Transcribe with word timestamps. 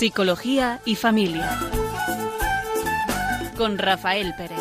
Psicología 0.00 0.80
y 0.86 0.94
Familia. 0.94 1.60
Con 3.58 3.76
Rafael 3.76 4.32
Pérez. 4.34 4.56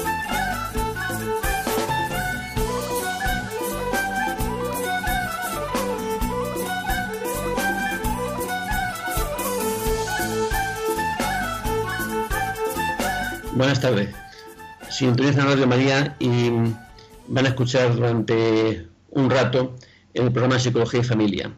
Buenas 13.53 13.79
tardes. 13.79 14.13
Sintonizan 14.89 15.47
Radio 15.47 15.67
María 15.67 16.17
y 16.19 16.49
van 17.29 17.45
a 17.45 17.47
escuchar 17.47 17.95
durante 17.95 18.87
un 19.11 19.29
rato 19.29 19.77
el 20.13 20.33
programa 20.33 20.59
Psicología 20.59 20.99
y 20.99 21.03
Familia. 21.05 21.49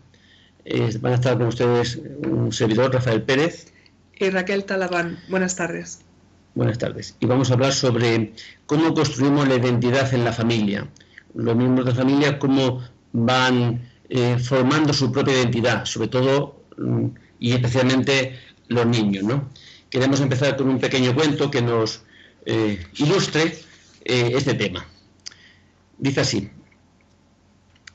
Van 1.02 1.14
a 1.14 1.16
estar 1.16 1.38
con 1.38 1.48
ustedes 1.48 2.00
un 2.28 2.52
servidor, 2.52 2.94
Rafael 2.94 3.24
Pérez. 3.24 3.72
Y 4.16 4.30
Raquel 4.30 4.66
Talabán. 4.66 5.20
Buenas 5.30 5.56
tardes. 5.56 6.02
Buenas 6.54 6.78
tardes. 6.78 7.16
Y 7.20 7.26
vamos 7.26 7.50
a 7.50 7.54
hablar 7.54 7.74
sobre 7.74 8.34
cómo 8.66 8.94
construimos 8.94 9.48
la 9.48 9.56
identidad 9.56 10.14
en 10.14 10.26
la 10.26 10.34
familia. 10.34 10.88
Los 11.34 11.56
miembros 11.56 11.86
de 11.86 11.92
la 11.94 11.98
familia, 11.98 12.40
cómo 12.40 12.82
van 13.14 13.90
eh, 14.10 14.38
formando 14.38 14.94
su 14.94 15.12
propia 15.12 15.36
identidad, 15.36 15.86
sobre 15.86 16.10
todo 16.10 16.62
mm, 16.78 17.06
y 17.40 17.54
especialmente 17.54 18.38
los 18.68 18.86
niños. 18.86 19.24
¿no? 19.24 19.50
Queremos 19.90 20.20
empezar 20.20 20.58
con 20.58 20.68
un 20.68 20.80
pequeño 20.80 21.16
cuento 21.16 21.50
que 21.50 21.62
nos 21.62 22.04
eh, 22.46 22.86
ilustre 22.96 23.58
eh, 24.04 24.32
este 24.36 24.54
tema. 24.56 24.86
Dice 25.98 26.22
así, 26.22 26.50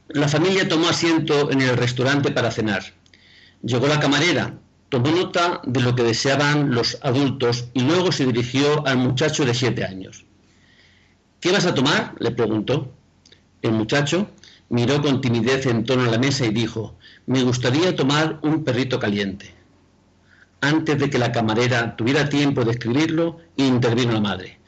la 0.08 0.28
familia 0.28 0.68
tomó 0.68 0.88
asiento 0.88 1.50
en 1.50 1.60
el 1.60 1.76
restaurante 1.76 2.30
para 2.30 2.50
cenar. 2.50 2.82
Llegó 3.62 3.88
la 3.88 3.98
camarera, 3.98 4.54
tomó 4.88 5.10
nota 5.10 5.60
de 5.64 5.80
lo 5.80 5.96
que 5.96 6.04
deseaban 6.04 6.72
los 6.72 6.98
adultos 7.02 7.68
y 7.74 7.80
luego 7.80 8.12
se 8.12 8.26
dirigió 8.26 8.86
al 8.86 8.98
muchacho 8.98 9.44
de 9.44 9.54
siete 9.54 9.84
años. 9.84 10.24
¿Qué 11.40 11.50
vas 11.50 11.66
a 11.66 11.74
tomar? 11.74 12.14
le 12.18 12.30
preguntó. 12.30 12.92
El 13.62 13.72
muchacho 13.72 14.30
miró 14.68 15.02
con 15.02 15.20
timidez 15.20 15.66
en 15.66 15.84
torno 15.84 16.04
a 16.04 16.12
la 16.12 16.18
mesa 16.18 16.46
y 16.46 16.50
dijo, 16.50 16.96
me 17.26 17.42
gustaría 17.42 17.96
tomar 17.96 18.38
un 18.42 18.62
perrito 18.62 19.00
caliente. 19.00 19.54
Antes 20.60 20.98
de 20.98 21.10
que 21.10 21.18
la 21.18 21.32
camarera 21.32 21.96
tuviera 21.96 22.28
tiempo 22.28 22.64
de 22.64 22.72
escribirlo, 22.72 23.38
intervino 23.56 24.12
la 24.12 24.20
madre. 24.20 24.58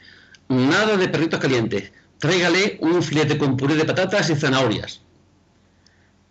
Nada 0.49 0.97
de 0.97 1.09
perritos 1.09 1.41
calientes. 1.41 1.93
Tráigale 2.19 2.79
un 2.81 3.03
filete 3.03 3.39
con 3.39 3.57
puré 3.57 3.77
de 3.77 3.85
patatas 3.85 4.31
y 4.31 4.35
zanahorias. 4.35 5.01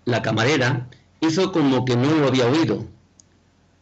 La 0.08 0.22
camarera 0.22 0.88
hizo 1.20 1.52
como 1.52 1.84
que 1.84 1.98
no 1.98 2.10
lo 2.10 2.30
había 2.30 2.48
oído. 2.48 2.88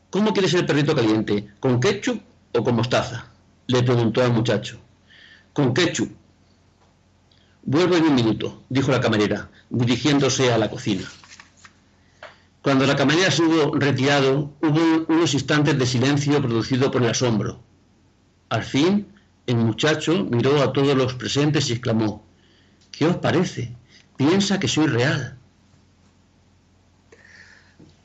¿Cómo 0.09 0.33
quieres 0.33 0.55
el 0.55 0.65
perrito 0.65 0.95
caliente? 0.95 1.49
¿Con 1.59 1.79
ketchup 1.79 2.19
o 2.51 2.63
con 2.63 2.75
mostaza? 2.75 3.27
Le 3.67 3.83
preguntó 3.83 4.23
al 4.23 4.33
muchacho. 4.33 4.79
Con 5.53 5.71
ketchup. 5.71 6.11
Vuelvo 7.61 7.95
en 7.95 8.05
un 8.05 8.15
minuto, 8.15 8.63
dijo 8.69 8.89
la 8.89 9.01
camarera, 9.01 9.51
dirigiéndose 9.69 10.51
a 10.51 10.57
la 10.57 10.71
cocina. 10.71 11.03
Cuando 12.63 12.87
la 12.87 12.95
camarera 12.95 13.29
se 13.29 13.43
hubo 13.43 13.75
retirado, 13.75 14.51
hubo 14.63 15.05
unos 15.07 15.35
instantes 15.35 15.77
de 15.77 15.85
silencio 15.85 16.41
producido 16.41 16.89
por 16.89 17.03
el 17.03 17.11
asombro. 17.11 17.59
Al 18.49 18.63
fin, 18.63 19.13
el 19.45 19.57
muchacho 19.57 20.25
miró 20.31 20.63
a 20.63 20.73
todos 20.73 20.97
los 20.97 21.13
presentes 21.13 21.69
y 21.69 21.73
exclamó, 21.73 22.25
¿Qué 22.91 23.05
os 23.05 23.17
parece? 23.17 23.75
Piensa 24.17 24.59
que 24.59 24.67
soy 24.67 24.87
real. 24.87 25.37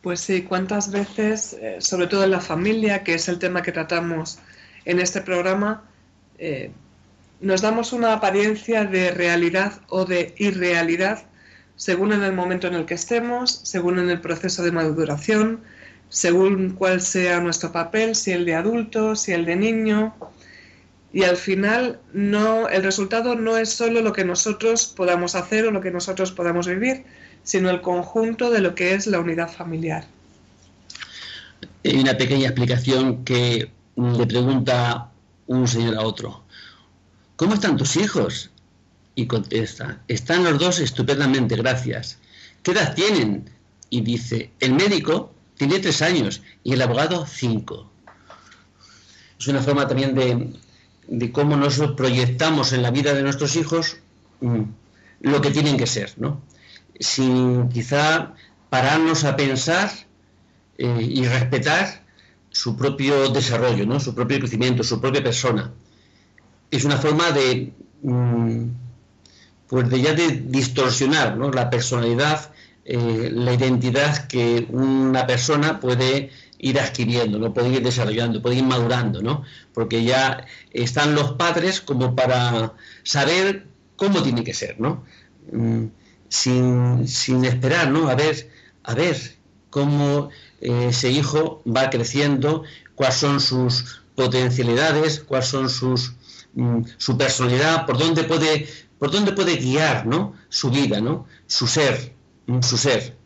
Pues 0.03 0.21
sí, 0.21 0.43
cuántas 0.43 0.91
veces, 0.91 1.55
eh, 1.61 1.77
sobre 1.81 2.07
todo 2.07 2.25
en 2.25 2.31
la 2.31 2.41
familia, 2.41 3.05
que 3.05 3.15
es 3.15 3.29
el 3.29 3.39
tema 3.39 3.63
que 3.63 3.73
tratamos 3.73 4.39
en 4.85 4.99
este 4.99 5.21
programa, 5.21 5.85
eh, 6.39 6.71
nos 7.41 7.61
damos 7.61 7.93
una 7.93 8.15
apariencia 8.15 8.85
de 8.85 9.11
realidad 9.11 9.81
o 9.89 10.05
de 10.05 10.35
irrealidad 10.39 11.25
según 11.81 12.13
en 12.13 12.23
el 12.23 12.35
momento 12.35 12.67
en 12.67 12.75
el 12.75 12.85
que 12.85 12.93
estemos, 12.93 13.63
según 13.65 13.99
en 13.99 14.11
el 14.11 14.21
proceso 14.21 14.63
de 14.63 14.71
maduración, 14.71 15.63
según 16.11 16.75
cuál 16.75 17.01
sea 17.01 17.41
nuestro 17.41 17.73
papel, 17.73 18.15
si 18.15 18.33
el 18.33 18.45
de 18.45 18.55
adulto, 18.55 19.17
si 19.17 19.33
el 19.33 19.47
de 19.47 19.57
niño. 19.57 20.15
Y 21.11 21.23
al 21.23 21.39
final 21.39 21.99
no, 22.13 22.69
el 22.69 22.83
resultado 22.83 23.35
no 23.35 23.57
es 23.57 23.71
solo 23.71 24.03
lo 24.03 24.13
que 24.13 24.27
nosotros 24.27 24.93
podamos 24.95 25.35
hacer 25.35 25.65
o 25.67 25.71
lo 25.71 25.81
que 25.81 25.91
nosotros 25.91 26.33
podamos 26.33 26.69
vivir, 26.69 27.07
sino 27.45 27.71
el 27.71 27.81
conjunto 27.81 28.51
de 28.51 28.61
lo 28.61 28.75
que 28.75 28.95
es 28.95 29.07
la 29.07 29.21
unidad 29.21 29.51
familiar. 29.51 30.05
Hay 31.85 31.99
una 31.99 32.17
pequeña 32.17 32.47
explicación 32.47 33.25
que 33.25 33.71
le 33.97 34.27
pregunta 34.27 35.11
un 35.47 35.67
señor 35.67 35.97
a 35.97 36.03
otro. 36.03 36.43
¿Cómo 37.37 37.55
están 37.55 37.77
tus 37.77 37.97
hijos? 37.97 38.51
Y 39.15 39.27
contesta, 39.27 40.01
están 40.09 40.45
los 40.45 40.59
dos 40.59 40.79
estupendamente, 40.79 41.57
gracias. 41.57 42.19
¿Qué 42.63 42.73
edad 42.73 42.95
tienen? 42.95 43.51
Y 43.91 44.03
dice, 44.03 44.51
el 44.61 44.75
médico 44.75 45.33
tiene 45.57 45.79
tres 45.81 46.01
años 46.03 46.43
y 46.63 46.73
el 46.73 46.83
abogado 46.83 47.27
cinco. 47.27 47.91
Es 49.39 49.49
una 49.49 49.61
forma 49.61 49.89
también 49.89 50.15
de, 50.15 50.53
de 51.09 51.33
cómo 51.33 51.57
nos 51.57 51.79
proyectamos 51.97 52.73
en 52.73 52.83
la 52.83 52.91
vida 52.91 53.15
de 53.15 53.23
nuestros 53.23 53.57
hijos 53.57 53.97
mm, 54.41 54.63
lo 55.23 55.41
que 55.41 55.51
tienen 55.51 55.77
que 55.77 55.87
ser, 55.87 56.13
¿no? 56.17 56.41
Sin 57.01 57.69
quizá 57.71 58.35
pararnos 58.69 59.25
a 59.25 59.35
pensar 59.35 59.91
eh, 60.79 61.03
y 61.03 61.27
respetar 61.27 62.05
su 62.51 62.77
propio 62.77 63.31
desarrollo, 63.31 63.87
¿no? 63.87 63.99
su 63.99 64.15
propio 64.15 64.39
crecimiento, 64.39 64.85
su 64.85 65.01
propia 65.01 65.23
persona. 65.23 65.73
Es 66.71 66.85
una 66.85 66.99
forma 66.99 67.31
de, 67.33 67.73
mm, 68.03 68.65
pues 69.69 69.89
de 69.89 70.01
ya 70.01 70.15
de 70.15 70.43
distorsionar 70.47 71.37
la 71.39 71.71
personalidad, 71.71 72.53
eh, 72.85 73.31
la 73.33 73.55
identidad 73.55 74.27
que 74.27 74.67
una 74.71 75.27
persona 75.27 75.81
puede 75.81 76.31
ir 76.59 76.79
adquiriendo, 76.79 77.39
¿no? 77.39 77.55
puede 77.55 77.71
ir 77.71 77.83
desarrollando, 77.83 78.43
puede 78.43 78.57
ir 78.57 78.65
madurando, 78.65 79.23
¿no? 79.23 79.45
porque 79.73 80.05
ya 80.05 80.45
están 80.73 81.15
los 81.15 81.33
padres 81.33 81.81
como 81.81 82.15
para 82.15 82.75
saber 83.03 83.67
cómo 83.97 84.23
tiene 84.23 84.45
que 84.45 84.55
ser. 84.55 84.79
¿no? 84.81 85.05
Mm, 85.53 85.87
sin, 86.31 87.07
sin 87.07 87.45
esperar, 87.45 87.91
¿no? 87.91 88.09
A 88.09 88.15
ver, 88.15 88.49
a 88.85 88.95
ver 88.95 89.37
cómo 89.69 90.31
eh, 90.61 90.87
ese 90.89 91.11
hijo 91.11 91.63
va 91.67 91.91
creciendo, 91.91 92.63
cuáles 92.95 93.17
son 93.17 93.41
sus 93.41 94.03
potencialidades, 94.15 95.21
cuáles 95.21 95.49
son 95.49 95.69
sus 95.69 96.15
mm, 96.55 96.83
su 96.97 97.19
personalidad, 97.19 97.85
por 97.85 97.99
dónde 97.99 98.25
puede 98.25 98.67
por 98.99 99.11
dónde 99.11 99.33
puede 99.33 99.57
guiar, 99.57 100.07
¿no? 100.07 100.35
Su 100.49 100.71
vida, 100.71 101.01
¿no? 101.01 101.27
Su 101.47 101.67
ser, 101.67 102.15
mm, 102.47 102.61
su 102.63 102.77
ser, 102.79 103.17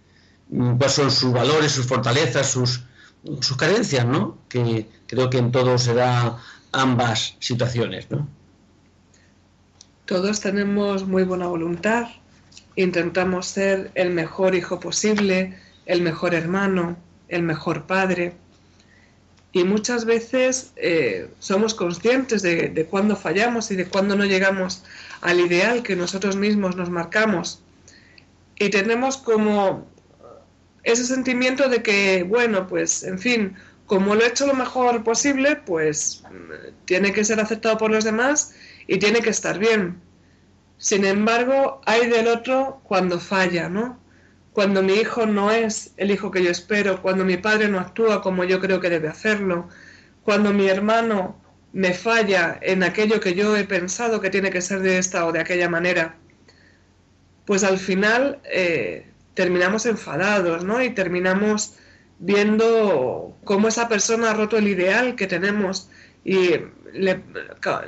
mm, 0.49 0.77
cuáles 0.77 0.95
son 0.95 1.11
sus 1.11 1.33
valores, 1.33 1.73
sus 1.73 1.87
fortalezas, 1.87 2.51
sus 2.51 2.83
sus 3.41 3.57
carencias, 3.57 4.07
¿no? 4.07 4.39
Que 4.49 4.89
creo 5.07 5.31
que 5.31 5.39
en 5.39 5.53
todo 5.53 5.79
se 5.79 5.95
da 5.95 6.39
ambas 6.73 7.37
situaciones, 7.39 8.11
¿no? 8.11 8.29
Todos 10.07 10.41
tenemos 10.41 11.07
muy 11.07 11.25
buena 11.25 11.47
voluntad, 11.47 12.09
intentamos 12.77 13.47
ser 13.47 13.91
el 13.95 14.11
mejor 14.11 14.55
hijo 14.55 14.81
posible, 14.81 15.57
el 15.87 16.03
mejor 16.03 16.35
hermano, 16.35 16.97
el 17.29 17.43
mejor 17.43 17.87
padre. 17.87 18.33
Y 19.53 19.65
muchas 19.65 20.05
veces 20.05 20.73
eh, 20.77 21.29
somos 21.39 21.75
conscientes 21.75 22.43
de, 22.43 22.69
de 22.69 22.85
cuándo 22.87 23.15
fallamos 23.15 23.71
y 23.71 23.77
de 23.77 23.87
cuándo 23.87 24.17
no 24.17 24.25
llegamos 24.25 24.83
al 25.21 25.41
ideal 25.41 25.83
que 25.83 25.95
nosotros 25.95 26.37
mismos 26.37 26.77
nos 26.77 26.91
marcamos. 26.91 27.63
Y 28.59 28.71
tenemos 28.71 29.17
como 29.17 29.87
ese 30.85 31.05
sentimiento 31.05 31.69
de 31.69 31.83
que, 31.83 32.25
bueno, 32.25 32.67
pues, 32.67 33.05
en 33.05 33.19
fin, 33.19 33.57
como 33.87 34.15
lo 34.15 34.23
he 34.23 34.29
hecho 34.29 34.47
lo 34.47 34.55
mejor 34.55 35.03
posible, 35.03 35.57
pues 35.57 36.23
tiene 36.85 37.13
que 37.13 37.25
ser 37.25 37.41
aceptado 37.41 37.79
por 37.79 37.91
los 37.91 38.05
demás 38.05 38.55
y 38.87 38.99
tiene 38.99 39.21
que 39.21 39.31
estar 39.31 39.59
bien. 39.59 40.01
Sin 40.79 41.05
embargo, 41.05 41.81
hay 41.87 42.09
del 42.09 42.29
otro 42.29 42.81
cuando 42.85 43.21
falla, 43.21 43.69
¿no? 43.69 43.99
Cuando 44.53 44.83
mi 44.83 44.95
hijo 44.95 45.27
no 45.27 45.51
es 45.51 45.93
el 45.97 46.11
hijo 46.11 46.31
que 46.31 46.43
yo 46.43 46.51
espero, 46.51 47.03
cuando 47.03 47.25
mi 47.25 47.37
padre 47.37 47.69
no 47.69 47.81
actúa 47.81 48.23
como 48.23 48.45
yo 48.45 48.61
creo 48.61 48.81
que 48.81 48.91
debe 48.91 49.09
hacerlo, 49.09 49.69
cuando 50.23 50.53
mi 50.53 50.69
hermano 50.69 51.41
me 51.73 51.93
falla 51.93 52.59
en 52.63 52.83
aquello 52.83 53.21
que 53.21 53.35
yo 53.35 53.57
he 53.57 53.65
pensado 53.65 54.21
que 54.21 54.31
tiene 54.31 54.51
que 54.51 54.61
ser 54.63 54.81
de 54.81 54.99
esta 54.99 55.27
o 55.27 55.33
de 55.33 55.41
aquella 55.41 55.69
manera, 55.69 56.17
pues 57.47 57.65
al 57.65 57.79
final 57.79 58.41
eh, 58.45 59.07
terminamos 59.35 59.87
enfadados, 59.87 60.65
¿no? 60.65 60.83
Y 60.83 60.91
terminamos 60.91 61.75
viendo 62.21 63.37
cómo 63.45 63.69
esa 63.69 63.89
persona 63.89 64.31
ha 64.31 64.35
roto 64.35 64.57
el 64.57 64.69
ideal 64.69 65.17
que 65.17 65.27
tenemos 65.27 65.91
y 66.25 66.51
le, 66.93 67.23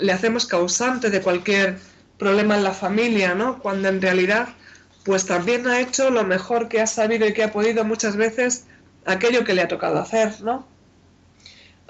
le 0.00 0.12
hacemos 0.12 0.46
causante 0.46 1.10
de 1.10 1.22
cualquier 1.22 1.78
problema 2.18 2.56
en 2.56 2.64
la 2.64 2.72
familia, 2.72 3.34
¿no? 3.34 3.58
Cuando 3.58 3.88
en 3.88 4.00
realidad, 4.00 4.48
pues 5.04 5.26
también 5.26 5.66
ha 5.66 5.80
hecho 5.80 6.10
lo 6.10 6.24
mejor 6.24 6.68
que 6.68 6.80
ha 6.80 6.86
sabido 6.86 7.26
y 7.26 7.32
que 7.32 7.44
ha 7.44 7.52
podido 7.52 7.84
muchas 7.84 8.16
veces 8.16 8.64
aquello 9.04 9.44
que 9.44 9.54
le 9.54 9.62
ha 9.62 9.68
tocado 9.68 9.98
hacer, 9.98 10.40
¿no? 10.42 10.66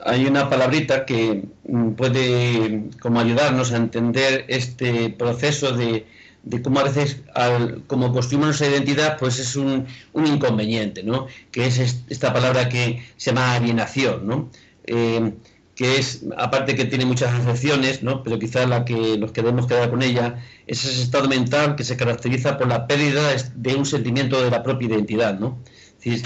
hay 0.04 0.26
una 0.26 0.48
palabrita 0.48 1.06
que 1.06 1.44
mm, 1.68 1.90
puede 1.92 2.84
como 3.00 3.20
ayudarnos 3.20 3.72
a 3.72 3.76
entender 3.76 4.44
este 4.48 5.10
proceso 5.10 5.72
de, 5.72 6.06
de 6.42 6.62
cómo 6.62 6.80
a 6.80 6.84
veces 6.84 7.22
al, 7.34 7.82
como 7.86 8.12
construimos 8.12 8.46
nuestra 8.48 8.68
identidad 8.68 9.18
pues 9.18 9.38
es 9.38 9.56
un, 9.56 9.86
un, 10.12 10.26
inconveniente, 10.26 11.02
¿no? 11.02 11.26
Que 11.50 11.66
es 11.66 11.78
esta 12.08 12.32
palabra 12.32 12.68
que 12.68 13.02
se 13.16 13.30
llama 13.30 13.54
alienación, 13.54 14.26
¿no? 14.26 14.50
Eh, 14.86 15.32
que 15.76 15.98
es, 15.98 16.22
aparte 16.38 16.74
que 16.74 16.86
tiene 16.86 17.04
muchas 17.04 17.32
acepciones, 17.34 18.02
¿no? 18.02 18.22
pero 18.22 18.38
quizás 18.38 18.66
la 18.66 18.86
que 18.86 19.18
nos 19.18 19.30
queremos 19.32 19.66
quedar 19.66 19.90
con 19.90 20.02
ella, 20.02 20.42
es 20.66 20.82
ese 20.84 21.02
estado 21.02 21.28
mental 21.28 21.76
que 21.76 21.84
se 21.84 21.98
caracteriza 21.98 22.56
por 22.56 22.66
la 22.66 22.86
pérdida 22.86 23.36
de 23.54 23.74
un 23.74 23.84
sentimiento 23.84 24.42
de 24.42 24.50
la 24.50 24.62
propia 24.62 24.88
identidad. 24.88 25.38
¿no? 25.38 25.58
Es 26.02 26.22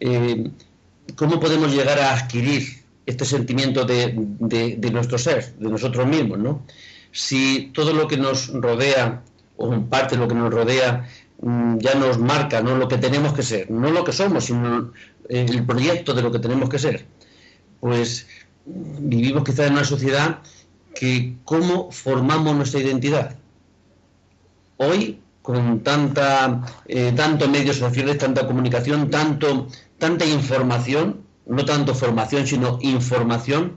eh, 0.00 0.50
¿cómo 1.16 1.38
podemos 1.38 1.70
llegar 1.70 1.98
a 1.98 2.14
adquirir 2.14 2.82
este 3.04 3.26
sentimiento 3.26 3.84
de, 3.84 4.14
de, 4.16 4.90
nuestro 4.90 5.18
ser, 5.18 5.54
de 5.56 5.68
nosotros 5.68 6.06
mismos? 6.06 6.38
¿no? 6.38 6.62
Si 7.12 7.70
todo 7.74 7.92
lo 7.92 8.08
que 8.08 8.16
nos 8.16 8.48
rodea, 8.54 9.22
o 9.56 9.70
parte 9.82 10.16
lo 10.16 10.26
que 10.26 10.34
nos 10.34 10.52
rodea, 10.52 11.06
mm, 11.42 11.76
ya 11.76 11.94
nos 11.94 12.18
marca 12.18 12.62
¿no? 12.62 12.76
lo 12.78 12.88
que 12.88 12.96
tenemos 12.96 13.34
que 13.34 13.42
ser, 13.42 13.70
no 13.70 13.90
lo 13.90 14.02
que 14.02 14.12
somos, 14.12 14.46
sino 14.46 14.92
el 15.28 15.66
proyecto 15.66 16.14
de 16.14 16.22
lo 16.22 16.32
que 16.32 16.38
tenemos 16.38 16.70
que 16.70 16.78
ser, 16.78 17.04
pues 17.80 18.26
vivimos 18.66 19.44
quizás 19.44 19.66
en 19.66 19.74
una 19.74 19.84
sociedad 19.84 20.38
que 20.94 21.36
cómo 21.44 21.90
formamos 21.90 22.56
nuestra 22.56 22.80
identidad. 22.80 23.36
Hoy, 24.76 25.20
con 25.42 25.80
tanta, 25.80 26.62
eh, 26.86 27.12
tanto 27.14 27.48
medios 27.48 27.76
sociales, 27.76 28.18
tanta 28.18 28.46
comunicación, 28.46 29.10
tanto, 29.10 29.68
tanta 29.98 30.24
información, 30.24 31.20
no 31.46 31.64
tanto 31.64 31.94
formación, 31.94 32.46
sino 32.46 32.78
información, 32.80 33.76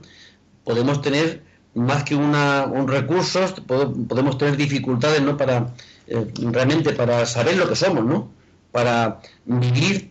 podemos 0.64 1.02
tener 1.02 1.42
más 1.74 2.04
que 2.04 2.14
una, 2.14 2.64
un 2.66 2.88
recurso, 2.88 3.40
podemos 3.66 4.38
tener 4.38 4.56
dificultades 4.56 5.22
¿no? 5.22 5.36
para 5.36 5.74
eh, 6.06 6.26
realmente 6.50 6.92
para 6.92 7.26
saber 7.26 7.56
lo 7.56 7.68
que 7.68 7.76
somos, 7.76 8.04
¿no? 8.04 8.30
para 8.72 9.20
vivir 9.44 10.10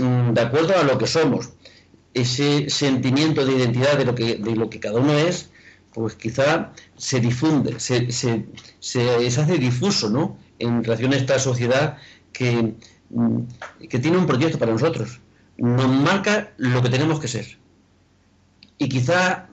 mm, 0.00 0.32
de 0.32 0.40
acuerdo 0.40 0.76
a 0.78 0.82
lo 0.82 0.96
que 0.98 1.06
somos 1.06 1.50
ese 2.14 2.70
sentimiento 2.70 3.44
de 3.44 3.54
identidad 3.54 3.98
de 3.98 4.04
lo 4.04 4.14
que, 4.14 4.36
de 4.36 4.56
lo 4.56 4.70
que 4.70 4.80
cada 4.80 5.00
uno 5.00 5.12
es, 5.12 5.50
pues 5.92 6.14
quizá 6.14 6.72
se 6.96 7.20
difunde, 7.20 7.78
se, 7.78 8.10
se, 8.10 8.46
se, 8.80 9.26
hace 9.26 9.58
difuso 9.58 10.08
¿no? 10.08 10.36
en 10.58 10.82
relación 10.82 11.12
a 11.12 11.16
esta 11.16 11.38
sociedad 11.38 11.98
que, 12.32 12.74
mm, 13.10 13.38
que 13.88 13.98
tiene 13.98 14.18
un 14.18 14.26
proyecto 14.26 14.58
para 14.58 14.72
nosotros. 14.72 15.20
Nos 15.56 15.88
marca 15.88 16.52
lo 16.56 16.82
que 16.82 16.88
tenemos 16.88 17.20
que 17.20 17.28
ser. 17.28 17.58
Y 18.78 18.88
quizá, 18.88 19.48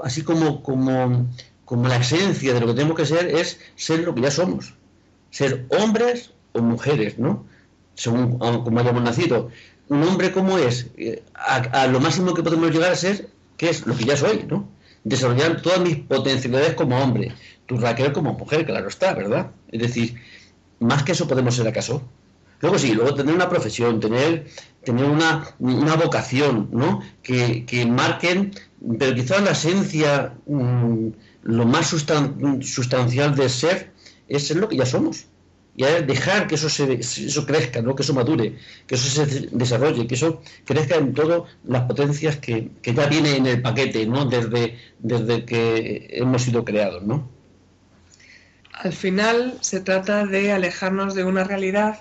así 0.00 0.22
como, 0.22 0.62
como, 0.62 1.26
como 1.64 1.88
la 1.88 1.96
esencia 1.96 2.52
de 2.52 2.60
lo 2.60 2.66
que 2.66 2.74
tenemos 2.74 2.96
que 2.96 3.06
ser, 3.06 3.26
es 3.26 3.58
ser 3.76 4.00
lo 4.00 4.14
que 4.14 4.20
ya 4.20 4.30
somos. 4.30 4.74
Ser 5.30 5.66
hombres 5.70 6.32
o 6.52 6.60
mujeres, 6.60 7.18
¿no? 7.18 7.46
Según 7.94 8.38
como 8.38 8.80
hayamos 8.80 9.02
nacido 9.02 9.50
un 9.90 10.04
hombre 10.04 10.30
como 10.30 10.56
es, 10.56 10.86
eh, 10.96 11.22
a, 11.34 11.86
lo 11.88 11.98
máximo 11.98 12.32
que 12.32 12.44
podemos 12.44 12.70
llegar 12.70 12.92
a 12.92 12.96
ser, 12.96 13.28
que 13.56 13.68
es 13.70 13.84
lo 13.86 13.96
que 13.96 14.04
ya 14.04 14.16
soy, 14.16 14.46
¿no? 14.48 14.68
Desarrollar 15.02 15.60
todas 15.62 15.80
mis 15.80 15.96
potencialidades 15.96 16.74
como 16.74 16.96
hombre, 16.96 17.34
tu 17.66 17.76
Raquel 17.76 18.12
como 18.12 18.34
mujer, 18.34 18.64
claro 18.64 18.88
está, 18.88 19.14
¿verdad? 19.14 19.50
Es 19.72 19.80
decir, 19.80 20.14
más 20.78 21.02
que 21.02 21.12
eso 21.12 21.26
podemos 21.26 21.56
ser 21.56 21.66
acaso. 21.66 22.02
Luego 22.60 22.78
sí, 22.78 22.94
luego 22.94 23.14
tener 23.14 23.34
una 23.34 23.48
profesión, 23.48 23.98
tener, 23.98 24.46
tener 24.84 25.06
una, 25.06 25.48
una 25.58 25.96
vocación, 25.96 26.68
¿no? 26.70 27.02
Que, 27.20 27.64
que, 27.66 27.84
marquen, 27.84 28.52
pero 28.96 29.12
quizás 29.12 29.42
la 29.42 29.52
esencia, 29.52 30.34
mm, 30.46 31.08
lo 31.42 31.64
más 31.64 31.88
sustancial 31.88 33.34
de 33.34 33.48
ser, 33.48 33.92
es 34.28 34.46
ser 34.46 34.58
lo 34.58 34.68
que 34.68 34.76
ya 34.76 34.86
somos 34.86 35.26
y 35.76 35.84
dejar 35.84 36.46
que 36.46 36.56
eso, 36.56 36.68
se, 36.68 36.94
eso 36.94 37.46
crezca, 37.46 37.80
¿no? 37.80 37.94
que 37.94 38.02
eso 38.02 38.12
madure, 38.12 38.56
que 38.86 38.96
eso 38.96 39.08
se 39.08 39.48
desarrolle, 39.52 40.06
que 40.06 40.14
eso 40.14 40.42
crezca 40.64 40.96
en 40.96 41.14
todas 41.14 41.42
las 41.64 41.82
potencias 41.84 42.36
que, 42.36 42.70
ya 42.82 43.06
viene 43.06 43.36
en 43.36 43.46
el 43.46 43.62
paquete 43.62 44.06
¿no? 44.06 44.26
desde, 44.26 44.78
desde 44.98 45.44
que 45.44 46.08
hemos 46.10 46.42
sido 46.42 46.64
creados. 46.64 47.02
¿no? 47.04 47.28
Al 48.72 48.92
final 48.92 49.58
se 49.60 49.80
trata 49.80 50.26
de 50.26 50.52
alejarnos 50.52 51.14
de 51.14 51.24
una 51.24 51.44
realidad 51.44 52.00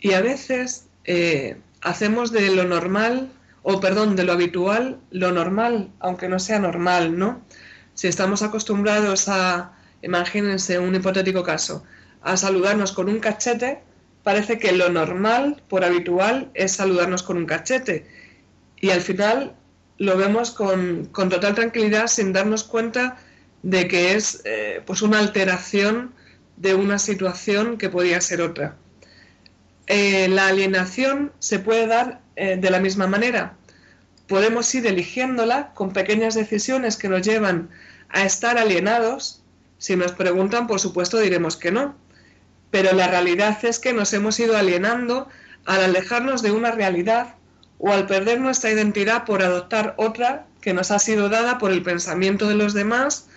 y 0.00 0.12
a 0.12 0.20
veces 0.20 0.86
eh, 1.04 1.56
hacemos 1.80 2.32
de 2.32 2.54
lo 2.54 2.64
normal, 2.64 3.30
o 3.62 3.80
perdón, 3.80 4.16
de 4.16 4.24
lo 4.24 4.32
habitual, 4.32 5.00
lo 5.10 5.32
normal, 5.32 5.90
aunque 6.00 6.28
no 6.28 6.38
sea 6.38 6.58
normal, 6.58 7.18
¿no? 7.18 7.42
Si 7.94 8.06
estamos 8.06 8.42
acostumbrados 8.42 9.28
a, 9.28 9.72
imagínense 10.02 10.78
un 10.78 10.94
hipotético 10.94 11.42
caso, 11.42 11.84
a 12.22 12.36
saludarnos 12.36 12.92
con 12.92 13.08
un 13.08 13.20
cachete, 13.20 13.80
parece 14.22 14.58
que 14.58 14.72
lo 14.72 14.88
normal, 14.88 15.62
por 15.68 15.84
habitual, 15.84 16.50
es 16.54 16.72
saludarnos 16.72 17.22
con 17.22 17.36
un 17.36 17.46
cachete. 17.46 18.06
Y 18.80 18.90
al 18.90 19.00
final 19.00 19.56
lo 19.98 20.16
vemos 20.16 20.50
con, 20.50 21.10
total 21.12 21.54
tranquilidad 21.54 22.06
sin 22.06 22.32
darnos 22.32 22.64
cuenta 22.64 23.16
de 23.62 23.88
que 23.88 24.14
es 24.14 24.42
eh, 24.44 24.82
pues 24.86 25.02
una 25.02 25.18
alteración 25.18 26.14
de 26.56 26.74
una 26.74 26.98
situación 26.98 27.78
que 27.78 27.88
podía 27.88 28.20
ser 28.20 28.40
otra. 28.42 28.76
Eh, 29.86 30.28
la 30.28 30.48
alienación 30.48 31.32
se 31.38 31.58
puede 31.58 31.86
dar 31.86 32.20
eh, 32.36 32.56
de 32.60 32.70
la 32.70 32.80
misma 32.80 33.06
manera. 33.06 33.56
Podemos 34.26 34.72
ir 34.74 34.86
eligiéndola 34.86 35.72
con 35.74 35.92
pequeñas 35.92 36.34
decisiones 36.34 36.96
que 36.96 37.08
nos 37.08 37.22
llevan 37.22 37.70
a 38.10 38.24
estar 38.24 38.58
alienados. 38.58 39.42
Si 39.78 39.96
nos 39.96 40.12
preguntan, 40.12 40.66
por 40.66 40.80
supuesto 40.80 41.18
diremos 41.18 41.56
que 41.56 41.72
no 41.72 41.96
pero 42.70 42.92
la 42.92 43.08
realidad 43.08 43.58
es 43.64 43.78
que 43.78 43.92
nos 43.92 44.12
hemos 44.12 44.38
ido 44.40 44.56
alienando 44.56 45.28
al 45.64 45.82
alejarnos 45.82 46.42
de 46.42 46.52
una 46.52 46.70
realidad 46.70 47.34
o 47.78 47.92
al 47.92 48.06
perder 48.06 48.40
nuestra 48.40 48.70
identidad 48.70 49.24
por 49.24 49.42
adoptar 49.42 49.94
otra 49.96 50.46
que 50.60 50.72
nos 50.74 50.90
ha 50.90 50.98
sido 50.98 51.28
dada 51.28 51.58
por 51.58 51.70
el 51.70 51.82
pensamiento 51.82 52.48
de 52.48 52.56
los 52.56 52.74
demás 52.74 53.28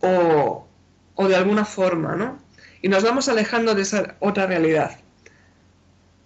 o, 0.00 0.66
o 1.14 1.28
de 1.28 1.36
alguna 1.36 1.64
forma, 1.64 2.14
¿no? 2.14 2.38
Y 2.80 2.88
nos 2.88 3.02
vamos 3.02 3.28
alejando 3.28 3.74
de 3.74 3.82
esa 3.82 4.14
otra 4.20 4.46
realidad. 4.46 4.98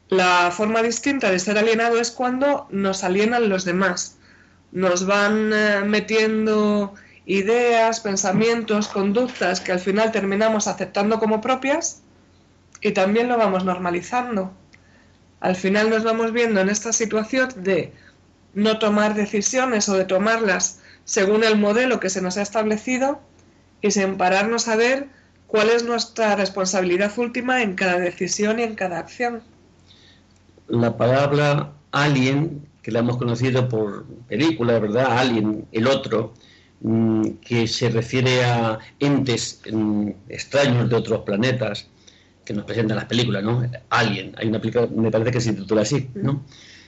La 0.09 0.51
forma 0.51 0.83
distinta 0.83 1.31
de 1.31 1.39
ser 1.39 1.59
alienado 1.59 1.99
es 1.99 2.11
cuando 2.11 2.67
nos 2.71 3.03
alienan 3.03 3.49
los 3.49 3.65
demás. 3.65 4.17
Nos 4.73 5.05
van 5.07 5.53
eh, 5.53 5.83
metiendo 5.85 6.95
ideas, 7.25 8.01
pensamientos, 8.01 8.89
conductas 8.89 9.61
que 9.61 9.73
al 9.73 9.81
final 9.81 10.13
terminamos 10.13 10.69
aceptando 10.69 11.19
como 11.19 11.41
propias 11.41 12.03
y 12.81 12.93
también 12.93 13.29
lo 13.29 13.37
vamos 13.37 13.65
normalizando. 13.65 14.53
Al 15.41 15.57
final 15.57 15.91
nos 15.91 16.05
vamos 16.05 16.33
viendo 16.33 16.61
en 16.61 16.69
esta 16.69 16.93
situación 16.93 17.49
de 17.57 17.93
no 18.55 18.79
tomar 18.79 19.15
decisiones 19.15 19.89
o 19.89 19.95
de 19.95 20.05
tomarlas 20.05 20.81
según 21.05 21.45
el 21.45 21.59
modelo 21.59 22.01
que 22.01 22.11
se 22.11 22.23
nos 22.23 22.37
ha 22.37 22.43
establecido 22.43 23.21
y 23.83 23.91
sin 23.91 24.17
pararnos 24.17 24.67
a 24.69 24.77
ver 24.77 25.09
cuál 25.47 25.71
es 25.71 25.85
nuestra 25.85 26.35
responsabilidad 26.37 27.13
última 27.19 27.63
en 27.63 27.75
cada 27.75 27.99
decisión 27.99 28.59
y 28.59 28.65
en 28.65 28.75
cada 28.75 28.99
acción. 28.99 29.43
La 30.69 30.97
palabra 30.97 31.73
alien, 31.93 32.67
que 32.83 32.91
la 32.91 33.01
hemos 33.01 33.19
conocido 33.19 33.69
por 33.69 34.05
película, 34.29 34.79
¿verdad? 34.79 35.19
Alien, 35.19 35.67
el 35.73 35.87
otro, 35.87 36.35
mm, 36.81 37.29
que 37.41 37.69
se 37.69 37.89
refiere 37.91 38.45
a 38.45 38.79
entes 38.99 39.61
mm, 39.71 40.11
extraños 40.29 40.89
de 40.89 40.97
otros 40.97 41.21
planetas, 41.21 41.89
que 42.47 42.55
nos 42.55 42.65
presentan 42.65 42.97
las 42.97 43.07
películas, 43.07 43.43
¿no? 43.43 43.69
Alien, 43.91 44.33
hay 44.39 44.49
una 44.49 44.61
película, 44.61 44.87
me 44.87 45.11
parece 45.11 45.33
que 45.33 45.41
se 45.41 45.53
titula 45.53 45.83
así, 45.83 46.09
¿no? 46.15 46.45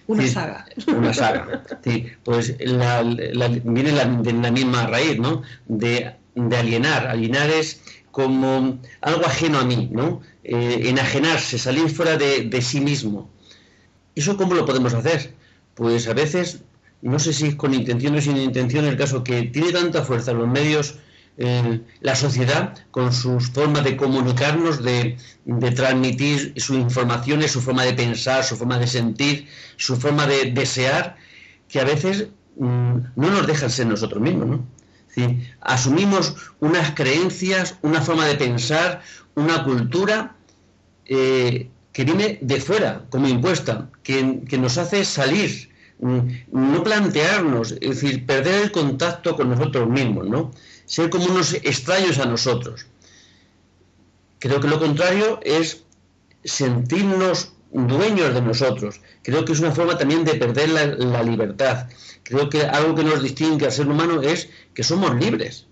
Una 0.06 0.26
saga. 0.26 0.64
Una 0.86 1.12
saga. 1.12 1.64
Sí, 1.84 2.06
pues 2.24 2.56
la, 2.60 3.02
viene 3.02 3.92
de 3.92 4.32
la 4.32 4.50
misma 4.50 4.86
raíz, 4.86 5.18
¿no? 5.18 5.42
De, 5.66 6.14
alienar. 6.56 7.08
Alienar 7.08 7.50
es 7.50 7.82
como 8.10 8.78
algo 9.02 9.26
ajeno 9.26 9.58
a 9.58 9.64
mí, 9.64 9.90
¿no? 9.92 10.22
Eh, 10.44 10.84
enajenarse, 10.84 11.58
salir 11.58 11.90
fuera 11.90 12.16
de, 12.16 12.44
de 12.44 12.62
sí 12.62 12.80
mismo. 12.80 13.28
¿Eso 14.14 14.36
cómo 14.38 14.54
lo 14.54 14.64
podemos 14.64 14.94
hacer? 14.94 15.34
Pues 15.74 16.08
a 16.08 16.14
veces, 16.14 16.62
no 17.02 17.18
sé 17.18 17.32
si 17.32 17.54
con 17.56 17.74
intención 17.74 18.16
o 18.16 18.20
sin 18.20 18.36
intención, 18.38 18.86
el 18.86 18.96
caso 18.96 19.22
que 19.22 19.42
tiene 19.42 19.72
tanta 19.72 20.02
fuerza 20.04 20.32
los 20.32 20.48
medios 20.48 20.98
la 21.38 22.16
sociedad 22.16 22.76
con 22.90 23.12
sus 23.12 23.50
formas 23.50 23.84
de 23.84 23.96
comunicarnos, 23.96 24.82
de, 24.82 25.16
transmitir 25.76 26.52
sus 26.56 26.76
informaciones, 26.76 27.52
su 27.52 27.60
forma 27.60 27.84
de 27.84 27.94
pensar, 27.94 28.42
su 28.42 28.56
forma 28.56 28.78
de 28.78 28.88
sentir, 28.88 29.46
su 29.76 29.96
forma 29.96 30.26
de 30.26 30.50
desear, 30.50 31.16
que 31.68 31.80
a 31.80 31.84
veces 31.84 32.28
mm, 32.56 32.96
no 33.14 33.30
nos 33.30 33.46
dejan 33.46 33.70
ser 33.70 33.86
nosotros 33.86 34.20
mismos, 34.20 34.48
¿no? 34.48 34.78
asumimos 35.62 36.34
unas 36.60 36.92
creencias, 36.92 37.76
una 37.82 38.00
forma 38.00 38.24
de 38.26 38.36
pensar, 38.36 39.02
una 39.34 39.64
cultura 39.64 40.36
eh, 41.06 41.68
que 41.92 42.04
viene 42.04 42.38
de 42.40 42.60
fuera, 42.60 43.04
como 43.10 43.26
impuesta, 43.26 43.90
que, 44.04 44.42
que 44.48 44.58
nos 44.58 44.78
hace 44.78 45.04
salir 45.04 45.70
mm, 46.00 46.18
no 46.52 46.84
plantearnos, 46.84 47.72
es 47.72 48.00
decir, 48.00 48.26
perder 48.26 48.62
el 48.62 48.70
contacto 48.70 49.34
con 49.34 49.50
nosotros 49.50 49.88
mismos, 49.88 50.28
¿no? 50.28 50.52
Ser 50.88 51.10
como 51.10 51.26
unos 51.26 51.52
extraños 51.52 52.18
a 52.18 52.24
nosotros. 52.24 52.86
Creo 54.38 54.58
que 54.58 54.68
lo 54.68 54.78
contrario 54.78 55.38
es 55.42 55.84
sentirnos 56.44 57.52
dueños 57.72 58.32
de 58.32 58.40
nosotros. 58.40 59.00
Creo 59.22 59.44
que 59.44 59.52
es 59.52 59.60
una 59.60 59.72
forma 59.72 59.98
también 59.98 60.24
de 60.24 60.34
perder 60.34 60.70
la, 60.70 61.22
libertad. 61.22 61.88
Creo 62.22 62.48
que 62.48 62.62
algo 62.62 62.94
que 62.94 63.04
nos 63.04 63.22
distingue 63.22 63.66
al 63.66 63.72
ser 63.72 63.86
humano 63.86 64.22
es 64.22 64.48
que 64.72 64.82
somos 64.82 65.14
libres. 65.16 65.66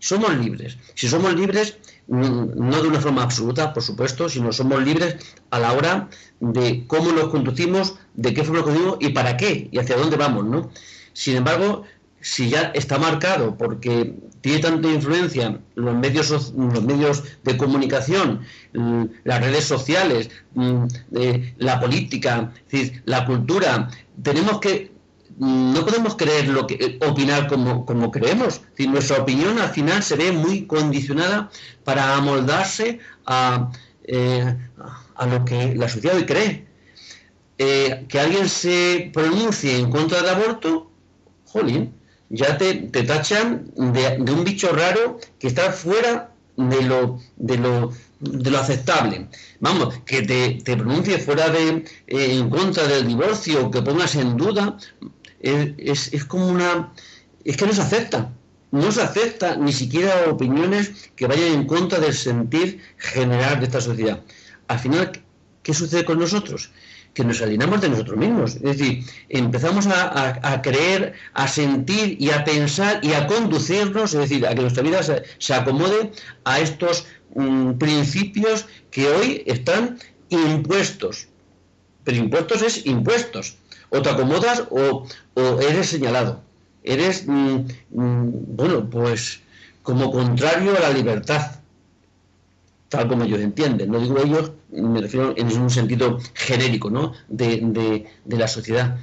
Somos 0.00 0.36
libres. 0.36 0.76
Si 0.94 1.08
somos 1.08 1.34
libres, 1.34 1.78
no 2.06 2.82
de 2.82 2.88
una 2.88 3.00
forma 3.00 3.22
absoluta, 3.22 3.72
por 3.72 3.82
supuesto, 3.82 4.28
sino 4.28 4.52
somos 4.52 4.84
libres 4.84 5.16
a 5.50 5.58
la 5.58 5.72
hora 5.72 6.10
de 6.40 6.84
cómo 6.86 7.10
nos 7.12 7.30
conducimos, 7.30 7.94
de 8.14 8.34
qué 8.34 8.44
forma 8.44 8.58
nos 8.58 8.66
conducimos 8.66 8.98
y 9.00 9.08
para 9.14 9.38
qué 9.38 9.70
y 9.72 9.78
hacia 9.78 9.96
dónde 9.96 10.18
vamos, 10.18 10.44
¿no? 10.44 10.70
Sin 11.14 11.36
embargo, 11.36 11.84
si 12.20 12.50
ya 12.50 12.72
está 12.74 12.98
marcado 12.98 13.56
porque 13.56 14.14
tiene 14.40 14.58
tanta 14.58 14.88
influencia 14.88 15.58
los 15.74 15.94
medios, 15.94 16.52
los 16.56 16.82
medios 16.82 17.24
de 17.44 17.56
comunicación, 17.56 18.40
las 19.24 19.40
redes 19.40 19.64
sociales, 19.64 20.30
mm, 20.54 20.84
la 21.58 21.80
política, 21.80 22.52
la 23.04 23.24
cultura, 23.24 23.88
tenemos 24.22 24.60
que 24.60 24.98
no 25.38 25.84
podemos 25.84 26.16
creer 26.16 26.48
lo 26.48 26.66
que 26.66 26.98
opinar 27.00 27.46
como, 27.46 27.86
como 27.86 28.10
creemos. 28.10 28.60
nuestra 28.78 29.22
opinión 29.22 29.58
al 29.60 29.70
final 29.70 30.02
se 30.02 30.16
ve 30.16 30.32
muy 30.32 30.66
condicionada 30.66 31.50
para 31.84 32.16
amoldarse 32.16 32.98
a, 33.24 33.70
eh, 34.04 34.56
a 35.14 35.26
lo 35.26 35.44
que 35.44 35.74
la 35.76 35.88
sociedad 35.88 36.16
hoy 36.16 36.26
cree. 36.26 36.66
Eh, 37.58 38.06
que 38.08 38.20
alguien 38.20 38.48
se 38.48 39.10
pronuncie 39.12 39.78
en 39.78 39.90
contra 39.90 40.18
del 40.22 40.28
aborto, 40.30 40.90
jolín, 41.44 41.92
ya 42.30 42.58
te, 42.58 42.74
tachan 43.04 43.70
de, 43.76 44.32
un 44.32 44.44
bicho 44.44 44.72
raro 44.72 45.18
que 45.38 45.48
está 45.48 45.72
fuera 45.72 46.30
de 46.56 46.82
lo, 46.82 47.20
de 47.36 47.56
lo, 47.58 47.92
de 48.20 48.50
lo 48.50 48.58
aceptable. 48.58 49.28
Vamos, 49.60 50.00
que 50.04 50.22
te, 50.22 50.60
te 50.62 50.76
pronuncie 50.76 51.18
fuera 51.18 51.48
de, 51.48 51.84
eh, 52.06 52.38
en 52.38 52.50
contra 52.50 52.86
del 52.86 53.06
divorcio, 53.06 53.70
que 53.70 53.82
pongas 53.82 54.14
en 54.16 54.36
duda, 54.36 54.76
es, 55.40 56.12
es, 56.12 56.24
como 56.24 56.48
una... 56.48 56.92
es 57.44 57.56
que 57.56 57.66
no 57.66 57.72
se 57.72 57.82
acepta. 57.82 58.32
No 58.70 58.92
se 58.92 59.00
acepta 59.00 59.56
ni 59.56 59.72
siquiera 59.72 60.26
opiniones 60.28 61.10
que 61.16 61.26
vayan 61.26 61.52
en 61.54 61.66
contra 61.66 61.98
del 62.00 62.12
sentir 62.12 62.82
general 62.98 63.60
de 63.60 63.66
esta 63.66 63.80
sociedad. 63.80 64.20
Al 64.66 64.78
final, 64.78 65.12
¿qué 65.62 65.72
sucede 65.72 66.04
con 66.04 66.18
nosotros? 66.18 66.70
Que 67.14 67.24
nos 67.24 67.42
alienamos 67.42 67.80
de 67.80 67.88
nosotros 67.88 68.16
mismos. 68.16 68.56
Es 68.56 68.78
decir, 68.78 69.04
empezamos 69.28 69.86
a, 69.86 70.62
creer, 70.62 71.14
a 71.34 71.48
sentir 71.48 72.16
y 72.20 72.30
a 72.30 72.44
pensar 72.44 73.00
y 73.02 73.12
a 73.12 73.26
conducirnos, 73.26 74.14
es 74.14 74.20
decir, 74.20 74.46
a 74.46 74.54
que 74.54 74.62
nuestra 74.62 74.82
vida 74.82 75.02
se, 75.02 75.54
acomode 75.54 76.12
a 76.44 76.60
estos 76.60 77.06
mm, 77.34 77.72
principios 77.72 78.66
que 78.90 79.08
hoy 79.08 79.42
están 79.46 79.98
impuestos. 80.28 81.28
Pero 82.04 82.18
impuestos 82.18 82.62
es 82.62 82.86
impuestos. 82.86 83.56
O 83.90 84.02
te 84.02 84.10
acomodas 84.10 84.64
o, 84.70 85.06
eres 85.60 85.88
señalado. 85.88 86.42
Eres, 86.84 87.26
mm, 87.26 87.56
mm, 87.90 88.56
bueno, 88.56 88.88
pues 88.88 89.40
como 89.82 90.10
contrario 90.10 90.76
a 90.76 90.80
la 90.80 90.90
libertad 90.90 91.57
tal 92.88 93.08
como 93.08 93.24
ellos 93.24 93.40
entienden. 93.40 93.90
No 93.90 94.00
digo 94.00 94.18
ellos, 94.18 94.52
me 94.70 95.00
refiero 95.00 95.34
en 95.36 95.46
un 95.58 95.70
sentido 95.70 96.18
genérico, 96.34 96.90
¿no? 96.90 97.12
De, 97.28 98.06
la 98.26 98.48
sociedad. 98.48 98.98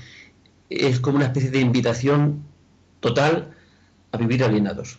Es 0.70 1.00
como 1.00 1.18
una 1.18 1.25
especie 1.25 1.51
de 1.51 1.60
invitación 1.60 2.44
total 3.00 3.54
a 4.12 4.18
vivir 4.18 4.44
alienados, 4.44 4.98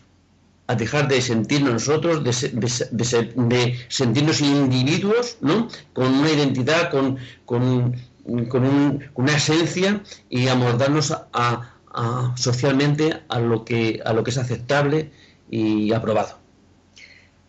a 0.67 0.75
dejar 0.75 1.07
de 1.07 1.21
sentirnos 1.21 1.73
nosotros, 1.73 2.23
de, 2.23 3.75
sentirnos 3.89 4.41
individuos, 4.41 5.37
¿no? 5.41 5.67
Con 5.93 6.13
una 6.13 6.31
identidad, 6.31 6.89
con, 6.89 7.17
con, 7.45 7.95
una 8.25 9.35
esencia 9.35 10.01
y 10.29 10.47
amordarnos 10.47 11.13
a, 11.33 11.73
socialmente 12.35 13.21
a 13.27 13.39
lo, 13.39 13.65
que, 13.65 14.01
a 14.05 14.13
lo 14.13 14.23
que 14.23 14.31
es 14.31 14.37
aceptable 14.37 15.11
y 15.49 15.93
aprobado. 15.93 16.37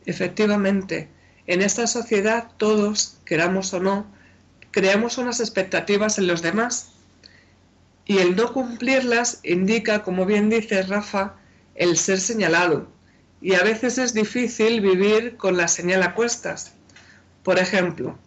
Efectivamente, 0.07 1.09
en 1.49 1.63
esta 1.63 1.87
sociedad 1.87 2.49
todos, 2.59 3.19
queramos 3.25 3.73
o 3.73 3.81
no, 3.81 4.07
creamos 4.71 5.17
unas 5.17 5.41
expectativas 5.41 6.19
en 6.19 6.27
los 6.27 6.43
demás 6.43 6.93
y 8.05 8.19
el 8.19 8.37
no 8.37 8.53
cumplirlas 8.53 9.41
indica, 9.43 10.03
como 10.03 10.27
bien 10.27 10.51
dice 10.51 10.83
Rafa, 10.83 11.35
el 11.75 11.97
ser 11.97 12.21
señalado. 12.21 12.87
Y 13.41 13.55
a 13.55 13.63
veces 13.63 13.97
es 13.99 14.13
difícil 14.13 14.83
vivir 14.83 15.37
con 15.37 15.57
la 15.57 15.69
señal 15.69 16.03
a 16.03 16.15
cuestas. 16.15 16.75
Por 17.43 17.59
ejemplo, 17.59 18.19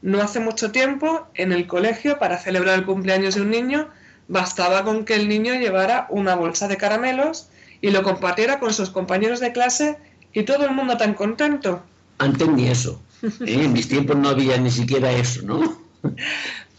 no 0.00 0.22
hace 0.22 0.38
mucho 0.38 0.70
tiempo 0.70 1.26
en 1.34 1.50
el 1.52 1.66
colegio 1.66 2.18
para 2.18 2.38
celebrar 2.38 2.78
el 2.78 2.86
cumpleaños 2.86 3.34
de 3.34 3.42
un 3.42 3.50
niño 3.50 3.88
bastaba 4.28 4.84
con 4.84 5.04
que 5.04 5.14
el 5.14 5.28
niño 5.28 5.54
llevara 5.54 6.06
una 6.10 6.36
bolsa 6.36 6.68
de 6.68 6.76
caramelos 6.76 7.48
y 7.80 7.90
lo 7.90 8.04
compartiera 8.04 8.60
con 8.60 8.72
sus 8.72 8.90
compañeros 8.90 9.40
de 9.40 9.52
clase 9.52 9.98
y 10.32 10.44
todo 10.44 10.64
el 10.66 10.74
mundo 10.74 10.96
tan 10.96 11.14
contento. 11.14 11.82
Antes 12.18 12.48
ni 12.48 12.68
eso. 12.68 13.00
¿eh? 13.22 13.28
En 13.46 13.72
mis 13.72 13.88
tiempos 13.88 14.16
no 14.16 14.30
había 14.30 14.58
ni 14.58 14.70
siquiera 14.70 15.10
eso, 15.12 15.42
¿no? 15.42 15.80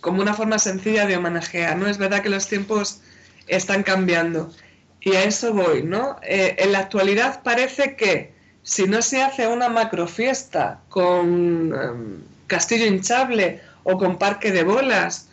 Como 0.02 0.22
una 0.22 0.34
forma 0.34 0.60
sencilla 0.60 1.06
de 1.06 1.18
homenajear, 1.18 1.78
¿no? 1.78 1.88
Es 1.88 1.98
verdad 1.98 2.22
que 2.22 2.30
los 2.30 2.48
tiempos 2.48 3.02
están 3.48 3.84
cambiando. 3.84 4.52
Y 5.02 5.16
a 5.16 5.24
eso 5.24 5.54
voy, 5.54 5.84
¿no? 5.84 6.18
Eh, 6.24 6.56
en 6.60 6.72
la 6.74 6.80
actualidad 6.80 7.42
parece 7.44 7.96
que 7.96 8.34
si 8.64 8.86
no 8.86 9.02
se 9.02 9.22
hace 9.22 9.48
una 9.48 9.70
macrofiesta 9.70 10.82
con 10.90 11.74
em, 11.74 12.22
castillo 12.48 12.86
hinchable 12.86 13.62
o 13.84 13.98
con 13.98 14.18
parque 14.18 14.52
de 14.52 14.64
bolas, 14.64 15.28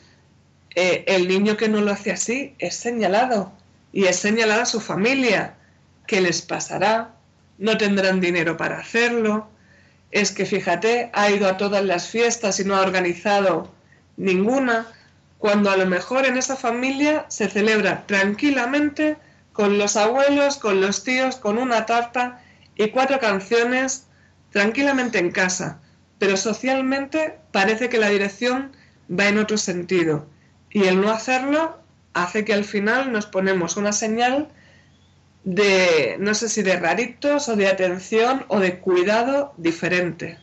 eh, 0.74 1.04
el 1.06 1.28
niño 1.28 1.56
que 1.56 1.68
no 1.68 1.80
lo 1.80 1.92
hace 1.92 2.12
así 2.12 2.54
es 2.58 2.76
señalado. 2.76 3.52
Y 3.92 4.04
es 4.04 4.16
señalada 4.16 4.62
a 4.62 4.66
su 4.66 4.80
familia. 4.80 5.54
¿Qué 6.06 6.20
les 6.20 6.42
pasará? 6.42 7.14
No 7.58 7.76
tendrán 7.78 8.20
dinero 8.20 8.56
para 8.56 8.78
hacerlo 8.78 9.48
es 10.10 10.32
que 10.32 10.46
fíjate, 10.46 11.10
ha 11.12 11.30
ido 11.30 11.48
a 11.48 11.56
todas 11.56 11.84
las 11.84 12.08
fiestas 12.08 12.60
y 12.60 12.64
no 12.64 12.76
ha 12.76 12.82
organizado 12.82 13.72
ninguna, 14.16 14.86
cuando 15.38 15.70
a 15.70 15.76
lo 15.76 15.86
mejor 15.86 16.24
en 16.24 16.36
esa 16.36 16.56
familia 16.56 17.26
se 17.28 17.48
celebra 17.48 18.06
tranquilamente 18.06 19.16
con 19.52 19.78
los 19.78 19.96
abuelos, 19.96 20.56
con 20.56 20.80
los 20.80 21.04
tíos, 21.04 21.36
con 21.36 21.58
una 21.58 21.86
tarta 21.86 22.42
y 22.74 22.88
cuatro 22.88 23.18
canciones 23.20 24.06
tranquilamente 24.50 25.18
en 25.18 25.30
casa, 25.30 25.80
pero 26.18 26.36
socialmente 26.36 27.38
parece 27.52 27.88
que 27.88 27.98
la 27.98 28.08
dirección 28.08 28.72
va 29.08 29.28
en 29.28 29.38
otro 29.38 29.58
sentido. 29.58 30.26
Y 30.70 30.84
el 30.84 31.00
no 31.00 31.10
hacerlo 31.10 31.78
hace 32.14 32.44
que 32.44 32.54
al 32.54 32.64
final 32.64 33.12
nos 33.12 33.26
ponemos 33.26 33.76
una 33.76 33.92
señal 33.92 34.48
de, 35.46 36.16
no 36.18 36.34
sé 36.34 36.48
si 36.48 36.62
de 36.62 36.76
raritos 36.76 37.48
o 37.48 37.54
de 37.54 37.68
atención 37.68 38.44
o 38.48 38.58
de 38.58 38.80
cuidado 38.80 39.54
diferente. 39.56 40.38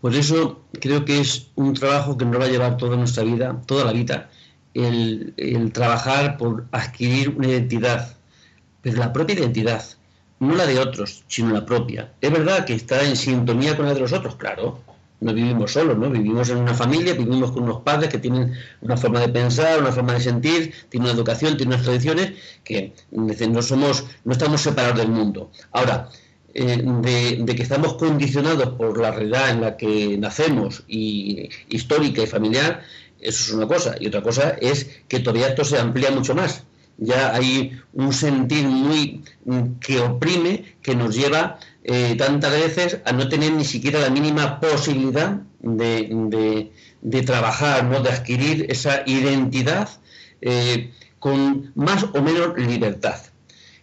Por 0.00 0.14
eso 0.16 0.64
creo 0.80 1.04
que 1.04 1.20
es 1.20 1.46
un 1.54 1.74
trabajo 1.74 2.18
que 2.18 2.24
nos 2.24 2.40
va 2.40 2.46
a 2.46 2.48
llevar 2.48 2.76
toda 2.76 2.96
nuestra 2.96 3.22
vida, 3.22 3.62
toda 3.66 3.84
la 3.84 3.92
vida, 3.92 4.28
el, 4.74 5.32
el 5.36 5.72
trabajar 5.72 6.36
por 6.38 6.66
adquirir 6.72 7.28
una 7.30 7.48
identidad, 7.48 8.16
pero 8.82 8.96
la 8.96 9.12
propia 9.12 9.36
identidad, 9.36 9.84
no 10.40 10.56
la 10.56 10.66
de 10.66 10.80
otros, 10.80 11.22
sino 11.28 11.52
la 11.52 11.64
propia. 11.64 12.12
Es 12.20 12.32
verdad 12.32 12.64
que 12.64 12.74
está 12.74 13.04
en 13.04 13.14
sintonía 13.14 13.76
con 13.76 13.86
la 13.86 13.94
de 13.94 14.00
los 14.00 14.12
otros, 14.12 14.34
claro, 14.34 14.80
no 15.20 15.34
vivimos 15.34 15.72
solos, 15.72 15.96
¿no? 15.98 16.10
Vivimos 16.10 16.48
en 16.50 16.58
una 16.58 16.74
familia, 16.74 17.14
vivimos 17.14 17.52
con 17.52 17.64
unos 17.64 17.82
padres 17.82 18.10
que 18.10 18.18
tienen 18.18 18.52
una 18.80 18.96
forma 18.96 19.20
de 19.20 19.28
pensar, 19.28 19.80
una 19.80 19.92
forma 19.92 20.14
de 20.14 20.20
sentir, 20.20 20.72
tienen 20.88 21.10
una 21.10 21.16
educación, 21.16 21.56
tienen 21.56 21.74
unas 21.74 21.84
tradiciones 21.84 22.32
que 22.64 22.92
no 23.10 23.62
somos, 23.62 24.04
no 24.24 24.32
estamos 24.32 24.60
separados 24.60 24.98
del 24.98 25.08
mundo. 25.08 25.50
Ahora, 25.72 26.08
eh, 26.52 26.82
de, 26.82 27.54
que 27.54 27.62
estamos 27.62 27.94
condicionados 27.94 28.70
por 28.70 28.98
la 28.98 29.12
realidad 29.12 29.50
en 29.50 29.60
la 29.60 29.76
que 29.76 30.16
nacemos, 30.18 30.82
y 30.88 31.48
histórica 31.68 32.22
y 32.22 32.26
familiar, 32.26 32.82
eso 33.20 33.44
es 33.44 33.52
una 33.52 33.68
cosa. 33.68 33.96
Y 34.00 34.08
otra 34.08 34.22
cosa 34.22 34.50
es 34.60 35.02
que 35.06 35.20
todavía 35.20 35.48
esto 35.48 35.64
se 35.64 35.78
amplía 35.78 36.10
mucho 36.10 36.34
más. 36.34 36.64
Ya 37.00 37.34
hay 37.34 37.80
un 37.92 38.12
sentir 38.12 38.66
muy 38.66 39.24
que 39.80 40.00
oprime, 40.00 40.76
que 40.82 40.94
nos 40.94 41.16
lleva 41.16 41.58
eh, 41.82 42.14
tantas 42.16 42.52
veces 42.52 42.98
a 43.04 43.12
no 43.12 43.28
tener 43.28 43.52
ni 43.52 43.64
siquiera 43.64 44.00
la 44.00 44.10
mínima 44.10 44.60
posibilidad 44.60 45.40
de, 45.60 46.70
trabajar, 47.24 47.84
¿no? 47.84 48.00
de 48.00 48.10
adquirir 48.10 48.66
esa 48.68 49.02
identidad 49.06 49.88
eh, 50.42 50.92
con 51.18 51.72
más 51.74 52.04
o 52.12 52.22
menos 52.22 52.56
libertad. 52.58 53.20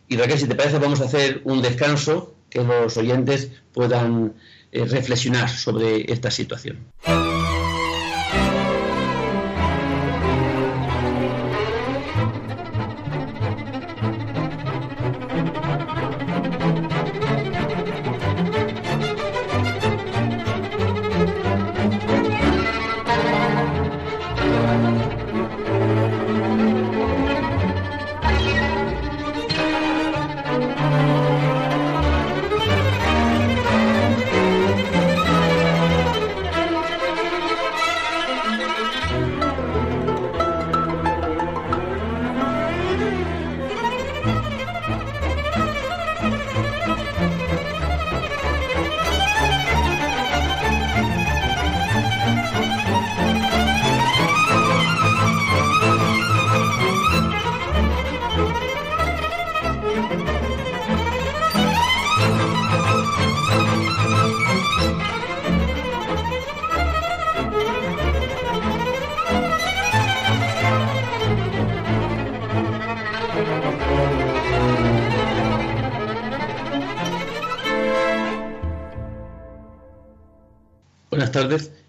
Y 0.08 0.16
Raquel, 0.16 0.40
si 0.40 0.48
te 0.48 0.56
parece, 0.56 0.80
vamos 0.80 1.02
a 1.02 1.06
hacer 1.06 1.42
un 1.44 1.62
descanso 1.62 2.36
que 2.50 2.64
los 2.64 2.96
oyentes 2.98 3.50
puedan 3.74 4.34
eh, 4.72 4.86
reflexionar 4.86 5.50
sobre 5.50 6.12
esta 6.12 6.32
situación. 6.32 6.78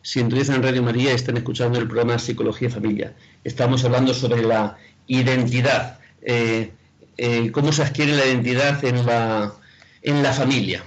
Sintonizan 0.09 0.62
Radio 0.62 0.83
María 0.83 1.12
y 1.12 1.15
están 1.15 1.37
escuchando 1.37 1.79
el 1.79 1.87
programa 1.87 2.19
Psicología 2.19 2.71
Familia. 2.71 3.15
Estamos 3.45 3.85
hablando 3.85 4.15
sobre 4.15 4.43
la 4.43 4.79
identidad, 5.07 5.99
eh, 6.23 6.73
eh, 7.19 7.53
cómo 7.53 7.73
se 7.73 7.83
adquiere 7.83 8.17
la 8.17 8.25
identidad 8.25 8.83
en 8.87 9.05
la, 9.05 9.53
en 10.00 10.23
la 10.23 10.33
familia. 10.33 10.83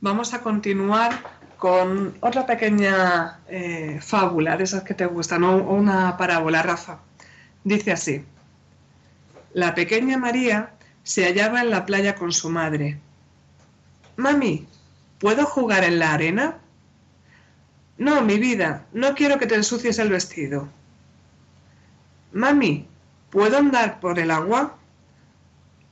Vamos 0.00 0.32
a 0.32 0.42
continuar 0.42 1.20
con 1.58 2.16
otra 2.20 2.46
pequeña 2.46 3.40
eh, 3.48 3.98
fábula 4.00 4.56
de 4.56 4.62
esas 4.62 4.84
que 4.84 4.94
te 4.94 5.06
gustan, 5.06 5.42
o 5.42 5.56
una 5.56 6.16
parábola, 6.16 6.62
Rafa. 6.62 7.00
Dice 7.64 7.90
así, 7.90 8.24
la 9.54 9.74
pequeña 9.74 10.18
María 10.18 10.70
se 11.02 11.24
hallaba 11.24 11.62
en 11.62 11.70
la 11.70 11.84
playa 11.84 12.14
con 12.14 12.30
su 12.30 12.48
madre. 12.48 13.00
Mami, 14.14 14.68
¿puedo 15.18 15.46
jugar 15.46 15.82
en 15.82 15.98
la 15.98 16.12
arena? 16.12 16.60
No, 17.98 18.22
mi 18.22 18.38
vida, 18.38 18.86
no 18.92 19.14
quiero 19.14 19.38
que 19.38 19.46
te 19.46 19.54
ensucies 19.54 19.98
el 19.98 20.10
vestido. 20.10 20.68
Mami, 22.32 22.86
¿puedo 23.30 23.56
andar 23.56 24.00
por 24.00 24.18
el 24.18 24.30
agua? 24.30 24.76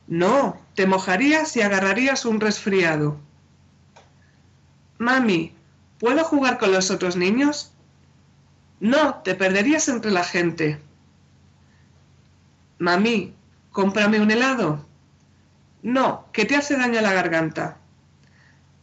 No, 0.07 0.61
te 0.75 0.87
mojarías 0.87 1.57
y 1.57 1.63
agarrarías 1.63 2.27
un 2.27 2.41
resfriado. 2.41 3.19
Mami, 4.99 5.55
¿puedo 5.99 6.25
jugar 6.25 6.59
con 6.59 6.73
los 6.73 6.91
otros 6.91 7.17
niños? 7.17 7.73
No, 8.81 9.23
te 9.23 9.35
perderías 9.35 9.89
entre 9.89 10.11
la 10.11 10.25
gente. 10.25 10.79
Mami, 12.79 13.35
cómprame 13.71 14.21
un 14.21 14.31
helado. 14.31 14.85
No, 15.83 16.27
que 16.33 16.45
te 16.45 16.57
hace 16.57 16.77
daño 16.77 16.99
a 16.99 17.03
la 17.03 17.15
garganta. 17.15 17.79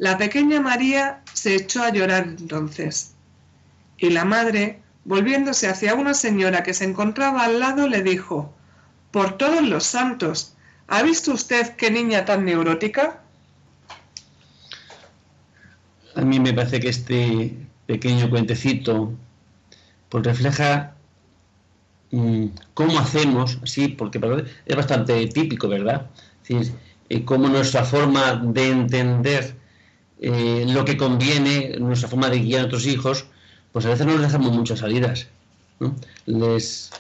La 0.02 0.18
pequeña 0.18 0.60
María 0.60 1.22
se 1.32 1.54
echó 1.54 1.84
a 1.84 1.92
llorar 1.92 2.24
entonces. 2.24 3.14
Y 4.00 4.10
la 4.10 4.26
madre, 4.26 4.82
volviéndose 5.06 5.68
hacia 5.68 5.94
una 5.94 6.16
señora 6.16 6.64
que 6.64 6.74
se 6.74 6.86
encontraba 6.86 7.44
al 7.44 7.60
lado, 7.60 7.88
le 7.88 8.02
dijo, 8.02 8.52
Por 9.12 9.38
todos 9.38 9.62
los 9.62 9.84
santos, 9.84 10.56
¿ha 10.88 11.04
visto 11.04 11.32
usted 11.32 11.76
qué 11.76 11.92
niña 11.92 12.26
tan 12.26 12.46
neurótica? 12.46 13.22
A 16.16 16.22
mí 16.22 16.40
me 16.40 16.52
parece 16.52 16.80
que 16.80 16.90
este 16.90 17.56
pequeño 17.86 18.28
cuentecito 18.32 19.14
pues 20.10 20.24
refleja 20.24 20.96
mm, 22.10 22.46
cómo 22.74 22.98
hacemos, 22.98 23.60
sí, 23.66 23.90
porque 23.90 24.20
es 24.66 24.76
bastante 24.76 25.28
típico, 25.28 25.68
¿verdad? 25.68 26.10
Es 26.42 26.50
decir, 26.50 26.74
eh, 27.10 27.24
cómo 27.24 27.50
nuestra 27.50 27.86
forma 27.86 28.34
de 28.44 28.68
entender 28.72 29.61
eh, 30.22 30.66
lo 30.68 30.86
que 30.86 30.98
conviene, 30.98 31.78
nuestra 31.80 32.08
forma 32.08 32.30
de 32.30 32.40
guiar 32.40 32.60
a 32.60 32.64
nuestros 32.64 32.86
hijos, 32.86 33.26
pues 33.72 33.86
a 33.86 33.90
veces 33.90 34.06
no 34.06 34.14
les 34.14 34.22
dejamos 34.22 34.52
muchas 34.52 34.80
salidas. 34.80 35.28
Les, 36.28 36.92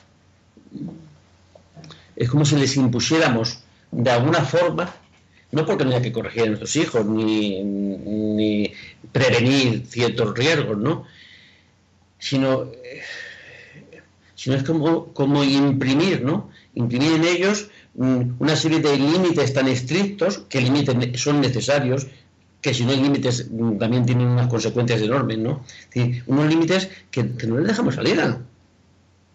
es 2.15 2.29
como 2.29 2.45
si 2.45 2.55
les 2.55 2.75
impusiéramos 2.77 3.60
de 3.91 4.10
alguna 4.10 4.41
forma, 4.41 4.91
no 5.51 5.65
porque 5.67 5.86
no 5.86 6.01
que 6.01 6.12
corregir 6.12 6.43
a 6.43 6.45
nuestros 6.47 6.75
hijos 6.77 7.05
ni, 7.05 8.73
prevenir 9.12 9.86
ciertos 9.86 10.36
riesgos, 10.36 10.77
¿no? 10.79 11.05
sino, 12.17 12.71
sino 14.34 14.55
es 14.55 14.63
como, 14.63 15.13
como 15.13 15.43
imprimir, 15.43 16.23
¿no? 16.23 16.49
imprimir 16.73 17.13
en 17.13 17.25
ellos 17.25 17.69
mm, 17.95 18.36
una 18.39 18.55
serie 18.55 18.79
de 18.79 18.97
límites 18.97 19.53
tan 19.53 19.67
estrictos 19.67 20.39
que 20.49 20.62
límites 20.62 21.21
son 21.21 21.41
necesarios 21.41 22.07
que 22.62 22.74
si 22.74 22.86
no 22.86 22.91
hay 22.91 23.02
límites 23.02 23.50
también 23.80 24.06
tienen 24.06 24.28
unas 24.28 24.47
consecuencias 24.47 25.02
enormes, 25.02 25.38
¿no? 25.39 25.63
unos 26.28 26.47
límites 26.47 26.89
que, 27.10 27.24
no 27.24 27.58
les 27.58 27.67
dejamos 27.67 27.95
salir. 27.95 28.21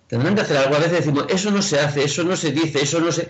Tendrán 0.06 0.36
que 0.36 0.42
hacer 0.42 0.56
algo. 0.56 0.76
A 0.76 0.78
veces 0.78 1.04
decimos, 1.04 1.26
eso 1.28 1.50
no 1.50 1.60
se 1.60 1.80
hace, 1.80 2.04
eso 2.04 2.22
no 2.22 2.36
se 2.36 2.52
dice, 2.52 2.82
eso 2.82 3.00
no 3.00 3.10
se... 3.10 3.28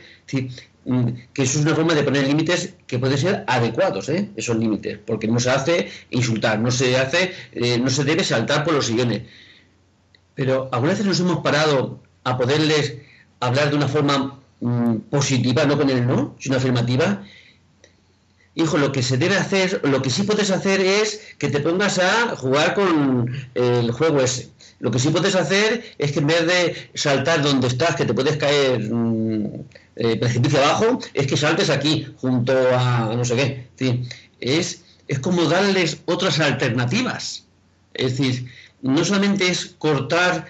Mm, 0.85 1.09
que 1.33 1.43
eso 1.43 1.59
es 1.59 1.65
una 1.65 1.75
forma 1.75 1.95
de 1.95 2.05
poner 2.05 2.29
límites 2.29 2.75
que 2.87 3.01
pueden 3.01 3.19
ser 3.19 3.45
adecuados, 3.49 4.09
¿eh? 4.09 4.31
esos 4.37 4.57
límites, 4.57 4.99
porque 5.05 5.27
no 5.27 5.41
se 5.41 5.51
hace 5.51 5.91
insultar, 6.11 6.61
no 6.61 6.71
se 6.71 6.97
hace, 6.97 7.33
eh, 7.53 7.77
no 7.79 7.91
se 7.91 8.05
debe 8.05 8.23
saltar 8.23 8.63
por 8.63 8.75
los 8.75 8.87
sillones. 8.87 9.23
Pero 10.37 10.69
algunas 10.71 10.95
veces 10.95 11.07
nos 11.07 11.19
hemos 11.19 11.39
parado 11.43 12.01
a 12.23 12.37
poderles 12.39 12.99
hablar 13.41 13.71
de 13.71 13.77
una 13.77 13.89
forma 13.89 14.39
mm, 14.61 14.97
positiva, 15.11 15.65
no 15.65 15.77
con 15.77 15.91
el 15.91 16.07
no, 16.07 16.37
sino 16.39 16.57
afirmativa, 16.57 17.25
hijo, 18.57 18.79
lo 18.79 18.91
que 18.91 19.03
se 19.03 19.19
debe 19.19 19.37
hacer, 19.37 19.81
lo 19.85 20.03
que 20.03 20.11
sí 20.11 20.23
puedes 20.25 20.51
hacer 20.51 20.81
es 20.81 21.21
que 21.39 21.49
te 21.49 21.61
pongas 21.61 21.99
a 21.99 22.35
jugar 22.37 22.75
con 22.75 23.31
el 23.55 23.91
juego 23.93 24.21
ese. 24.21 24.49
Lo 24.79 24.91
que 24.91 24.99
sí 24.99 25.11
puedes 25.11 25.35
hacer 25.35 25.85
es 25.99 26.13
que 26.13 26.19
en 26.19 26.27
vez 26.27 26.47
de 26.47 26.91
saltar 26.95 27.43
donde 27.43 27.69
estás, 27.69 27.97
que 27.97 28.05
te 28.05 28.15
puedes 28.15 28.37
caer 28.39 28.81
mm, 28.81 29.47
eh, 29.97 30.17
precipicio 30.17 30.59
abajo, 30.59 30.99
es 31.15 31.27
que 31.27 31.37
saltes 31.37 31.71
aquí, 31.71 32.07
junto 32.17 32.53
a 32.75 33.15
no 33.15 33.25
sé 33.25 33.69
qué. 33.79 34.07
Es, 34.41 34.85
es 35.07 35.19
como 35.19 35.45
darles 35.45 35.99
otras 36.07 36.41
alternativas. 36.41 37.45
Es 37.93 38.17
decir, 38.19 38.51
no 38.83 39.05
solamente 39.05 39.49
es 39.49 39.75
cortar 39.79 40.47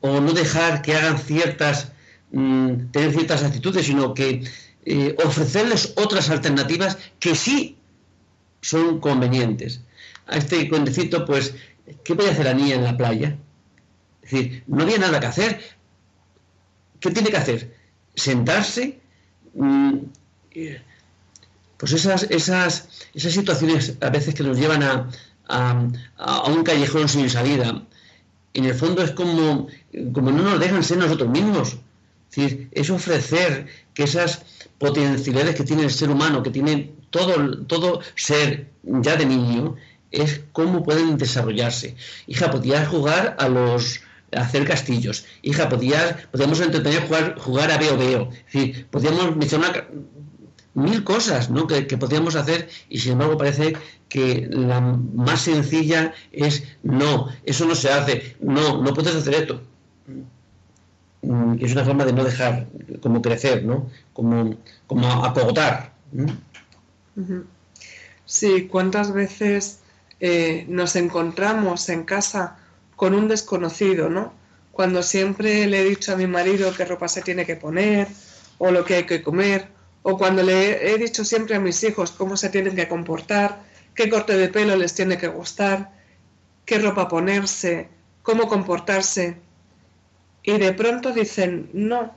o 0.00 0.20
no 0.20 0.32
dejar 0.32 0.80
que 0.82 0.94
hagan 0.94 1.18
ciertas, 1.18 1.92
mm, 2.32 2.90
tener 2.90 3.12
ciertas 3.12 3.42
actitudes, 3.42 3.86
sino 3.86 4.14
que 4.14 4.44
eh, 4.84 5.16
ofrecerles 5.24 5.92
otras 5.96 6.30
alternativas 6.30 6.98
que 7.18 7.34
sí 7.34 7.76
son 8.60 9.00
convenientes. 9.00 9.80
A 10.26 10.36
este 10.36 10.68
cuentecito, 10.68 11.24
pues, 11.24 11.54
¿qué 12.04 12.14
a 12.14 12.30
hacer 12.30 12.44
la 12.44 12.54
niña 12.54 12.76
en 12.76 12.84
la 12.84 12.96
playa? 12.96 13.36
Es 14.22 14.30
decir, 14.30 14.64
no 14.66 14.82
había 14.82 14.98
nada 14.98 15.20
que 15.20 15.26
hacer. 15.26 15.60
¿Qué 17.00 17.10
tiene 17.10 17.30
que 17.30 17.36
hacer? 17.36 17.74
Sentarse. 18.14 19.00
Mm, 19.54 19.96
pues 21.76 21.92
esas, 21.92 22.24
esas, 22.24 22.88
esas 23.14 23.32
situaciones 23.32 23.96
a 24.00 24.10
veces 24.10 24.34
que 24.34 24.42
nos 24.42 24.58
llevan 24.58 24.82
a, 24.82 25.08
a, 25.48 26.50
un 26.50 26.62
callejón 26.62 27.08
sin 27.08 27.28
salida, 27.30 27.82
en 28.52 28.64
el 28.64 28.74
fondo 28.74 29.02
es 29.02 29.12
como, 29.12 29.68
como 30.12 30.30
no 30.30 30.42
nos 30.42 30.60
dejan 30.60 30.84
ser 30.84 30.98
nosotros 30.98 31.30
mismos. 31.30 31.78
Es 32.36 32.90
ofrecer 32.90 33.66
que 33.94 34.04
esas 34.04 34.42
potencialidades 34.78 35.56
que 35.56 35.64
tiene 35.64 35.82
el 35.82 35.90
ser 35.90 36.10
humano, 36.10 36.42
que 36.42 36.50
tiene 36.50 36.92
todo, 37.10 37.64
todo 37.66 38.00
ser 38.14 38.70
ya 38.82 39.16
de 39.16 39.26
niño, 39.26 39.76
es 40.10 40.42
cómo 40.52 40.82
pueden 40.82 41.16
desarrollarse. 41.16 41.96
Hija, 42.26 42.50
podías 42.50 42.88
jugar 42.88 43.36
a 43.38 43.48
los 43.48 44.00
hacer 44.32 44.64
castillos. 44.64 45.24
Hija, 45.42 45.68
podías, 45.68 46.14
podíamos 46.30 46.60
entretener 46.60 47.06
jugar, 47.06 47.38
jugar 47.38 47.70
a 47.70 47.78
veo 47.78 47.96
veo. 47.96 48.30
Es 48.30 48.52
decir, 48.52 48.86
podíamos 48.90 49.36
mencionar 49.36 49.88
mil 50.74 51.02
cosas 51.02 51.50
¿no? 51.50 51.66
que, 51.66 51.86
que 51.86 51.98
podíamos 51.98 52.36
hacer 52.36 52.68
y 52.88 52.98
sin 52.98 53.12
embargo 53.12 53.36
parece 53.36 53.76
que 54.08 54.48
la 54.50 54.80
más 54.80 55.42
sencilla 55.42 56.14
es 56.32 56.62
no, 56.82 57.28
eso 57.44 57.64
no 57.66 57.74
se 57.74 57.90
hace, 57.90 58.36
no, 58.40 58.82
no 58.82 58.94
puedes 58.94 59.14
hacer 59.14 59.34
esto. 59.34 59.62
Mm, 61.22 61.56
es 61.60 61.72
una 61.72 61.84
forma 61.84 62.04
de 62.04 62.12
no 62.12 62.24
dejar 62.24 62.66
como 63.02 63.20
crecer, 63.20 63.64
¿no? 63.64 63.90
Como, 64.12 64.56
como 64.86 65.24
acogotar. 65.24 65.92
Sí, 68.24 68.68
¿cuántas 68.68 69.12
veces 69.12 69.80
eh, 70.20 70.64
nos 70.68 70.96
encontramos 70.96 71.88
en 71.88 72.04
casa 72.04 72.56
con 72.96 73.14
un 73.14 73.28
desconocido, 73.28 74.08
¿no? 74.08 74.32
Cuando 74.72 75.02
siempre 75.02 75.66
le 75.66 75.80
he 75.80 75.84
dicho 75.84 76.12
a 76.12 76.16
mi 76.16 76.26
marido 76.26 76.72
qué 76.74 76.84
ropa 76.84 77.08
se 77.08 77.22
tiene 77.22 77.44
que 77.44 77.56
poner 77.56 78.08
o 78.58 78.70
lo 78.70 78.84
que 78.84 78.94
hay 78.94 79.04
que 79.04 79.22
comer, 79.22 79.68
o 80.02 80.16
cuando 80.16 80.42
le 80.42 80.92
he 80.92 80.98
dicho 80.98 81.24
siempre 81.24 81.56
a 81.56 81.60
mis 81.60 81.82
hijos 81.82 82.12
cómo 82.12 82.36
se 82.36 82.48
tienen 82.48 82.76
que 82.76 82.88
comportar, 82.88 83.62
qué 83.94 84.08
corte 84.08 84.36
de 84.36 84.48
pelo 84.48 84.76
les 84.76 84.94
tiene 84.94 85.18
que 85.18 85.28
gustar, 85.28 85.92
qué 86.64 86.78
ropa 86.78 87.08
ponerse, 87.08 87.88
cómo 88.22 88.48
comportarse 88.48 89.36
y 90.50 90.58
de 90.58 90.72
pronto 90.72 91.12
dicen, 91.12 91.70
no, 91.72 92.12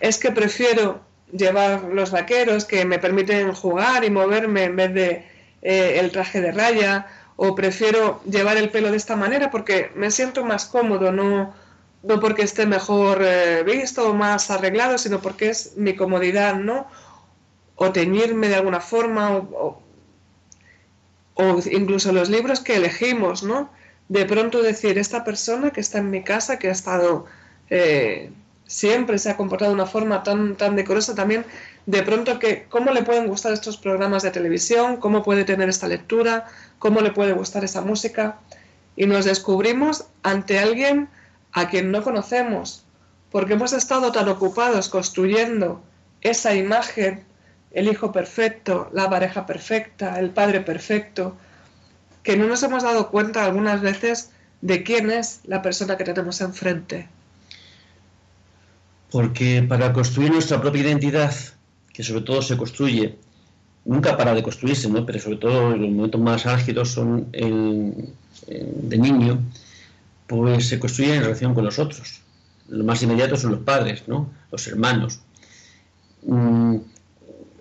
es 0.00 0.18
que 0.18 0.32
prefiero 0.32 1.00
llevar 1.30 1.84
los 1.84 2.10
vaqueros 2.10 2.64
que 2.64 2.84
me 2.84 2.98
permiten 2.98 3.52
jugar 3.52 4.04
y 4.04 4.10
moverme 4.10 4.64
en 4.64 4.74
vez 4.74 4.94
de 4.94 5.08
eh, 5.62 6.00
el 6.00 6.10
traje 6.10 6.40
de 6.40 6.50
raya, 6.50 7.06
o 7.36 7.54
prefiero 7.54 8.20
llevar 8.24 8.56
el 8.56 8.70
pelo 8.70 8.90
de 8.90 8.96
esta 8.96 9.14
manera 9.14 9.50
porque 9.50 9.92
me 9.94 10.10
siento 10.10 10.44
más 10.44 10.66
cómodo, 10.66 11.12
no, 11.12 11.54
no 12.02 12.20
porque 12.20 12.42
esté 12.42 12.66
mejor 12.66 13.22
eh, 13.22 13.62
visto 13.64 14.10
o 14.10 14.14
más 14.14 14.50
arreglado, 14.50 14.98
sino 14.98 15.20
porque 15.20 15.50
es 15.50 15.76
mi 15.76 15.94
comodidad, 15.94 16.56
¿no? 16.56 16.88
O 17.76 17.92
teñirme 17.92 18.48
de 18.48 18.56
alguna 18.56 18.80
forma, 18.80 19.36
o, 19.36 19.80
o 21.34 21.60
incluso 21.70 22.12
los 22.12 22.28
libros 22.28 22.58
que 22.58 22.74
elegimos, 22.74 23.44
¿no? 23.44 23.70
De 24.08 24.24
pronto 24.24 24.62
decir, 24.62 24.98
esta 24.98 25.24
persona 25.24 25.70
que 25.70 25.80
está 25.80 25.98
en 25.98 26.10
mi 26.10 26.22
casa, 26.22 26.58
que 26.58 26.68
ha 26.68 26.72
estado, 26.72 27.26
eh, 27.70 28.30
siempre 28.66 29.18
se 29.18 29.30
ha 29.30 29.36
comportado 29.36 29.70
de 29.70 29.74
una 29.74 29.86
forma 29.86 30.22
tan, 30.22 30.56
tan 30.56 30.76
decorosa, 30.76 31.14
también 31.14 31.44
de 31.86 32.02
pronto 32.02 32.38
que 32.38 32.66
cómo 32.68 32.92
le 32.92 33.02
pueden 33.02 33.28
gustar 33.28 33.52
estos 33.52 33.76
programas 33.76 34.22
de 34.22 34.30
televisión, 34.30 34.96
cómo 34.96 35.22
puede 35.22 35.44
tener 35.44 35.68
esta 35.68 35.88
lectura, 35.88 36.46
cómo 36.78 37.00
le 37.00 37.12
puede 37.12 37.32
gustar 37.32 37.64
esa 37.64 37.80
música. 37.80 38.38
Y 38.96 39.06
nos 39.06 39.24
descubrimos 39.24 40.06
ante 40.22 40.58
alguien 40.58 41.08
a 41.52 41.68
quien 41.68 41.90
no 41.90 42.02
conocemos, 42.02 42.84
porque 43.30 43.54
hemos 43.54 43.72
estado 43.72 44.12
tan 44.12 44.28
ocupados 44.28 44.88
construyendo 44.88 45.82
esa 46.20 46.54
imagen, 46.54 47.24
el 47.72 47.88
hijo 47.88 48.10
perfecto, 48.10 48.88
la 48.92 49.08
pareja 49.10 49.46
perfecta, 49.46 50.18
el 50.18 50.30
padre 50.30 50.60
perfecto, 50.60 51.36
que 52.26 52.36
no 52.36 52.48
nos 52.48 52.60
hemos 52.64 52.82
dado 52.82 53.08
cuenta 53.08 53.44
algunas 53.44 53.80
veces 53.80 54.30
de 54.60 54.82
quién 54.82 55.12
es 55.12 55.42
la 55.44 55.62
persona 55.62 55.96
que 55.96 56.02
tenemos 56.02 56.40
enfrente. 56.40 57.06
Porque 59.12 59.62
para 59.62 59.92
construir 59.92 60.32
nuestra 60.32 60.60
propia 60.60 60.82
identidad, 60.82 61.32
que 61.92 62.02
sobre 62.02 62.22
todo 62.22 62.42
se 62.42 62.56
construye, 62.56 63.14
nunca 63.84 64.16
para 64.16 64.34
de 64.34 64.42
construirse, 64.42 64.90
¿no? 64.90 65.06
pero 65.06 65.20
sobre 65.20 65.36
todo 65.36 65.76
los 65.76 65.88
momentos 65.88 66.20
más 66.20 66.46
álgidos 66.46 66.90
son 66.90 67.30
de 67.30 68.98
niño, 68.98 69.38
pues 70.26 70.66
se 70.66 70.80
construye 70.80 71.14
en 71.14 71.22
relación 71.22 71.54
con 71.54 71.64
los 71.64 71.78
otros. 71.78 72.22
Los 72.68 72.84
más 72.84 73.00
inmediatos 73.04 73.42
son 73.42 73.52
los 73.52 73.60
padres, 73.60 74.02
¿no? 74.08 74.28
los 74.50 74.66
hermanos. 74.66 75.20
Mm, 76.24 76.78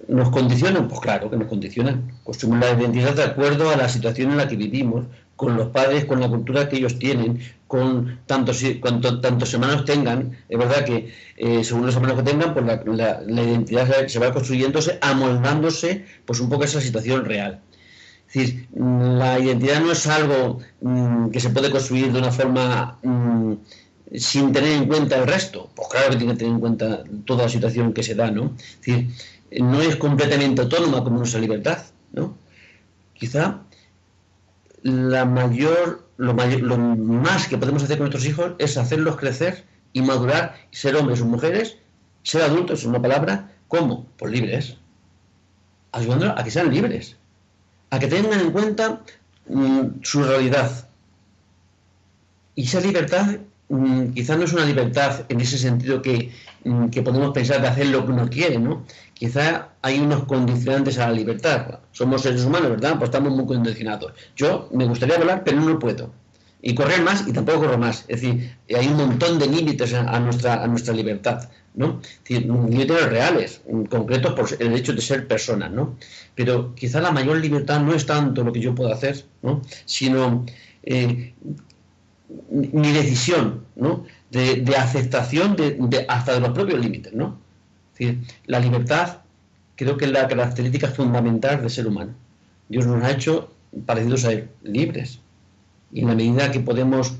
¿Nos 0.07 0.29
condicionan? 0.29 0.87
Pues 0.87 0.99
claro 1.01 1.29
que 1.29 1.37
nos 1.37 1.47
condicionan. 1.47 2.11
Construimos 2.23 2.59
la 2.59 2.79
identidad 2.79 3.15
de 3.15 3.23
acuerdo 3.23 3.69
a 3.69 3.75
la 3.75 3.89
situación 3.89 4.31
en 4.31 4.37
la 4.37 4.47
que 4.47 4.55
vivimos, 4.55 5.05
con 5.35 5.57
los 5.57 5.69
padres, 5.69 6.05
con 6.05 6.21
la 6.21 6.29
cultura 6.29 6.69
que 6.69 6.77
ellos 6.77 6.97
tienen, 6.97 7.39
con 7.67 8.19
tantos, 8.25 8.63
cuanto, 8.79 9.19
tantos 9.19 9.53
hermanos 9.53 9.85
tengan. 9.85 10.37
Es 10.47 10.57
verdad 10.57 10.85
que 10.85 11.11
eh, 11.37 11.63
según 11.63 11.85
los 11.85 11.95
hermanos 11.95 12.17
que 12.17 12.31
tengan, 12.31 12.53
pues 12.53 12.65
la, 12.85 13.43
identidad 13.43 14.07
se 14.07 14.19
va 14.19 14.31
construyéndose, 14.31 14.97
amoldándose 15.01 16.05
pues 16.25 16.39
un 16.39 16.49
poco 16.49 16.63
a 16.63 16.65
esa 16.65 16.81
situación 16.81 17.25
real. 17.25 17.61
Es 18.27 18.33
decir, 18.33 18.67
la 18.75 19.39
identidad 19.39 19.81
no 19.81 19.91
es 19.91 20.07
algo 20.07 20.59
mm, 20.81 21.29
que 21.29 21.39
se 21.39 21.49
puede 21.49 21.69
construir 21.69 22.11
de 22.11 22.19
una 22.19 22.31
forma 22.31 22.97
mm, 23.03 23.53
sin 24.13 24.51
tener 24.51 24.71
en 24.71 24.87
cuenta 24.87 25.17
el 25.17 25.27
resto. 25.27 25.69
Pues 25.75 25.87
claro 25.89 26.11
que 26.11 26.17
tiene 26.17 26.33
que 26.33 26.39
tener 26.39 26.53
en 26.53 26.59
cuenta 26.59 27.03
toda 27.25 27.43
la 27.43 27.49
situación 27.49 27.93
que 27.93 28.03
se 28.03 28.15
da, 28.15 28.31
¿no? 28.31 28.53
Es 28.57 28.77
decir, 28.77 29.07
no 29.51 29.81
es 29.81 29.95
completamente 29.95 30.61
autónoma 30.61 31.03
como 31.03 31.17
nuestra 31.17 31.39
libertad, 31.39 31.83
¿no? 32.13 32.37
Quizá 33.13 33.61
la 34.81 35.25
mayor, 35.25 36.07
lo, 36.17 36.33
mayor, 36.33 36.61
lo 36.61 36.77
más 36.77 37.47
que 37.47 37.57
podemos 37.57 37.83
hacer 37.83 37.97
con 37.97 38.05
nuestros 38.05 38.25
hijos 38.25 38.53
es 38.59 38.77
hacerlos 38.77 39.17
crecer 39.17 39.65
y 39.93 40.01
madurar, 40.01 40.55
y 40.71 40.75
ser 40.75 40.95
hombres 40.95 41.21
o 41.21 41.25
mujeres, 41.25 41.77
ser 42.23 42.41
adultos, 42.41 42.79
es 42.79 42.85
una 42.85 43.01
palabra, 43.01 43.51
¿cómo? 43.67 44.07
Pues 44.17 44.31
libres. 44.31 44.77
Ayudándolos 45.91 46.37
a 46.37 46.43
que 46.43 46.51
sean 46.51 46.73
libres, 46.73 47.15
a 47.89 47.99
que 47.99 48.07
tengan 48.07 48.39
en 48.39 48.51
cuenta 48.51 49.01
mm, 49.47 50.01
su 50.03 50.23
realidad. 50.23 50.89
Y 52.55 52.63
esa 52.63 52.81
libertad 52.81 53.39
Mm, 53.67 54.11
quizás 54.13 54.37
no 54.37 54.43
es 54.43 54.53
una 54.53 54.65
libertad 54.65 55.25
en 55.27 55.41
ese 55.41 55.57
sentido 55.57 56.01
mm, 56.63 56.89
que, 56.89 57.01
podemos 57.01 57.31
pensar 57.33 57.61
de 57.61 57.67
hacer 57.67 57.87
lo 57.87 58.05
que 58.05 58.11
uno 58.11 58.29
quiere, 58.29 58.59
¿no? 58.59 58.85
Quizá 59.15 59.69
hay 59.81 59.99
unos 59.99 60.25
condicionantes 60.25 60.97
a 60.97 61.07
la 61.07 61.13
libertad. 61.13 61.79
Somos 61.93 62.21
seres 62.21 62.43
humanos, 62.43 62.71
¿verdad? 62.71 62.97
Pues 62.97 63.07
estamos 63.07 63.31
muy 63.31 63.45
condicionados. 63.45 64.11
Yo 64.35 64.67
me 64.73 64.85
gustaría 64.85 65.17
volar, 65.17 65.43
pero 65.45 65.61
no 65.61 65.79
puedo. 65.79 66.11
Y 66.61 66.75
correr 66.75 67.01
más 67.01 67.25
y 67.25 67.31
tampoco 67.31 67.59
corro 67.61 67.77
más. 67.77 68.03
Es 68.09 68.21
decir, 68.21 68.57
hay 68.75 68.87
un 68.87 68.97
montón 68.97 69.39
de 69.39 69.47
límites 69.47 69.93
a, 69.93 70.19
nuestra, 70.19 70.61
a 70.61 70.67
nuestra 70.67 70.93
libertad, 70.93 71.49
¿no? 71.75 72.01
Límites 72.27 73.09
reales, 73.09 73.61
concretos 73.89 74.33
por 74.33 74.49
el 74.59 74.73
hecho 74.73 74.91
de 74.91 75.01
ser 75.01 75.27
personas, 75.27 75.71
¿no? 75.71 75.95
Pero 76.33 76.75
quizá 76.75 76.99
la 76.99 77.11
mayor 77.11 77.37
libertad 77.37 77.79
no 77.79 77.93
es 77.93 78.05
tanto 78.05 78.43
lo 78.43 78.51
que 78.51 78.59
yo 78.59 78.75
puedo 78.75 78.91
hacer, 78.91 79.23
¿no? 79.43 79.61
Sino 79.85 80.45
eh, 80.83 81.33
mi 82.49 82.91
decisión, 82.91 83.63
¿no? 83.77 84.05
De, 84.29 84.75
aceptación 84.77 85.55
de, 85.55 86.05
hasta 86.09 86.33
de 86.33 86.41
los 86.41 86.49
propios 86.49 86.79
límites, 86.81 87.13
¿no? 87.13 87.44
La 88.45 88.59
libertad 88.59 89.17
creo 89.75 89.97
que 89.97 90.05
es 90.05 90.11
la 90.11 90.27
característica 90.27 90.87
fundamental 90.87 91.61
del 91.61 91.69
ser 91.69 91.87
humano. 91.87 92.13
Dios 92.69 92.85
nos 92.85 93.03
ha 93.03 93.11
hecho 93.11 93.51
parecidos 93.85 94.25
a 94.25 94.31
él, 94.31 94.49
libres. 94.63 95.19
Y 95.91 96.01
en 96.01 96.07
la 96.07 96.15
medida 96.15 96.51
que 96.51 96.59
podemos, 96.59 97.15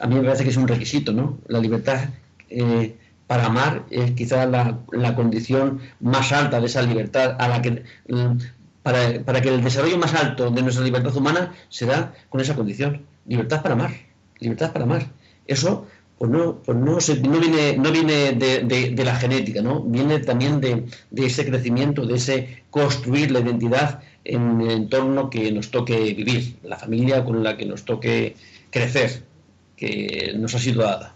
a 0.00 0.06
mí 0.06 0.14
me 0.16 0.22
parece 0.22 0.44
que 0.44 0.50
es 0.50 0.56
un 0.56 0.68
requisito, 0.68 1.12
¿no? 1.12 1.38
La 1.46 1.60
libertad 1.60 2.08
eh, 2.50 2.96
para 3.26 3.46
amar 3.46 3.84
es 3.90 4.12
quizás 4.12 4.48
la, 4.48 5.14
condición 5.14 5.80
más 6.00 6.32
alta 6.32 6.60
de 6.60 6.66
esa 6.66 6.82
libertad 6.82 7.36
a 7.38 7.48
la 7.48 7.62
que 7.62 7.82
para, 8.82 9.24
para, 9.24 9.40
que 9.40 9.48
el 9.48 9.64
desarrollo 9.64 9.96
más 9.96 10.14
alto 10.14 10.50
de 10.50 10.62
nuestra 10.62 10.84
libertad 10.84 11.16
humana 11.16 11.54
se 11.70 11.86
da 11.86 12.12
con 12.28 12.40
esa 12.40 12.54
condición 12.54 13.02
libertad 13.26 13.62
para 13.62 13.74
amar, 13.74 13.92
libertad 14.40 14.72
para 14.72 14.84
amar. 14.84 15.06
Eso 15.46 15.86
pues 16.18 16.30
no, 16.30 16.56
pues 16.64 16.78
no, 16.78 16.98
no 16.98 17.40
viene, 17.40 17.76
no 17.76 17.90
viene 17.90 18.32
de, 18.32 19.04
la 19.04 19.16
genética, 19.16 19.62
¿no? 19.62 19.80
Viene 19.82 20.20
también 20.20 20.60
de, 20.60 20.84
ese 21.16 21.44
crecimiento, 21.44 22.06
de 22.06 22.14
ese 22.16 22.62
construir 22.70 23.30
la 23.30 23.40
identidad 23.40 24.02
en 24.24 24.60
el 24.60 24.70
entorno 24.70 25.28
que 25.28 25.50
nos 25.52 25.70
toque 25.70 26.14
vivir, 26.14 26.56
la 26.62 26.78
familia 26.78 27.24
con 27.24 27.42
la 27.42 27.56
que 27.56 27.66
nos 27.66 27.84
toque 27.84 28.36
crecer, 28.70 29.24
que 29.76 30.32
nos 30.36 30.54
ha 30.54 30.58
sido 30.58 30.82
dada. 30.82 31.14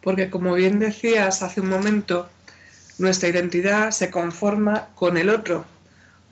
Porque 0.00 0.30
como 0.30 0.54
bien 0.54 0.78
decías 0.78 1.42
hace 1.42 1.60
un 1.60 1.68
momento, 1.68 2.28
nuestra 2.98 3.28
identidad 3.28 3.90
se 3.90 4.10
conforma 4.10 4.88
con 4.94 5.16
el 5.16 5.28
otro, 5.28 5.64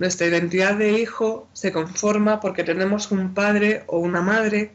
nuestra 0.01 0.27
identidad 0.27 0.77
de 0.77 0.99
hijo 0.99 1.47
se 1.53 1.73
conforma 1.73 2.41
porque 2.41 2.65
tenemos 2.65 3.11
un 3.11 3.35
padre 3.35 3.85
o 3.87 3.99
una 3.99 4.23
madre. 4.23 4.73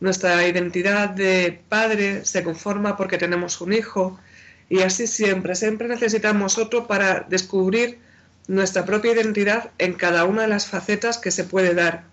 Nuestra 0.00 0.46
identidad 0.46 1.10
de 1.10 1.60
padre 1.68 2.24
se 2.24 2.42
conforma 2.42 2.96
porque 2.96 3.18
tenemos 3.18 3.60
un 3.60 3.72
hijo. 3.72 4.18
Y 4.68 4.80
así 4.80 5.06
siempre, 5.06 5.54
siempre 5.54 5.88
necesitamos 5.88 6.58
otro 6.58 6.86
para 6.86 7.26
descubrir 7.28 7.98
nuestra 8.46 8.84
propia 8.84 9.12
identidad 9.12 9.70
en 9.78 9.94
cada 9.94 10.24
una 10.24 10.42
de 10.42 10.48
las 10.48 10.66
facetas 10.66 11.18
que 11.18 11.30
se 11.30 11.44
puede 11.44 11.74
dar. 11.74 12.04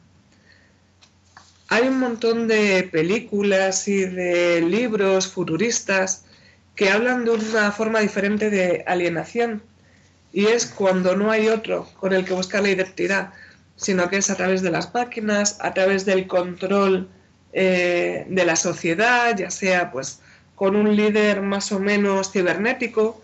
Hay 1.68 1.88
un 1.88 2.00
montón 2.00 2.48
de 2.48 2.84
películas 2.92 3.88
y 3.88 4.06
de 4.06 4.62
libros 4.62 5.28
futuristas 5.28 6.26
que 6.76 6.90
hablan 6.90 7.26
de 7.26 7.32
una 7.32 7.72
forma 7.72 8.02
diferente 8.02 8.50
de 8.50 8.84
alienación 8.86 9.64
y 10.32 10.48
es 10.48 10.66
cuando 10.66 11.16
no 11.16 11.32
hay 11.32 11.48
otro 11.48 11.88
con 12.00 12.14
el 12.14 12.26
que 12.26 12.34
buscar 12.34 12.62
la 12.62 12.70
identidad, 12.70 13.32
sino 13.78 14.10
que 14.10 14.18
es 14.18 14.30
a 14.30 14.36
través 14.36 14.62
de 14.62 14.70
las 14.70 14.94
máquinas, 14.94 15.58
a 15.62 15.74
través 15.74 16.06
del 16.06 16.28
control 16.28 17.08
eh, 17.58 18.26
de 18.28 18.46
la 18.46 18.58
sociedad, 18.58 19.34
ya 19.38 19.50
sea 19.50 19.90
pues 19.90 20.20
con 20.56 20.76
un 20.76 20.94
líder 20.94 21.42
más 21.42 21.72
o 21.72 21.80
menos 21.80 22.34
cibernético. 22.34 23.22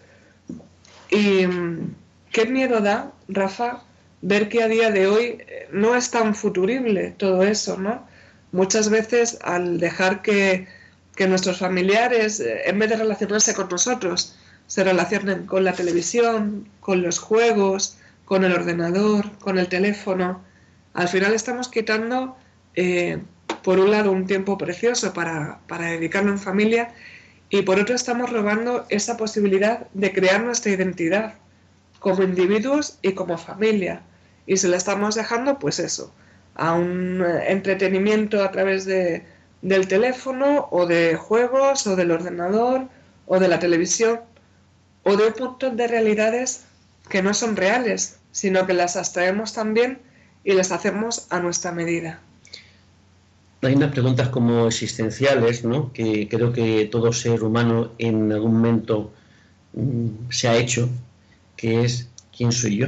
Y 1.09 1.45
mm, 1.45 1.93
qué 2.31 2.45
miedo 2.45 2.79
da, 2.79 3.11
Rafa, 3.27 3.83
ver 4.21 4.47
que 4.47 4.63
a 4.63 4.69
día 4.69 4.89
de 4.89 5.07
hoy 5.07 5.23
eh, 5.39 5.67
no 5.73 5.95
es 5.95 6.11
tan 6.11 6.33
futurible 6.33 7.13
todo 7.17 7.43
eso, 7.43 7.75
¿no? 7.75 8.07
Muchas 8.53 8.89
veces 8.89 9.37
al 9.41 9.81
dejar 9.81 10.21
que, 10.21 10.65
que 11.17 11.27
nuestros 11.27 11.59
familiares, 11.59 12.39
eh, 12.39 12.69
en 12.69 12.79
vez 12.79 12.89
de 12.89 12.95
relacionarse 12.95 13.53
con 13.53 13.67
nosotros, 13.67 14.37
se 14.67 14.85
relacionen 14.85 15.45
con 15.45 15.65
la 15.65 15.73
televisión, 15.73 16.69
con 16.79 17.01
los 17.01 17.19
juegos, 17.19 17.97
con 18.23 18.45
el 18.45 18.53
ordenador, 18.53 19.29
con 19.39 19.59
el 19.59 19.67
teléfono. 19.67 20.41
Al 20.93 21.09
final 21.09 21.33
estamos 21.33 21.67
quitando, 21.67 22.37
por 23.63 23.79
un 23.79 23.91
lado, 23.91 24.11
un 24.11 24.25
tiempo 24.25 24.57
precioso 24.57 25.13
para, 25.13 25.59
para 25.67 25.85
dedicarlo 25.91 26.31
en 26.31 26.39
familia 26.39 26.93
y 27.49 27.63
por 27.63 27.79
otro 27.79 27.95
estamos 27.95 28.29
robando 28.29 28.85
esa 28.89 29.17
posibilidad 29.17 29.87
de 29.93 30.13
crear 30.13 30.41
nuestra 30.41 30.71
identidad 30.71 31.35
como 31.99 32.23
individuos 32.23 32.97
y 33.01 33.13
como 33.13 33.37
familia. 33.37 34.01
Y 34.47 34.57
se 34.57 34.69
la 34.69 34.77
estamos 34.77 35.15
dejando, 35.15 35.59
pues 35.59 35.79
eso, 35.79 36.13
a 36.55 36.73
un 36.73 37.21
eh, 37.21 37.51
entretenimiento 37.51 38.43
a 38.43 38.51
través 38.51 38.85
de, 38.85 39.25
del 39.61 39.87
teléfono 39.87 40.67
o 40.71 40.85
de 40.85 41.15
juegos 41.15 41.85
o 41.87 41.95
del 41.95 42.11
ordenador 42.11 42.87
o 43.27 43.39
de 43.39 43.47
la 43.47 43.59
televisión 43.59 44.21
o 45.03 45.15
de 45.15 45.27
un 45.27 45.33
montón 45.39 45.77
de 45.77 45.87
realidades 45.87 46.63
que 47.09 47.21
no 47.21 47.33
son 47.33 47.55
reales, 47.55 48.17
sino 48.31 48.65
que 48.65 48.73
las 48.73 48.95
abstraemos 48.95 49.53
también 49.53 49.99
y 50.43 50.53
las 50.53 50.71
hacemos 50.71 51.27
a 51.29 51.39
nuestra 51.39 51.71
medida. 51.71 52.19
Hay 53.63 53.75
unas 53.75 53.91
preguntas 53.91 54.29
como 54.29 54.67
existenciales, 54.67 55.63
¿no? 55.63 55.93
que 55.93 56.27
creo 56.27 56.51
que 56.51 56.85
todo 56.85 57.13
ser 57.13 57.43
humano 57.43 57.91
en 57.99 58.31
algún 58.31 58.53
momento 58.53 59.11
mm, 59.73 60.29
se 60.31 60.47
ha 60.47 60.57
hecho, 60.57 60.89
que 61.55 61.83
es 61.83 62.09
¿quién 62.35 62.51
soy 62.51 62.77
yo? 62.77 62.87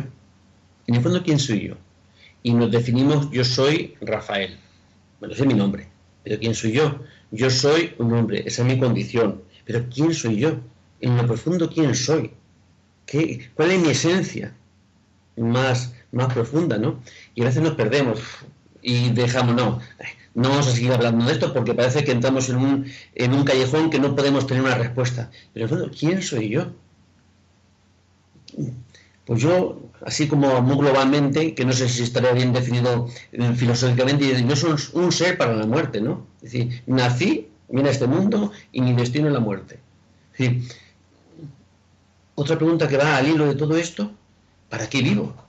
En 0.88 0.96
el 0.96 1.02
fondo, 1.02 1.22
¿quién 1.24 1.40
soy 1.40 1.68
yo? 1.68 1.76
Y 2.42 2.54
nos 2.54 2.72
definimos, 2.72 3.30
yo 3.32 3.46
soy 3.46 3.96
Rafael. 4.02 4.58
Bueno, 5.20 5.34
ese 5.34 5.44
es 5.44 5.48
mi 5.48 5.54
nombre. 5.54 5.88
Pero 6.24 6.40
¿quién 6.40 6.56
soy 6.56 6.72
yo? 6.72 7.00
Yo 7.32 7.50
soy 7.50 7.94
un 8.00 8.14
hombre, 8.14 8.44
esa 8.46 8.64
es 8.64 8.68
mi 8.68 8.80
condición. 8.80 9.42
Pero 9.66 9.86
¿quién 9.90 10.14
soy 10.14 10.38
yo? 10.38 10.58
en 11.04 11.18
lo 11.18 11.28
profundo 11.28 11.70
quién 11.70 11.94
soy. 11.94 12.32
¿Qué, 13.06 13.50
¿Cuál 13.54 13.72
es 13.72 13.82
mi 13.82 13.90
esencia 13.90 14.54
más, 15.36 15.94
más 16.12 16.34
profunda, 16.34 16.78
no? 16.78 17.02
Y 17.36 17.42
a 17.42 17.46
veces 17.46 17.62
nos 17.62 17.76
perdemos 17.76 18.22
y 18.82 19.10
dejamos, 19.10 19.56
no, 19.56 19.80
no 20.36 20.50
vamos 20.50 20.68
a 20.68 20.72
seguir 20.72 20.92
hablando 20.92 21.26
de 21.26 21.34
esto 21.34 21.54
porque 21.54 21.74
parece 21.74 22.04
que 22.04 22.12
entramos 22.12 22.50
en 22.50 22.58
un, 22.58 22.86
en 23.14 23.34
un 23.34 23.44
callejón 23.44 23.90
que 23.90 24.00
no 24.00 24.16
podemos 24.16 24.48
tener 24.48 24.64
una 24.64 24.76
respuesta. 24.76 25.30
Pero 25.54 25.68
bueno, 25.68 25.92
¿quién 25.98 26.22
soy 26.22 26.50
yo? 26.50 26.68
Pues 29.26 29.42
yo, 29.42 29.82
así 30.06 30.28
como 30.28 30.62
muy 30.62 30.78
globalmente, 30.78 31.54
que 31.54 31.66
no 31.66 31.72
sé 31.72 31.88
si 31.88 32.04
estaría 32.04 32.34
bien 32.34 32.52
definido 32.52 33.08
eh, 33.32 33.54
filosóficamente, 33.56 34.44
yo 34.46 34.56
soy 34.56 34.76
un 34.94 35.12
ser 35.12 35.38
para 35.38 35.56
la 35.56 35.66
muerte, 35.66 36.02
¿no? 36.02 36.26
Es 36.42 36.52
decir, 36.52 36.84
nací, 36.88 37.48
mira 37.70 37.90
este 37.90 38.08
mundo 38.08 38.52
y 38.72 38.82
mi 38.82 38.94
destino 38.94 39.28
es 39.28 39.34
la 39.34 39.40
muerte. 39.40 39.80
otra 42.36 42.58
pregunta 42.58 42.88
que 42.88 42.98
va 42.98 43.18
al 43.18 43.28
hilo 43.28 43.46
de 43.46 43.56
todo 43.56 43.78
esto, 43.78 44.12
¿para 44.70 44.90
qué 44.90 45.02
vivo? 45.02 45.43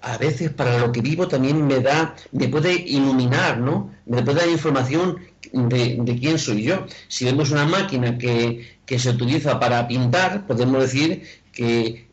A 0.00 0.16
veces 0.16 0.50
para 0.50 0.78
lo 0.78 0.92
que 0.92 1.00
vivo 1.00 1.26
también 1.26 1.66
me 1.66 1.80
da, 1.80 2.14
me 2.32 2.48
puede 2.48 2.72
iluminar, 2.72 3.58
¿no? 3.58 3.90
Me 4.06 4.22
puede 4.22 4.40
dar 4.40 4.48
información 4.48 5.18
de, 5.52 6.18
quién 6.20 6.38
soy 6.38 6.62
yo. 6.62 6.86
Si 7.08 7.24
vemos 7.24 7.50
una 7.50 7.64
máquina 7.64 8.16
que, 8.16 8.78
se 8.86 9.10
utiliza 9.10 9.58
para 9.58 9.86
pintar, 9.88 10.46
podemos 10.46 10.80
decir 10.80 11.22
que 11.52 12.06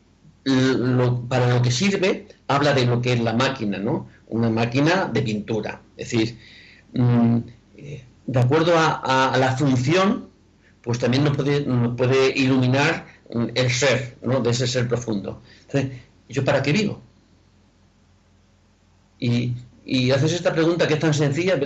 para 1.28 1.54
lo 1.54 1.62
que 1.62 1.70
sirve 1.70 2.28
habla 2.48 2.72
de 2.72 2.86
lo 2.86 3.00
que 3.00 3.12
es 3.12 3.20
la 3.20 3.32
máquina, 3.32 3.78
¿no? 3.78 4.08
Una 4.28 4.50
máquina 4.50 5.06
de 5.12 5.22
pintura. 5.22 5.80
Es 5.96 6.10
decir, 6.10 6.38
mm, 6.92 7.38
eh, 7.76 8.04
de 8.26 8.40
acuerdo 8.40 8.72
a, 8.76 9.36
la 9.38 9.56
función, 9.56 10.28
pues 10.82 10.98
también 10.98 11.24
nos 11.24 11.36
puede, 11.36 11.64
nos 11.64 11.96
puede 11.96 12.36
iluminar 12.36 13.06
el 13.54 13.70
ser, 13.70 14.18
¿no? 14.22 14.40
De 14.40 14.50
ese 14.50 14.66
ser 14.66 14.88
profundo. 14.88 15.42
Entonces, 15.62 16.00
¿yo 16.28 16.44
para 16.44 16.62
qué 16.62 16.72
vivo? 16.72 17.00
Y, 19.18 20.10
haces 20.10 20.32
esta 20.32 20.52
pregunta 20.52 20.86
que 20.86 20.94
es 20.94 21.00
tan 21.00 21.14
sencilla, 21.14 21.58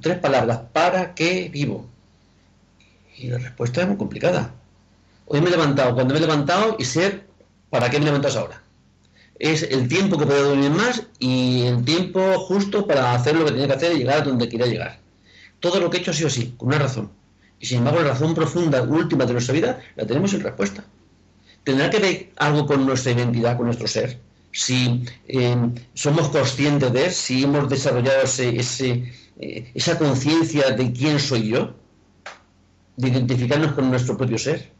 tres 0.00 0.18
palabras, 0.18 0.60
¿para 0.72 1.14
qué 1.14 1.48
vivo? 1.52 1.86
Y 3.16 3.28
la 3.28 3.38
respuesta 3.38 3.82
es 3.82 3.88
muy 3.88 3.96
complicada. 3.96 4.52
Hoy 5.26 5.40
me 5.40 5.48
he 5.48 5.50
levantado, 5.50 5.94
cuando 5.94 6.12
me 6.12 6.18
he 6.18 6.22
levantado 6.22 6.76
y 6.78 6.84
ser, 6.84 7.26
¿para 7.70 7.88
qué 7.88 7.98
me 7.98 8.04
levantas 8.04 8.36
ahora? 8.36 8.62
Es 9.38 9.62
el 9.62 9.88
tiempo 9.88 10.18
que 10.18 10.26
puedo 10.26 10.50
dormir 10.50 10.70
más 10.70 11.02
y 11.18 11.62
el 11.62 11.84
tiempo 11.84 12.38
justo 12.40 12.86
para 12.86 13.14
hacer 13.14 13.34
lo 13.34 13.44
que 13.44 13.52
tenía 13.52 13.66
que 13.66 13.72
hacer 13.72 13.92
y 13.92 13.98
llegar 13.98 14.20
a 14.20 14.24
donde 14.24 14.48
quería 14.48 14.66
llegar. 14.66 14.98
Todo 15.60 15.80
lo 15.80 15.90
que 15.90 15.96
he 15.96 16.00
hecho 16.00 16.10
ha 16.10 16.14
sido 16.14 16.28
así, 16.28 16.54
con 16.56 16.68
una 16.68 16.78
razón. 16.78 17.10
Y 17.58 17.66
sin 17.66 17.78
embargo, 17.78 18.00
la 18.00 18.10
razón 18.10 18.34
profunda, 18.34 18.82
última 18.82 19.24
de 19.24 19.32
nuestra 19.32 19.54
vida, 19.54 19.80
la 19.96 20.06
tenemos 20.06 20.30
sin 20.30 20.40
respuesta. 20.40 20.84
¿Tendrá 21.64 21.88
que 21.88 21.98
ver 21.98 22.30
algo 22.36 22.66
con 22.66 22.84
nuestra 22.84 23.12
identidad, 23.12 23.56
con 23.56 23.66
nuestro 23.66 23.88
ser? 23.88 24.18
Si 24.54 25.04
em, 25.26 25.74
somos 25.94 26.28
conscientes 26.28 26.92
de 26.92 27.06
él, 27.06 27.10
si 27.10 27.42
hemos 27.42 27.68
desarrollado 27.68 28.22
ese, 28.22 29.12
eh, 29.40 29.70
esa 29.74 29.98
conciencia 29.98 30.70
de 30.70 30.92
quién 30.92 31.18
soy 31.18 31.48
yo, 31.48 31.74
de 32.96 33.08
identificarnos 33.08 33.72
con 33.72 33.90
nuestro 33.90 34.16
propio 34.16 34.38
ser. 34.38 34.70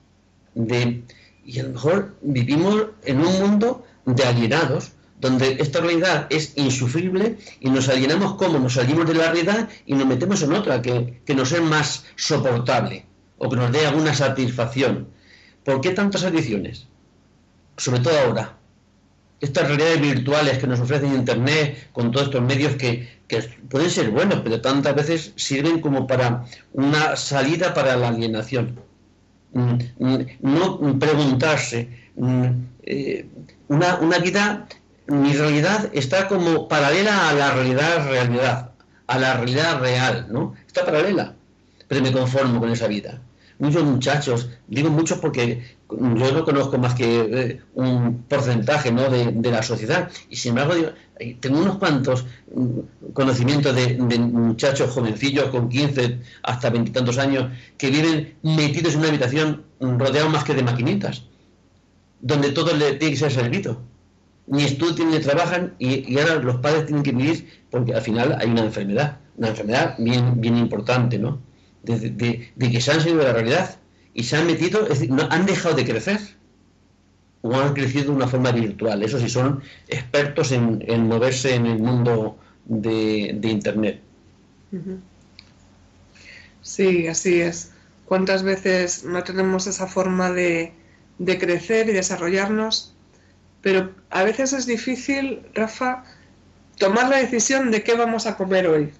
De, 0.54 1.02
y 1.44 1.58
a 1.58 1.64
lo 1.64 1.70
mejor 1.70 2.14
vivimos 2.22 2.86
en 3.02 3.18
un 3.18 3.40
mundo 3.40 3.84
de 4.06 4.22
alienados, 4.24 4.92
donde 5.20 5.56
esta 5.58 5.80
realidad 5.80 6.28
es 6.30 6.52
insufrible 6.56 7.36
y 7.58 7.68
nos 7.68 7.88
alienamos 7.88 8.34
como 8.36 8.60
nos 8.60 8.74
salimos 8.74 9.08
de 9.08 9.14
la 9.14 9.32
realidad 9.32 9.68
y 9.86 9.94
nos 9.94 10.06
metemos 10.06 10.40
en 10.42 10.52
otra 10.52 10.82
que, 10.82 11.20
que 11.26 11.34
nos 11.34 11.50
es 11.50 11.62
más 11.62 12.04
soportable 12.14 13.06
o 13.38 13.48
que 13.48 13.56
nos 13.56 13.72
dé 13.72 13.86
alguna 13.86 14.14
satisfacción. 14.14 15.08
¿Por 15.64 15.80
qué 15.80 15.90
tantas 15.90 16.22
adicciones? 16.22 16.86
Sobre 17.76 18.00
todo 18.00 18.16
ahora, 18.20 18.56
estas 19.44 19.68
realidades 19.68 20.00
virtuales 20.00 20.58
que 20.58 20.66
nos 20.66 20.80
ofrecen 20.80 21.14
Internet, 21.14 21.88
con 21.92 22.10
todos 22.10 22.26
estos 22.26 22.42
medios 22.42 22.76
que, 22.76 23.14
pueden 23.68 23.90
ser 23.90 24.10
buenos, 24.10 24.40
pero 24.44 24.60
tantas 24.60 24.94
veces 24.94 25.32
sirven 25.36 25.80
como 25.80 26.06
para 26.06 26.44
una 26.72 27.16
salida 27.16 27.74
para 27.74 27.96
la 27.96 28.08
alienación. 28.08 28.78
Mm, 29.52 29.74
mm, 29.98 30.18
no 30.40 30.98
preguntarse, 30.98 31.88
mm, 32.16 32.46
eh, 32.84 33.26
una, 33.68 33.96
una 33.96 34.18
vida, 34.18 34.66
mi 35.08 35.32
realidad 35.32 35.90
está 35.92 36.28
como 36.28 36.68
paralela 36.68 37.28
a 37.28 37.34
la 37.34 37.52
realidad 37.54 38.08
realidad, 38.08 38.70
a 39.06 39.18
la 39.18 39.34
realidad 39.34 39.80
real, 39.80 40.26
¿no? 40.30 40.54
Está 40.66 40.84
paralela, 40.84 41.34
pero 41.88 42.02
me 42.02 42.12
conformo 42.12 42.60
con 42.60 42.70
esa 42.70 42.86
vida 42.86 43.20
muchos 43.58 43.84
muchachos, 43.84 44.50
digo 44.66 44.90
muchos 44.90 45.18
porque 45.18 45.76
yo 45.98 46.32
no 46.32 46.44
conozco 46.44 46.78
más 46.78 46.94
que 46.94 47.20
eh, 47.20 47.60
un 47.74 48.24
porcentaje 48.28 48.92
¿no? 48.92 49.08
de, 49.08 49.50
la 49.50 49.62
sociedad 49.62 50.10
y 50.30 50.36
sin 50.36 50.50
embargo 50.50 50.90
tengo 51.40 51.58
unos 51.58 51.78
cuantos 51.78 52.24
mm, 52.54 53.12
conocimientos 53.12 53.74
de, 53.74 53.96
muchachos 54.18 54.90
jovencillos 54.90 55.48
con 55.50 55.68
15 55.68 56.20
hasta 56.42 56.70
veintitantos 56.70 57.18
años 57.18 57.50
que 57.76 57.90
viven 57.90 58.34
metidos 58.42 58.94
en 58.94 59.00
una 59.00 59.08
habitación 59.08 59.62
rodeados 59.80 60.32
más 60.32 60.44
que 60.44 60.54
de 60.54 60.62
maquinitas, 60.62 61.24
donde 62.20 62.52
todo 62.52 62.74
le 62.74 62.94
tiene 62.94 63.14
que 63.14 63.20
ser 63.20 63.32
servido. 63.32 63.80
Ni 64.46 64.64
estudian 64.64 65.10
ni 65.10 65.18
trabajan 65.20 65.74
y, 65.78 66.12
y, 66.12 66.18
ahora 66.18 66.36
los 66.36 66.56
padres 66.56 66.86
tienen 66.86 67.02
que 67.02 67.12
vivir 67.12 67.48
porque 67.70 67.94
al 67.94 68.02
final 68.02 68.36
hay 68.38 68.50
una 68.50 68.62
enfermedad, 68.62 69.18
una 69.36 69.48
enfermedad 69.48 69.94
bien, 69.98 70.40
bien 70.40 70.56
importante, 70.58 71.18
¿no? 71.18 71.40
de, 71.84 72.70
que 72.70 72.80
se 72.80 72.90
han 72.90 73.00
salido 73.00 73.18
de 73.18 73.24
la 73.24 73.32
realidad 73.32 73.76
y 74.14 74.22
se 74.22 74.36
han 74.36 74.46
metido, 74.46 74.84
es 74.84 75.00
decir, 75.00 75.10
no, 75.10 75.28
han 75.30 75.44
dejado 75.44 75.74
de 75.74 75.84
crecer 75.84 76.20
o 77.42 77.54
han 77.56 77.74
crecido 77.74 78.04
de 78.04 78.10
una 78.10 78.28
forma 78.28 78.52
virtual. 78.52 79.02
Eso 79.02 79.18
sí, 79.18 79.28
son 79.28 79.62
expertos 79.88 80.52
en, 80.52 81.08
moverse 81.08 81.54
en 81.54 81.66
el 81.66 81.78
mundo 81.78 82.38
de, 82.64 83.38
Internet. 83.42 84.00
Sí, 86.62 87.06
así 87.08 87.40
es. 87.40 87.72
¿Cuántas 88.06 88.42
veces 88.44 89.04
no 89.04 89.22
tenemos 89.24 89.66
esa 89.66 89.86
forma 89.86 90.30
de, 90.30 90.72
de 91.18 91.38
crecer 91.38 91.88
y 91.88 91.92
desarrollarnos? 91.92 92.94
Pero 93.60 93.92
a 94.10 94.22
veces 94.22 94.52
es 94.52 94.66
difícil, 94.66 95.42
Rafa, 95.54 96.04
tomar 96.78 97.08
la 97.08 97.18
decisión 97.18 97.70
de 97.70 97.82
qué 97.82 97.94
vamos 97.94 98.26
a 98.26 98.36
comer 98.36 98.68
hoy 98.68 98.92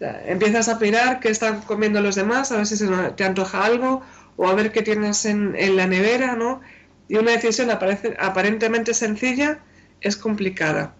empiezas 0.00 0.68
a 0.68 0.78
mirar 0.78 1.20
qué 1.20 1.30
están 1.30 1.62
comiendo 1.62 2.00
los 2.00 2.14
demás, 2.14 2.52
a 2.52 2.56
ver 2.56 2.66
si 2.66 2.76
se 2.76 2.86
te 3.16 3.24
antoja 3.24 3.64
algo 3.64 4.02
o 4.36 4.48
a 4.48 4.54
ver 4.54 4.72
qué 4.72 4.82
tienes 4.82 5.24
en, 5.24 5.54
la 5.76 5.86
nevera, 5.86 6.36
¿no? 6.36 6.60
Y 7.08 7.16
una 7.16 7.32
decisión 7.32 7.70
aparece, 7.70 8.16
aparentemente 8.18 8.94
sencilla 8.94 9.60
es 10.00 10.16
complicada. 10.16 10.94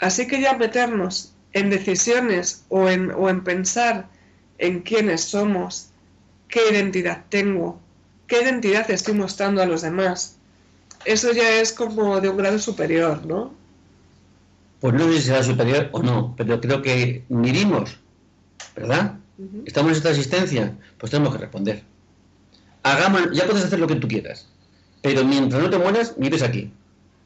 Así 0.00 0.26
que 0.26 0.40
ya 0.40 0.56
meternos 0.56 1.34
en 1.52 1.70
decisiones 1.70 2.64
o 2.68 2.88
en, 2.88 3.10
o 3.10 3.28
en 3.28 3.42
pensar 3.42 4.08
en 4.58 4.80
quiénes 4.80 5.22
somos, 5.22 5.90
qué 6.48 6.60
identidad 6.70 7.24
tengo, 7.28 7.80
qué 8.26 8.42
identidad 8.42 8.90
estoy 8.90 9.14
mostrando 9.14 9.62
a 9.62 9.66
los 9.66 9.82
demás, 9.82 10.36
eso 11.04 11.32
ya 11.32 11.60
es 11.60 11.72
como 11.72 12.20
de 12.20 12.28
un 12.28 12.36
grado 12.36 12.58
superior, 12.58 13.24
¿no? 13.24 13.54
Pues 14.80 14.94
no 14.94 15.06
sé 15.06 15.12
si 15.14 15.22
será 15.22 15.42
superior 15.42 15.88
o 15.92 16.02
no, 16.02 16.34
pero 16.36 16.60
creo 16.60 16.82
que 16.82 17.24
miremos 17.28 17.98
¿verdad? 18.76 19.14
Estamos 19.64 19.92
en 19.92 19.96
esta 19.96 20.10
existencia, 20.10 20.76
pues 20.98 21.10
tenemos 21.10 21.34
que 21.34 21.40
responder. 21.40 21.82
Hagamos, 22.82 23.32
ya 23.32 23.46
puedes 23.46 23.64
hacer 23.64 23.78
lo 23.78 23.86
que 23.86 23.96
tú 23.96 24.08
quieras, 24.08 24.46
pero 25.02 25.24
mientras 25.24 25.62
no 25.62 25.70
te 25.70 25.78
mueras, 25.78 26.14
vives 26.16 26.42
aquí. 26.42 26.72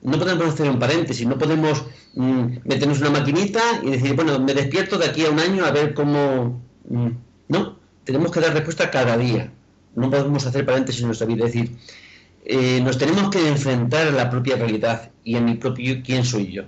No 0.03 0.19
podemos 0.19 0.47
hacer 0.49 0.69
un 0.69 0.79
paréntesis, 0.79 1.27
no 1.27 1.38
podemos 1.38 1.85
mm, 2.14 2.59
meternos 2.64 3.01
una 3.01 3.11
maquinita 3.11 3.61
y 3.83 3.90
decir, 3.90 4.14
bueno, 4.14 4.38
me 4.38 4.53
despierto 4.53 4.99
de 4.99 5.07
aquí 5.07 5.25
a 5.25 5.31
un 5.31 5.40
año 5.40 5.64
a 5.64 5.71
ver 5.71 5.95
cómo... 5.95 6.61
Mm, 6.88 7.09
no, 7.49 7.79
tenemos 8.05 8.31
que 8.31 8.40
dar 8.40 8.53
respuesta 8.53 8.90
cada 8.90 9.17
día. 9.17 9.51
No 9.95 10.11
podemos 10.11 10.45
hacer 10.45 10.67
paréntesis 10.67 11.01
en 11.01 11.07
nuestra 11.07 11.27
vida. 11.27 11.47
Es 11.47 11.53
decir, 11.55 11.77
eh, 12.45 12.81
nos 12.83 12.99
tenemos 12.99 13.31
que 13.31 13.49
enfrentar 13.49 14.09
a 14.09 14.11
la 14.11 14.29
propia 14.29 14.57
realidad 14.57 15.11
y 15.23 15.37
a 15.37 15.40
mi 15.40 15.55
propio 15.55 16.03
quién 16.05 16.25
soy 16.25 16.53
yo. 16.53 16.64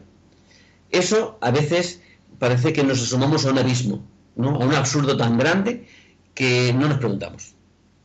Eso 0.90 1.36
a 1.42 1.50
veces 1.50 2.00
parece 2.38 2.72
que 2.72 2.84
nos 2.84 3.02
asomamos 3.02 3.44
a 3.44 3.50
un 3.50 3.58
abismo 3.58 4.02
a 4.38 4.64
un 4.64 4.74
absurdo 4.74 5.16
tan 5.16 5.38
grande 5.38 5.86
que 6.34 6.72
no 6.74 6.88
nos 6.88 6.98
preguntamos. 6.98 7.54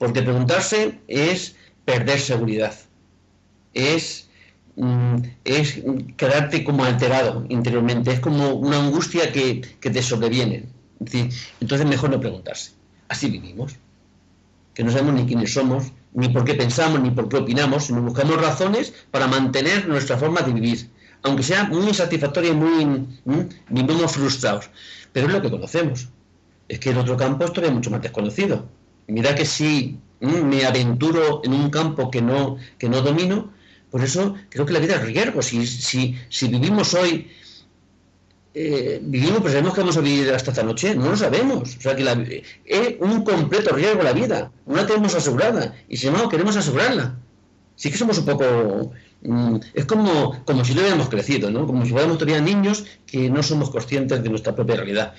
Porque 0.02 0.24
preguntarse 0.24 1.00
es 1.08 1.56
perder 1.86 2.20
seguridad, 2.20 2.74
es, 3.76 4.32
mm, 4.76 5.18
es 5.46 5.80
quedarte 6.18 6.64
como 6.64 6.84
alterado 6.86 7.46
interiormente, 7.50 8.12
es 8.12 8.20
como 8.20 8.56
una 8.56 8.80
angustia 8.84 9.32
que, 9.32 9.62
te 9.80 10.02
sobreviene. 10.02 10.66
entonces 11.60 11.86
mejor 11.88 12.10
no 12.10 12.20
preguntarse. 12.20 12.72
Así 13.10 13.30
vivimos, 13.30 13.76
que 14.74 14.84
no 14.84 14.92
sabemos 14.92 15.14
ni 15.14 15.28
quiénes 15.28 15.54
somos, 15.54 15.92
ni 16.14 16.30
por 16.30 16.46
qué 16.46 16.56
pensamos, 16.56 17.00
ni 17.00 17.12
por 17.12 17.30
qué 17.30 17.38
opinamos, 17.38 17.86
sino 17.86 18.02
buscamos 18.02 18.42
razones 18.42 18.92
para 19.12 19.28
mantener 19.28 19.88
nuestra 19.88 20.18
forma 20.18 20.42
de 20.42 20.52
vivir, 20.52 20.90
aunque 21.22 21.44
sea 21.44 21.66
muy 21.66 21.88
insatisfactoria 21.88 22.50
y 22.50 22.56
muy... 22.56 22.86
Mm, 23.26 23.50
vivimos 23.70 24.14
frustrados, 24.14 24.68
pero 25.14 25.28
es 25.28 25.34
lo 25.34 25.44
que 25.44 25.52
conocemos 25.52 26.08
es 26.72 26.80
que 26.80 26.92
el 26.92 26.98
otro 26.98 27.18
campo 27.18 27.44
es 27.44 27.52
todavía 27.52 27.76
mucho 27.76 27.92
más 27.92 28.02
desconocido. 28.02 28.66
Mira 29.08 29.36
que 29.36 29.46
si 29.46 30.00
mm, 30.22 30.44
me 30.46 30.66
aventuro 30.66 31.42
en 31.44 31.54
un 31.54 31.70
campo 31.70 32.10
que 32.12 32.22
no, 32.22 32.58
que 32.78 32.90
no 32.90 33.02
domino, 33.02 33.52
Por 33.92 34.04
eso 34.04 34.36
creo 34.50 34.66
que 34.66 34.74
la 34.74 34.80
vida 34.80 34.96
es 34.96 35.04
riesgo. 35.04 35.42
Si, 35.42 35.68
si, 35.68 36.18
si 36.30 36.48
vivimos 36.48 36.94
hoy, 36.94 37.30
eh, 38.54 39.00
vivimos, 39.02 39.40
pero 39.40 39.52
sabemos 39.52 39.74
que 39.74 39.82
vamos 39.82 39.98
a 39.98 40.02
vivir 40.02 40.32
hasta 40.32 40.52
esta 40.52 40.64
noche, 40.64 40.96
no 40.96 41.10
lo 41.10 41.18
sabemos. 41.18 41.76
O 41.78 41.82
sea 41.82 41.96
que 41.96 42.04
la, 42.04 42.14
es 42.66 42.96
un 43.00 43.24
completo 43.24 43.76
riesgo 43.76 44.02
la 44.04 44.14
vida. 44.14 44.52
No 44.66 44.76
la 44.78 44.88
tenemos 44.88 45.14
asegurada. 45.16 45.76
Y 45.90 45.98
si 45.98 46.10
no, 46.10 46.30
queremos 46.30 46.56
asegurarla. 46.56 47.18
Sí 47.76 47.92
que 47.92 47.98
somos 47.98 48.18
un 48.20 48.26
poco... 48.26 48.94
Mm, 49.24 49.58
es 49.74 49.86
como, 49.86 50.44
como 50.46 50.66
si 50.66 50.74
no 50.74 50.82
hubiéramos 50.82 51.10
crecido, 51.10 51.52
¿no? 51.52 51.68
Como 51.68 51.86
si 51.86 51.92
fuéramos 51.92 52.18
todavía 52.18 52.42
niños 52.42 52.86
que 53.06 53.30
no 53.30 53.44
somos 53.44 53.70
conscientes 53.70 54.24
de 54.24 54.30
nuestra 54.30 54.56
propia 54.56 54.78
realidad. 54.78 55.14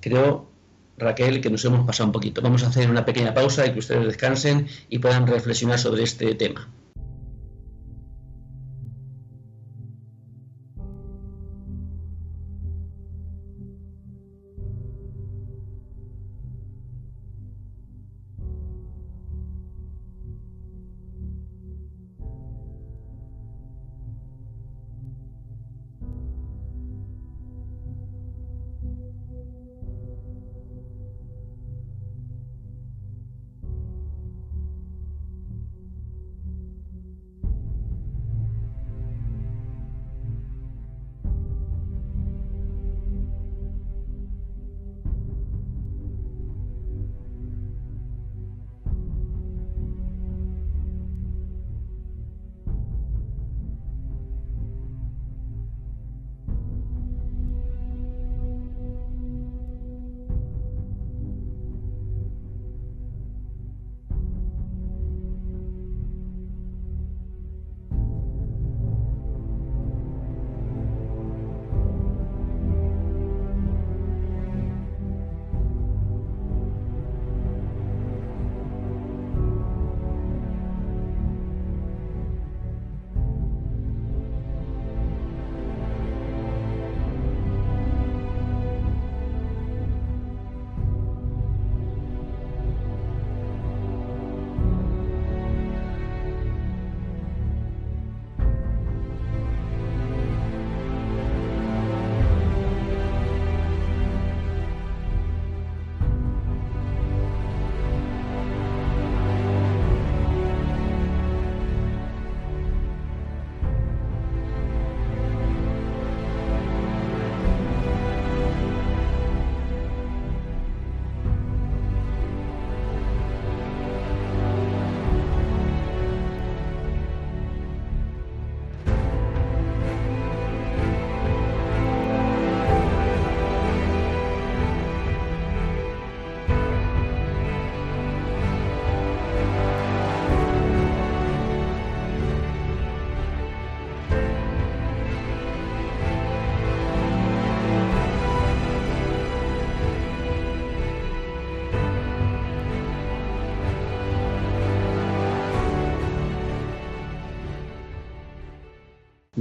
Creo 0.00 0.50
Raquel, 0.98 1.40
que 1.40 1.50
nos 1.50 1.64
hemos 1.64 1.86
pasado 1.86 2.08
un 2.08 2.12
poquito. 2.12 2.42
Vamos 2.42 2.62
a 2.64 2.68
hacer 2.68 2.90
una 2.90 3.04
pequeña 3.04 3.34
pausa 3.34 3.66
y 3.66 3.72
que 3.72 3.78
ustedes 3.80 4.06
descansen 4.06 4.68
y 4.88 4.98
puedan 4.98 5.26
reflexionar 5.26 5.78
sobre 5.78 6.02
este 6.02 6.34
tema. 6.34 6.68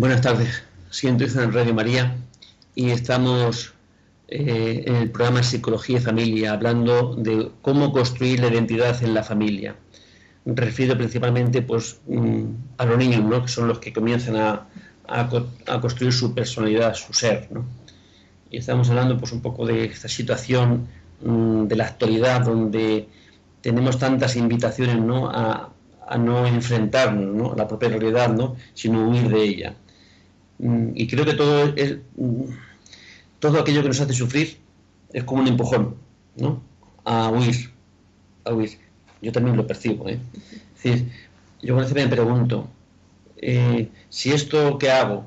Buenas 0.05 0.21
tardes, 0.21 0.61
siento 0.91 1.23
en 1.23 1.51
Radio 1.51 1.73
María 1.73 2.15
y 2.75 2.91
estamos 2.91 3.73
eh, 4.27 4.83
en 4.85 4.97
el 4.97 5.09
programa 5.09 5.41
Psicología 5.41 5.97
y 5.97 5.99
Familia 5.99 6.53
hablando 6.53 7.15
de 7.15 7.49
cómo 7.63 7.91
construir 7.91 8.39
la 8.39 8.49
identidad 8.49 9.03
en 9.03 9.15
la 9.15 9.23
familia. 9.23 9.75
Refiero 10.45 10.95
principalmente 10.95 11.63
pues, 11.63 12.01
mm, 12.05 12.43
a 12.77 12.85
los 12.85 12.99
niños, 12.99 13.23
¿no? 13.23 13.41
que 13.41 13.47
son 13.47 13.67
los 13.67 13.79
que 13.79 13.91
comienzan 13.91 14.35
a, 14.35 14.67
construir 15.81 16.13
su 16.13 16.35
personalidad, 16.35 16.93
su 16.93 17.11
ser. 17.11 17.49
Y 18.51 18.57
estamos 18.57 18.87
hablando 18.91 19.17
pues, 19.17 19.31
un 19.31 19.41
poco 19.41 19.65
de 19.65 19.85
esta 19.85 20.07
situación 20.07 20.87
mm, 21.23 21.63
de 21.63 21.75
la 21.75 21.85
actualidad 21.85 22.45
donde 22.45 23.09
tenemos 23.61 23.97
tantas 23.97 24.35
invitaciones 24.35 24.99
¿no? 24.99 25.31
A, 25.31 25.71
no 26.19 26.45
enfrentarnos 26.45 27.53
a 27.53 27.55
la 27.55 27.67
propia 27.67 27.89
realidad, 27.89 28.31
¿no? 28.31 28.55
sino 28.75 29.09
huir 29.09 29.29
de 29.29 29.41
ella. 29.41 29.75
Mm, 30.59 30.91
y 30.95 31.07
creo 31.07 31.25
que 31.25 31.33
todo 31.33 31.73
es, 31.75 31.97
mm, 32.15 32.43
todo 33.39 33.59
aquello 33.59 33.81
que 33.81 33.89
nos 33.89 33.99
hace 33.99 34.13
sufrir 34.13 34.57
es 35.13 35.23
como 35.23 35.41
un 35.41 35.47
empujón, 35.47 35.95
¿no? 36.37 36.61
A 37.03 37.29
huir, 37.29 37.71
a 38.45 38.53
huir. 38.53 38.77
Yo 39.21 39.31
también 39.31 39.57
lo 39.57 39.67
percibo, 39.67 40.07
¿eh? 40.09 40.19
Es 40.75 40.83
decir, 40.83 41.11
yo 41.61 41.75
a 41.77 41.81
veces 41.81 41.95
me 41.95 42.07
pregunto, 42.07 42.69
eh, 43.37 43.89
si 44.09 44.31
esto 44.31 44.77
que 44.77 44.91
hago, 44.91 45.25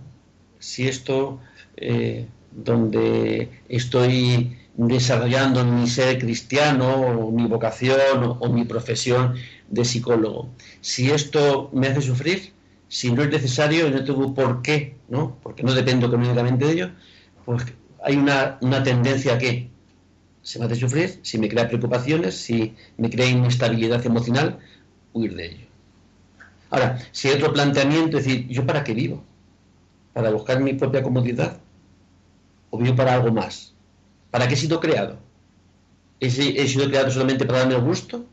si 0.59 0.89
esto 0.89 1.41
eh, 1.77 2.27
donde 2.53 3.49
estoy 3.69 4.57
desarrollando 4.77 5.65
mi 5.65 5.87
ser 5.89 6.19
cristiano, 6.19 6.89
o 6.95 7.33
mi 7.33 7.47
vocación 7.47 8.23
o, 8.25 8.33
o 8.41 8.53
mi 8.53 8.65
profesión 8.65 9.35
de 9.69 9.85
psicólogo, 9.85 10.49
si 10.81 11.11
esto 11.11 11.71
me 11.73 11.89
hace 11.89 12.03
sufrir, 12.03 12.53
si 12.89 13.13
no 13.13 13.23
es 13.23 13.31
necesario 13.31 13.91
no 13.91 14.03
tengo 14.03 14.35
por 14.35 14.63
qué, 14.63 14.97
¿no? 15.09 15.37
porque 15.43 15.63
no 15.63 15.73
dependo 15.75 16.07
económicamente 16.07 16.65
de 16.65 16.73
ello, 16.73 16.91
pues 17.45 17.65
hay 18.03 18.17
una, 18.17 18.59
tendencia 18.83 19.35
a 19.35 19.39
que 19.39 19.71
se 20.43 20.59
me 20.59 20.65
hace 20.65 20.77
sufrir, 20.77 21.21
si 21.23 21.39
me 21.39 21.49
crea 21.49 21.69
preocupaciones, 21.69 22.37
si 22.37 22.75
me 22.97 23.11
crea 23.11 23.27
inestabilidad 23.27 24.05
emocional, 24.07 24.59
huir 25.13 25.35
de 25.35 25.47
ello. 25.47 25.67
Ahora, 26.71 26.99
si 27.13 27.29
hay 27.29 27.35
otro 27.35 27.53
planteamiento, 27.53 28.19
es 28.19 28.25
decir, 28.25 28.49
¿yo 28.49 28.65
para 28.65 28.85
qué 28.85 28.95
vivo? 28.95 29.23
¿Para 30.15 30.31
buscar 30.31 30.61
mi 30.61 30.73
propia 30.75 31.03
comodidad? 31.03 31.59
¿O 32.71 32.79
vivo 32.79 32.97
para 32.97 33.15
algo 33.15 33.33
más? 33.33 33.75
¿Para 34.31 34.49
qué 34.49 34.55
he 34.55 34.57
sido 34.57 34.81
creado? 34.81 35.19
¿He, 36.21 36.31
sido 36.31 36.87
creado 36.89 37.11
solamente 37.11 37.45
para 37.45 37.61
darme 37.61 37.75
el 37.75 37.83
gusto? 37.83 38.25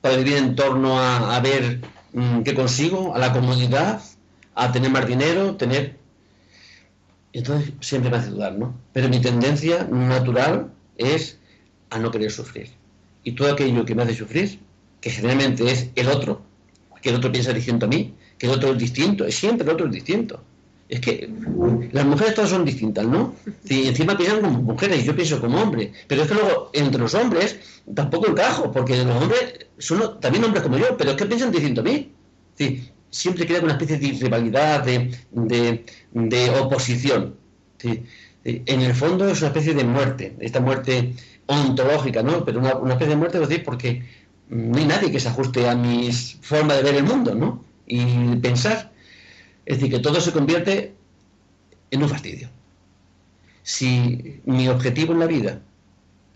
¿Para 0.00 0.16
vivir 0.16 0.36
en 0.36 0.54
torno 0.54 0.98
a 1.00 1.40
ver 1.40 1.80
Mm, 2.16 2.44
¿Qué 2.44 2.54
consigo? 2.54 3.14
A 3.14 3.18
la 3.18 3.30
comodidad, 3.30 4.00
a 4.54 4.72
tener 4.72 4.90
más 4.90 5.06
dinero, 5.06 5.56
tener... 5.56 5.98
Entonces 7.34 7.74
siempre 7.80 8.10
me 8.10 8.16
hace 8.16 8.30
dudar, 8.30 8.54
¿no? 8.54 8.74
Pero 8.94 9.10
mi 9.10 9.20
tendencia 9.20 9.84
natural 9.84 10.72
es 10.96 11.38
a 11.90 11.98
no 11.98 12.10
querer 12.10 12.30
sufrir. 12.30 12.70
Y 13.22 13.32
todo 13.32 13.52
aquello 13.52 13.84
que 13.84 13.94
me 13.94 14.02
hace 14.02 14.14
sufrir, 14.14 14.58
que 15.02 15.10
generalmente 15.10 15.70
es 15.70 15.90
el 15.94 16.08
otro, 16.08 16.40
que 17.02 17.10
el 17.10 17.16
otro 17.16 17.30
piensa 17.30 17.52
distinto 17.52 17.84
a 17.84 17.90
mí, 17.90 18.14
que 18.38 18.46
el 18.46 18.52
otro 18.52 18.72
es 18.72 18.78
distinto, 18.78 19.30
siempre 19.30 19.66
el 19.66 19.74
otro 19.74 19.84
es 19.84 19.92
distinto. 19.92 20.42
Es 20.88 21.00
que 21.00 21.28
las 21.90 22.06
mujeres 22.06 22.34
todas 22.34 22.50
son 22.50 22.64
distintas, 22.64 23.04
¿no? 23.06 23.34
Y 23.64 23.88
encima 23.88 24.16
piensan 24.16 24.40
como 24.40 24.62
mujeres 24.62 25.04
yo 25.04 25.16
pienso 25.16 25.40
como 25.40 25.60
hombre. 25.60 25.92
Pero 26.06 26.22
es 26.22 26.28
que 26.28 26.34
luego 26.34 26.70
entre 26.72 27.00
los 27.00 27.14
hombres 27.14 27.58
tampoco 27.92 28.28
encajo, 28.28 28.70
porque 28.70 28.96
los 29.04 29.22
hombres 29.22 29.66
son 29.78 30.20
también 30.20 30.44
hombres 30.44 30.62
como 30.62 30.78
yo, 30.78 30.96
pero 30.96 31.10
es 31.10 31.16
que 31.16 31.26
piensan 31.26 31.50
distinto 31.50 31.80
a 31.80 31.84
mí. 31.84 32.12
siempre 33.10 33.46
crea 33.46 33.60
una 33.60 33.72
especie 33.72 33.98
de 33.98 34.12
rivalidad, 34.12 34.84
de, 34.84 36.50
oposición. 36.60 37.34
En 38.44 38.80
el 38.80 38.94
fondo 38.94 39.28
es 39.28 39.40
una 39.40 39.48
especie 39.48 39.74
de 39.74 39.82
muerte, 39.82 40.36
esta 40.38 40.60
muerte 40.60 41.14
ontológica, 41.46 42.22
¿no? 42.22 42.44
Pero 42.44 42.60
una, 42.60 42.76
una 42.76 42.92
especie 42.92 43.14
de 43.14 43.16
muerte, 43.16 43.40
decir, 43.40 43.64
porque 43.64 44.04
no 44.48 44.78
hay 44.78 44.84
nadie 44.84 45.10
que 45.10 45.18
se 45.18 45.28
ajuste 45.28 45.68
a 45.68 45.74
mi 45.74 46.12
forma 46.12 46.74
de 46.74 46.82
ver 46.84 46.94
el 46.94 47.04
mundo, 47.04 47.34
¿no? 47.34 47.64
Y 47.86 48.36
pensar. 48.36 48.92
Es 49.66 49.78
decir, 49.78 49.92
que 49.92 50.00
todo 50.00 50.20
se 50.20 50.32
convierte 50.32 50.94
en 51.90 52.02
un 52.02 52.08
fastidio. 52.08 52.48
Si 53.62 54.40
mi 54.44 54.68
objetivo 54.68 55.12
en 55.12 55.18
la 55.18 55.26
vida, 55.26 55.60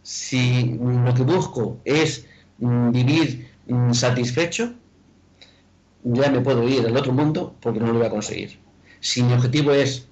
si 0.03 0.79
lo 0.81 1.15
que 1.15 1.23
busco 1.23 1.79
es 1.85 2.27
mm, 2.59 2.91
vivir 2.91 3.49
mm, 3.69 3.93
satisfecho, 3.93 4.75
ya 6.03 6.31
me 6.31 6.41
puedo 6.41 6.67
ir 6.69 6.87
al 6.87 6.97
otro 6.97 7.13
mundo 7.13 7.55
porque 7.61 7.79
no 7.79 7.87
lo 7.87 7.99
voy 7.99 8.07
a 8.07 8.11
conseguir. 8.11 8.59
Si 9.01 9.23
mi 9.23 9.33
objetivo 9.33 9.73
es 9.73 10.09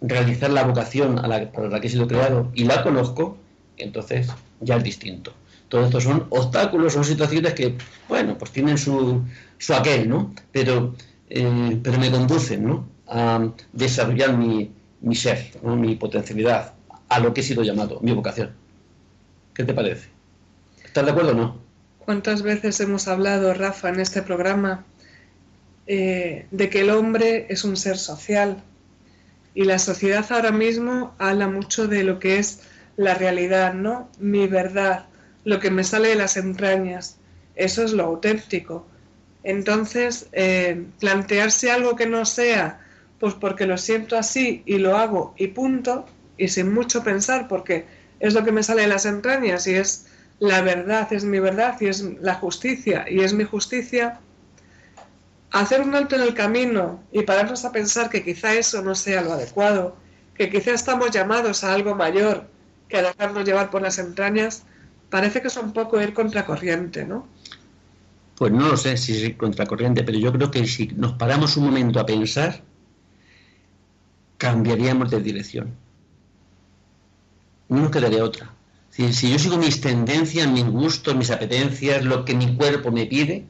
realizar 0.00 0.50
la 0.50 0.64
vocación 0.64 1.18
a 1.18 1.28
la, 1.28 1.52
para 1.52 1.68
la 1.68 1.80
que 1.80 1.88
he 1.88 1.90
sido 1.90 2.08
creado 2.08 2.50
y 2.54 2.64
la 2.64 2.82
conozco, 2.82 3.36
entonces 3.76 4.28
ya 4.60 4.76
es 4.76 4.84
distinto. 4.84 5.32
Todo 5.68 5.84
esto 5.84 6.00
son 6.00 6.26
obstáculos, 6.30 6.92
son 6.92 7.04
situaciones 7.04 7.54
que, 7.54 7.76
bueno, 8.08 8.36
pues 8.36 8.50
tienen 8.50 8.76
su, 8.76 9.22
su 9.58 9.74
aquel, 9.74 10.08
¿no? 10.08 10.34
Pero, 10.52 10.94
eh, 11.34 11.80
pero 11.82 11.98
me 11.98 12.10
conducen, 12.10 12.66
¿no? 12.66 12.86
A 13.06 13.48
desarrollar 13.72 14.36
mi, 14.36 14.70
ser, 15.14 15.50
mi 15.62 15.96
potencialidad, 15.96 16.74
a 17.08 17.20
lo 17.20 17.32
que 17.32 17.40
he 17.40 17.44
sido 17.44 17.62
llamado, 17.62 18.00
mi 18.02 18.12
vocación. 18.12 18.50
¿Qué 19.54 19.64
te 19.64 19.72
parece? 19.72 20.10
¿Estás 20.84 21.06
de 21.06 21.10
acuerdo 21.10 21.30
o 21.30 21.34
no? 21.34 21.56
¿Cuántas 22.00 22.42
veces 22.42 22.78
hemos 22.80 23.08
hablado, 23.08 23.54
Rafa, 23.54 23.88
en 23.88 24.00
este 24.00 24.20
programa 24.20 24.84
eh, 25.86 26.46
de 26.50 26.68
que 26.68 26.80
el 26.80 26.90
hombre 26.90 27.46
es 27.48 27.64
un 27.64 27.78
ser 27.78 27.96
social? 27.96 28.62
Y 29.54 29.64
la 29.64 29.78
sociedad 29.78 30.26
ahora 30.30 30.52
mismo 30.52 31.14
habla 31.18 31.48
mucho 31.48 31.88
de 31.88 32.04
lo 32.04 32.18
que 32.18 32.38
es 32.38 32.60
la 32.98 33.14
realidad, 33.14 33.72
¿no? 33.72 34.10
Mi 34.18 34.48
verdad, 34.48 35.06
lo 35.44 35.60
que 35.60 35.70
me 35.70 35.82
sale 35.82 36.08
de 36.08 36.16
las 36.16 36.36
entrañas. 36.36 37.16
Eso 37.54 37.82
es 37.82 37.92
lo 37.92 38.04
auténtico. 38.04 38.86
Entonces, 39.44 40.26
eh, 40.32 40.84
plantearse 41.00 41.70
algo 41.70 41.96
que 41.96 42.06
no 42.06 42.24
sea, 42.24 42.80
pues 43.18 43.34
porque 43.34 43.66
lo 43.66 43.78
siento 43.78 44.16
así 44.16 44.62
y 44.66 44.78
lo 44.78 44.96
hago 44.96 45.34
y 45.36 45.48
punto, 45.48 46.06
y 46.36 46.48
sin 46.48 46.72
mucho 46.72 47.02
pensar, 47.02 47.48
porque 47.48 47.86
es 48.20 48.34
lo 48.34 48.44
que 48.44 48.52
me 48.52 48.62
sale 48.62 48.82
de 48.82 48.88
las 48.88 49.06
entrañas 49.06 49.66
y 49.66 49.74
es 49.74 50.06
la 50.38 50.60
verdad, 50.60 51.12
es 51.12 51.24
mi 51.24 51.38
verdad 51.38 51.76
y 51.80 51.86
es 51.86 52.02
la 52.20 52.34
justicia 52.34 53.04
y 53.08 53.20
es 53.20 53.32
mi 53.32 53.44
justicia, 53.44 54.18
hacer 55.52 55.82
un 55.82 55.94
alto 55.94 56.16
en 56.16 56.22
el 56.22 56.34
camino 56.34 57.02
y 57.12 57.22
pararnos 57.22 57.64
a 57.64 57.72
pensar 57.72 58.10
que 58.10 58.24
quizá 58.24 58.54
eso 58.54 58.82
no 58.82 58.94
sea 58.94 59.22
lo 59.22 59.32
adecuado, 59.32 59.96
que 60.34 60.50
quizá 60.50 60.72
estamos 60.72 61.10
llamados 61.10 61.62
a 61.62 61.72
algo 61.72 61.94
mayor 61.94 62.46
que 62.88 62.98
a 62.98 63.02
dejarnos 63.02 63.44
llevar 63.44 63.70
por 63.70 63.82
las 63.82 63.98
entrañas, 63.98 64.64
parece 65.10 65.40
que 65.40 65.48
es 65.48 65.56
un 65.56 65.72
poco 65.72 66.00
ir 66.00 66.12
contracorriente, 66.12 67.04
¿no? 67.04 67.28
Pues 68.36 68.52
no 68.52 68.68
lo 68.68 68.76
sé 68.76 68.96
si 68.96 69.24
es 69.24 69.36
contracorriente, 69.36 70.04
pero 70.04 70.18
yo 70.18 70.32
creo 70.32 70.50
que 70.50 70.66
si 70.66 70.86
nos 70.88 71.12
paramos 71.12 71.56
un 71.56 71.64
momento 71.64 72.00
a 72.00 72.06
pensar, 72.06 72.62
cambiaríamos 74.38 75.10
de 75.10 75.20
dirección. 75.20 75.74
No 77.68 77.82
nos 77.82 77.90
quedaría 77.90 78.24
otra. 78.24 78.52
Si, 78.90 79.12
si 79.12 79.30
yo 79.30 79.38
sigo 79.38 79.56
mis 79.56 79.80
tendencias, 79.80 80.48
mis 80.48 80.64
gustos, 80.64 81.14
mis 81.14 81.30
apetencias, 81.30 82.04
lo 82.04 82.24
que 82.24 82.34
mi 82.34 82.56
cuerpo 82.56 82.90
me 82.90 83.06
pide, 83.06 83.46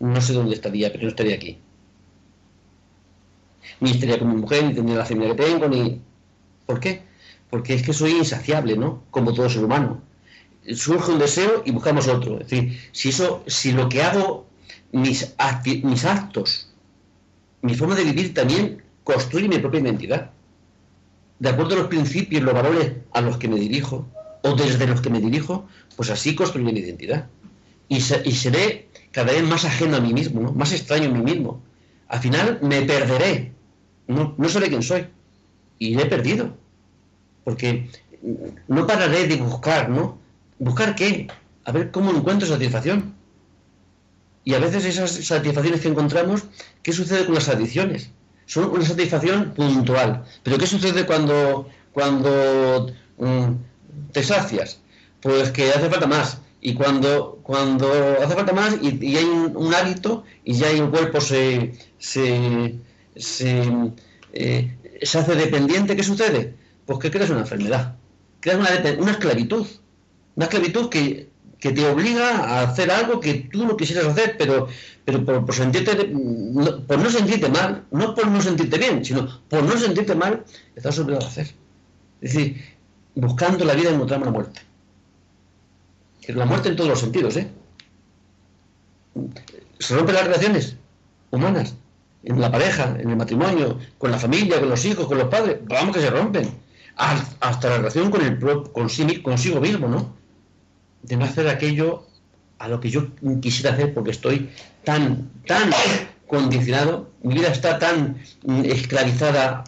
no 0.00 0.20
sé 0.20 0.32
dónde 0.32 0.54
estaría, 0.54 0.90
pero 0.90 1.04
no 1.04 1.08
estaría 1.10 1.36
aquí. 1.36 1.58
Ni 3.80 3.92
estaría 3.92 4.18
con 4.18 4.28
mi 4.28 4.36
mujer, 4.40 4.64
ni 4.64 4.74
tendría 4.74 4.98
la 4.98 5.06
familia 5.06 5.36
que 5.36 5.42
tengo, 5.44 5.68
ni... 5.68 6.00
¿Por 6.66 6.80
qué? 6.80 7.02
Porque 7.48 7.74
es 7.74 7.82
que 7.82 7.92
soy 7.92 8.12
insaciable, 8.12 8.76
¿no? 8.76 9.04
Como 9.10 9.32
todo 9.32 9.48
ser 9.48 9.64
humano 9.64 10.09
surge 10.74 11.12
un 11.12 11.18
deseo 11.18 11.62
y 11.64 11.70
buscamos 11.70 12.08
otro. 12.08 12.40
Es 12.40 12.48
decir, 12.48 12.80
si 12.92 13.08
eso, 13.10 13.42
si 13.46 13.72
lo 13.72 13.88
que 13.88 14.02
hago, 14.02 14.46
mis, 14.92 15.34
actos, 15.38 16.72
mi 17.62 17.74
forma 17.74 17.94
de 17.94 18.04
vivir 18.04 18.34
también 18.34 18.82
construye 19.04 19.48
mi 19.48 19.58
propia 19.58 19.80
identidad. 19.80 20.30
De 21.38 21.48
acuerdo 21.48 21.74
a 21.74 21.78
los 21.78 21.88
principios, 21.88 22.42
los 22.42 22.54
valores 22.54 22.92
a 23.12 23.20
los 23.20 23.38
que 23.38 23.48
me 23.48 23.58
dirijo, 23.58 24.06
o 24.42 24.54
desde 24.54 24.86
los 24.86 25.00
que 25.00 25.10
me 25.10 25.20
dirijo, 25.20 25.66
pues 25.96 26.10
así 26.10 26.34
construye 26.34 26.72
mi 26.72 26.78
identidad. 26.78 27.28
Y, 27.88 27.96
y 27.96 28.32
seré 28.32 28.88
cada 29.10 29.32
vez 29.32 29.42
más 29.42 29.64
ajeno 29.64 29.96
a 29.96 30.00
mí 30.00 30.12
mismo, 30.12 30.52
más 30.52 30.72
extraño 30.72 31.08
a 31.08 31.12
mí 31.12 31.22
mismo. 31.22 31.62
Al 32.08 32.20
final 32.20 32.58
me 32.62 32.82
perderé, 32.82 33.52
no, 34.06 34.34
no 34.36 34.48
sabré 34.48 34.68
quién 34.68 34.82
soy. 34.82 35.06
Y 35.78 35.98
he 35.98 36.06
perdido. 36.06 36.54
Porque 37.44 37.88
no 38.68 38.86
pararé 38.86 39.26
de 39.26 39.36
buscar, 39.36 39.88
¿no? 39.88 40.19
¿Buscar 40.60 40.94
qué? 40.94 41.26
A 41.64 41.72
ver 41.72 41.90
cómo 41.90 42.10
encuentro 42.10 42.46
satisfacción. 42.46 43.14
Y 44.44 44.52
a 44.52 44.58
veces 44.58 44.84
esas 44.84 45.10
satisfacciones 45.10 45.80
que 45.80 45.88
encontramos, 45.88 46.44
¿qué 46.82 46.92
sucede 46.92 47.24
con 47.24 47.34
las 47.34 47.48
adicciones? 47.48 48.10
Son 48.44 48.70
una 48.70 48.84
satisfacción 48.84 49.54
puntual. 49.54 50.22
Pero 50.42 50.58
¿qué 50.58 50.66
sucede 50.66 51.06
cuando, 51.06 51.66
cuando 51.92 52.92
mm, 53.16 54.12
te 54.12 54.22
sacias? 54.22 54.80
Pues 55.22 55.50
que 55.50 55.70
hace 55.70 55.88
falta 55.88 56.06
más. 56.06 56.38
Y 56.60 56.74
cuando, 56.74 57.40
cuando 57.42 57.90
hace 58.22 58.34
falta 58.34 58.52
más 58.52 58.76
y, 58.82 59.16
hay 59.16 59.24
un, 59.24 59.74
hábito 59.74 60.24
y 60.44 60.52
ya 60.52 60.68
el 60.68 60.90
cuerpo 60.90 61.22
se, 61.22 61.72
se, 61.98 62.74
se, 63.16 63.62
eh, 64.34 64.76
se, 65.00 65.18
hace 65.18 65.34
dependiente, 65.36 65.96
¿qué 65.96 66.02
sucede? 66.02 66.54
Pues 66.84 66.98
que 66.98 67.10
creas 67.10 67.30
una 67.30 67.40
enfermedad, 67.40 67.96
creas 68.40 68.58
una, 68.58 69.00
una 69.00 69.12
esclavitud. 69.12 69.66
Una 70.36 70.46
esclavitud 70.46 70.88
que, 70.88 71.28
te 71.60 71.86
obliga 71.86 72.38
a 72.38 72.62
hacer 72.62 72.90
algo 72.90 73.20
que 73.20 73.34
tú 73.52 73.66
no 73.66 73.76
quisieras 73.76 74.06
hacer, 74.06 74.36
pero, 74.38 74.68
pero 75.04 75.24
por, 75.24 75.54
sentirte, 75.54 76.08
no, 76.08 76.86
por 76.86 76.98
no 76.98 77.10
sentirte 77.10 77.50
mal, 77.50 77.84
no 77.90 78.14
por 78.14 78.26
no 78.28 78.40
sentirte 78.40 78.78
bien, 78.78 79.04
sino 79.04 79.42
por 79.48 79.62
no 79.62 79.76
sentirte 79.76 80.14
mal, 80.14 80.42
estás 80.74 80.98
obligado 80.98 81.26
a 81.26 81.28
hacer. 81.28 81.48
Es 82.22 82.32
decir, 82.32 82.64
buscando 83.14 83.64
la 83.64 83.74
vida 83.74 83.90
encontramos 83.90 84.26
la 84.26 84.32
muerte. 84.32 84.60
La 86.28 86.46
muerte 86.46 86.68
en 86.70 86.76
todos 86.76 86.90
los 86.90 87.00
sentidos, 87.00 87.36
¿eh? 87.36 87.50
Se 89.78 89.96
rompen 89.96 90.14
las 90.14 90.24
relaciones 90.24 90.76
humanas, 91.30 91.74
en 92.22 92.40
la 92.40 92.50
pareja, 92.50 92.96
en 92.98 93.10
el 93.10 93.16
matrimonio, 93.16 93.78
con 93.98 94.10
la 94.10 94.18
familia, 94.18 94.60
con 94.60 94.68
los 94.68 94.84
hijos, 94.84 95.06
con 95.06 95.18
los 95.18 95.28
padres, 95.28 95.58
vamos 95.66 95.94
que 95.94 96.02
se 96.02 96.10
rompen. 96.10 96.50
Hasta 96.96 97.70
la 97.70 97.76
relación 97.78 98.10
con 98.10 98.20
el 98.20 98.38
consigo 99.22 99.60
mismo, 99.60 99.88
¿no? 99.88 100.19
De 101.02 101.16
no 101.16 101.24
hacer 101.24 101.48
aquello 101.48 102.06
a 102.58 102.68
lo 102.68 102.80
que 102.80 102.90
yo 102.90 103.08
quisiera 103.40 103.72
hacer 103.72 103.94
porque 103.94 104.10
estoy 104.10 104.50
tan, 104.84 105.30
tan 105.46 105.70
condicionado, 106.26 107.10
mi 107.22 107.34
vida 107.34 107.48
está 107.48 107.78
tan 107.78 108.18
esclavizada 108.64 109.64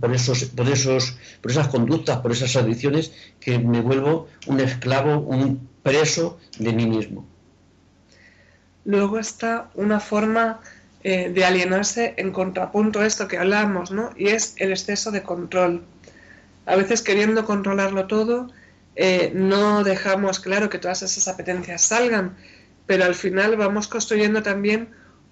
por, 0.00 0.14
esos, 0.14 0.44
por, 0.44 0.68
esos, 0.68 1.16
por 1.40 1.50
esas 1.50 1.68
conductas, 1.68 2.18
por 2.18 2.32
esas 2.32 2.54
adicciones, 2.56 3.12
que 3.40 3.58
me 3.58 3.80
vuelvo 3.80 4.28
un 4.46 4.60
esclavo, 4.60 5.20
un 5.20 5.68
preso 5.82 6.38
de 6.58 6.72
mí 6.72 6.86
mismo. 6.86 7.26
Luego 8.84 9.18
está 9.18 9.70
una 9.74 9.98
forma 10.00 10.60
eh, 11.02 11.30
de 11.32 11.44
alienarse 11.44 12.14
en 12.16 12.32
contrapunto 12.32 13.00
a 13.00 13.06
esto 13.06 13.28
que 13.28 13.38
hablamos, 13.38 13.90
¿no? 13.90 14.10
Y 14.16 14.28
es 14.28 14.54
el 14.58 14.70
exceso 14.72 15.10
de 15.10 15.22
control. 15.22 15.82
A 16.66 16.76
veces 16.76 17.02
queriendo 17.02 17.44
controlarlo 17.46 18.06
todo, 18.06 18.48
eh, 18.96 19.30
no 19.34 19.84
dejamos 19.84 20.40
claro 20.40 20.70
que 20.70 20.78
todas 20.78 21.02
esas 21.02 21.28
apetencias 21.28 21.82
salgan, 21.82 22.34
pero 22.86 23.04
al 23.04 23.14
final 23.14 23.56
vamos 23.56 23.88
construyendo 23.88 24.42
también 24.42 24.88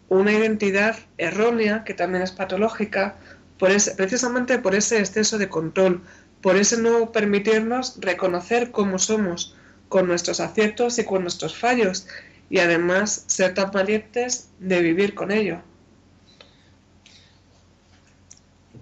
una 0.08 0.32
identidad 0.32 0.96
errónea, 1.16 1.82
que 1.82 1.94
también 1.94 2.22
es 2.22 2.30
patológica, 2.30 3.16
por 3.58 3.70
precisamente 3.96 4.58
por 4.58 4.74
ese 4.74 4.98
exceso 4.98 5.38
de 5.38 5.48
control, 5.48 6.02
por 6.42 6.56
ese 6.56 6.78
no 6.78 7.10
permitirnos 7.10 7.96
reconocer 8.00 8.70
cómo 8.70 8.98
somos, 8.98 9.56
con 9.88 10.06
nuestros 10.08 10.40
aciertos 10.40 10.98
y 10.98 11.04
con 11.04 11.22
nuestros 11.22 11.56
fallos, 11.56 12.06
y 12.50 12.58
además 12.58 13.24
ser 13.28 13.54
tan 13.54 13.70
valientes 13.70 14.50
de 14.58 14.82
vivir 14.82 15.14
con 15.14 15.30
ello. 15.30 15.60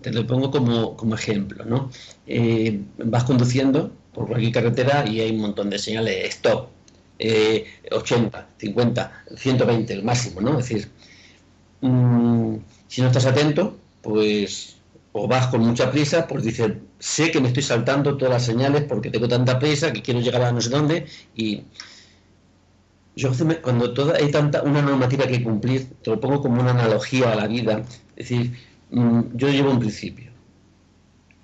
Te 0.00 0.10
lo 0.10 0.26
pongo 0.26 0.50
como, 0.50 1.14
ejemplo, 1.14 1.64
¿no? 1.64 1.90
Eh, 2.26 2.80
vas 2.98 3.22
conduciendo 3.22 3.92
por 4.14 4.26
cualquier 4.28 4.52
carretera 4.52 5.04
y 5.08 5.20
hay 5.20 5.30
un 5.30 5.40
montón 5.40 5.70
de 5.70 5.78
señales 5.78 6.34
stop, 6.34 6.68
80, 7.90 8.48
50, 8.58 9.24
120 9.36 9.92
el 9.92 10.02
máximo, 10.02 10.40
¿no? 10.40 10.58
Es 10.58 10.68
decir, 10.68 10.90
mm, 11.80 12.56
si 12.88 13.00
no 13.00 13.06
estás 13.08 13.26
atento, 13.26 13.76
pues 14.02 14.76
o 15.12 15.28
vas 15.28 15.48
con 15.48 15.60
mucha 15.60 15.90
prisa, 15.90 16.26
pues 16.26 16.44
dices, 16.44 16.72
sé 16.98 17.30
que 17.30 17.40
me 17.40 17.48
estoy 17.48 17.62
saltando 17.62 18.16
todas 18.16 18.32
las 18.32 18.44
señales 18.46 18.84
porque 18.84 19.10
tengo 19.10 19.28
tanta 19.28 19.58
prisa 19.58 19.92
que 19.92 20.02
quiero 20.02 20.20
llegar 20.20 20.42
a 20.42 20.52
no 20.52 20.60
sé 20.60 20.70
dónde 20.70 21.06
y 21.36 21.64
yo 23.14 23.30
cuando 23.62 23.92
toda, 23.92 24.16
hay 24.16 24.30
tanta 24.30 24.62
una 24.62 24.80
normativa 24.80 25.26
que 25.26 25.42
cumplir, 25.42 25.86
te 26.02 26.10
lo 26.10 26.20
pongo 26.20 26.40
como 26.40 26.60
una 26.60 26.70
analogía 26.70 27.32
a 27.32 27.36
la 27.36 27.46
vida. 27.46 27.84
Es 28.16 28.28
decir, 28.28 28.52
mm, 28.90 29.20
yo 29.34 29.48
llevo 29.48 29.70
un 29.70 29.80
principio. 29.80 30.31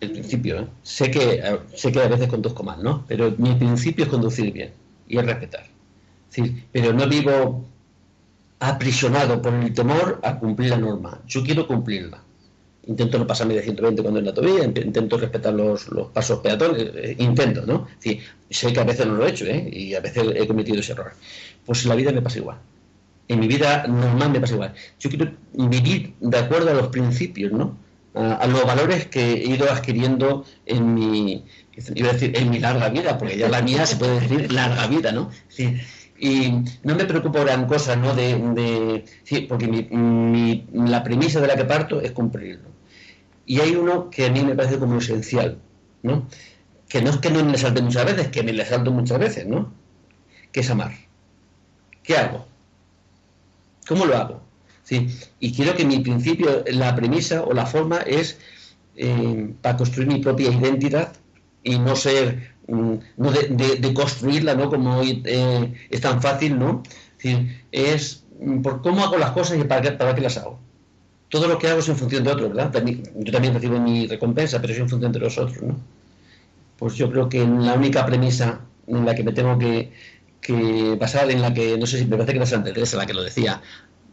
El 0.01 0.13
principio, 0.13 0.61
¿eh? 0.61 0.67
sé, 0.83 1.11
que, 1.11 1.43
sé 1.75 1.91
que 1.91 2.01
a 2.01 2.09
veces 2.09 2.29
conduzco 2.29 2.63
mal, 2.63 2.83
¿no? 2.83 3.05
Pero 3.09 3.35
mi 3.39 3.55
principio 3.55 4.05
es 4.05 4.11
conducir 4.11 4.53
bien 4.53 4.73
y 5.09 5.19
es 5.19 5.25
respetar. 5.25 5.65
Es 6.33 6.51
pero 6.71 6.93
no 6.93 7.09
vivo 7.09 7.65
aprisionado 8.61 9.43
por 9.43 9.55
el 9.55 9.73
temor 9.73 10.21
a 10.23 10.39
cumplir 10.39 10.71
la 10.71 10.79
norma. 10.79 11.21
Yo 11.27 11.43
quiero 11.43 11.67
cumplirla 11.67 12.23
intento 12.89 13.19
no 13.19 13.27
pasarme 13.27 13.55
de 13.55 13.63
120 13.63 14.03
cuando 14.03 14.19
en 14.19 14.25
la 14.25 14.31
autovía, 14.31 14.65
intento 14.65 15.19
respetar 15.19 15.53
los, 15.53 15.89
pasos 16.13 16.41
peatones, 16.41 16.91
eh, 16.95 17.17
intento, 17.19 17.65
¿no? 17.67 17.87
Sí, 17.99 18.21
sé 18.51 18.73
que 18.73 18.81
a 18.81 18.85
veces 18.85 19.07
no 19.07 19.15
lo 19.15 19.27
he 19.27 19.31
hecho, 19.31 19.45
¿eh? 19.45 19.69
Y 19.71 19.95
a 19.95 20.01
veces 20.01 20.25
he 20.35 20.47
cometido 20.47 20.81
ese 20.81 20.93
error. 20.93 21.13
Pues 21.67 21.83
en 21.83 21.91
la 21.91 21.95
vida 21.95 22.13
me 22.13 22.23
pasa 22.23 22.39
igual. 22.39 22.57
En 23.29 23.41
mi 23.41 23.47
vida 23.47 23.87
normal 23.87 24.31
me 24.31 24.41
pasa 24.41 24.55
igual. 24.55 24.75
Yo 24.99 25.11
quiero 25.11 25.31
vivir 25.53 26.15
de 26.19 26.39
acuerdo 26.39 26.71
a 26.71 26.75
los 26.75 26.89
principios, 26.89 27.53
¿no? 27.53 27.77
A, 28.19 28.47
los 28.49 28.65
valores 28.65 29.07
que 29.07 29.33
he 29.33 29.47
ido 29.47 29.71
adquiriendo 29.71 30.45
en 30.67 30.93
mi, 30.95 31.45
iba 31.95 32.11
a 32.11 32.13
decir, 32.13 32.37
en 32.37 32.51
mi 32.51 32.59
larga 32.59 32.89
vida, 32.89 33.17
porque 33.17 33.39
ya 33.39 33.49
la 33.49 33.63
mía 33.63 33.87
se 33.87 33.95
puede 33.95 34.19
decir 34.19 34.53
larga 34.53 34.89
vida, 34.89 35.13
¿no? 35.13 35.31
Y 36.19 36.51
no 36.83 36.97
me 36.97 37.05
preocupo 37.05 37.41
gran 37.41 37.67
cosa, 37.67 37.95
¿no? 37.95 38.15
De, 38.15 39.05
porque 39.49 39.69
mi, 39.69 40.67
la 40.73 41.05
premisa 41.05 41.41
de 41.41 41.47
la 41.47 41.55
que 41.55 41.65
parto 41.65 42.01
es 42.01 42.11
cumplirlo. 42.11 42.71
Y 43.47 43.61
hay 43.61 43.77
uno 43.77 44.11
que 44.11 44.27
a 44.27 44.31
mí 44.31 44.43
me 44.43 44.57
parece 44.57 44.79
como 44.79 44.99
esencial, 44.99 45.59
¿no? 46.03 46.27
Que 46.89 47.01
no 47.01 47.11
es 47.11 47.19
que 47.19 47.31
no 47.31 47.45
me 47.45 47.57
salte 47.57 47.83
muchas 47.83 48.05
veces, 48.05 48.29
que 48.29 48.43
me 48.43 48.53
le 48.53 48.65
salto 48.65 48.91
muchas 48.91 49.19
veces, 49.21 49.47
¿no? 49.47 49.73
Que 50.51 50.61
es 50.61 50.71
amar. 50.71 50.93
¿Qué 52.03 52.17
hago? 52.17 52.47
¿Cómo 53.87 54.07
lo 54.07 54.17
hago? 54.17 54.48
¿Sí? 54.89 55.07
Y 55.39 55.53
quiero 55.53 55.75
que 55.75 55.85
mi 55.85 55.99
principio, 55.99 56.65
la 56.73 56.95
premisa 56.97 57.43
o 57.43 57.53
la 57.53 57.67
forma 57.67 57.99
es 57.99 58.39
eh, 58.97 59.53
para 59.61 59.77
construir 59.77 60.09
mi 60.09 60.19
propia 60.21 60.51
identidad 60.51 61.13
y 61.63 61.79
no 61.79 61.95
ser, 61.95 62.55
mm, 62.69 62.95
no 63.19 63.31
de, 63.31 63.93
construirla, 63.93 64.55
¿no? 64.55 64.71
Como 64.71 64.99
hoy 64.99 65.23
eh, 65.27 65.75
es 65.91 66.01
tan 66.01 66.23
fácil, 66.23 66.59
¿no? 66.59 66.83
Es, 67.23 67.39
es 67.71 68.25
mm, 68.41 68.63
por 68.63 68.81
cómo 68.81 69.05
hago 69.05 69.19
las 69.19 69.33
cosas 69.33 69.59
y 69.59 69.65
para 69.65 69.99
para 69.99 70.15
qué 70.15 70.23
las 70.23 70.39
hago 70.39 70.59
todo 71.29 71.47
lo 71.47 71.59
que 71.59 71.69
hago 71.69 71.81
es 71.81 71.89
en 71.89 71.97
función 71.97 72.25
de 72.25 72.33
otros, 72.33 72.55
¿verdad? 72.55 72.73
Yo 73.17 73.33
también 73.33 73.55
recibo 73.55 73.79
mi 73.79 74.07
recompensa, 74.07 74.61
pero 74.61 74.73
es 74.73 74.79
en 74.79 74.89
función 74.89 75.13
de 75.13 75.19
los 75.21 75.37
otros, 75.39 75.63
¿no? 75.63 75.77
Pues 76.79 76.95
yo 76.95 77.11
creo 77.11 77.29
que 77.29 77.47
la 77.47 77.75
única 77.75 78.07
premisa 78.07 78.61
en 78.87 79.05
la 79.05 79.15
que 79.15 79.25
me 79.25 79.33
tengo 79.33 79.59
que, 79.59 79.91
basar, 80.99 81.31
en 81.31 81.43
la 81.43 81.53
que, 81.53 81.77
no 81.77 81.87
sé 81.87 81.99
si 81.99 82.05
me 82.07 82.17
parece 82.17 82.33
que 82.33 82.39
era 82.39 82.47
Santa 82.47 82.73
Teresa 82.73 82.97
la 82.97 83.05
que 83.05 83.13
lo 83.13 83.23
decía, 83.23 83.61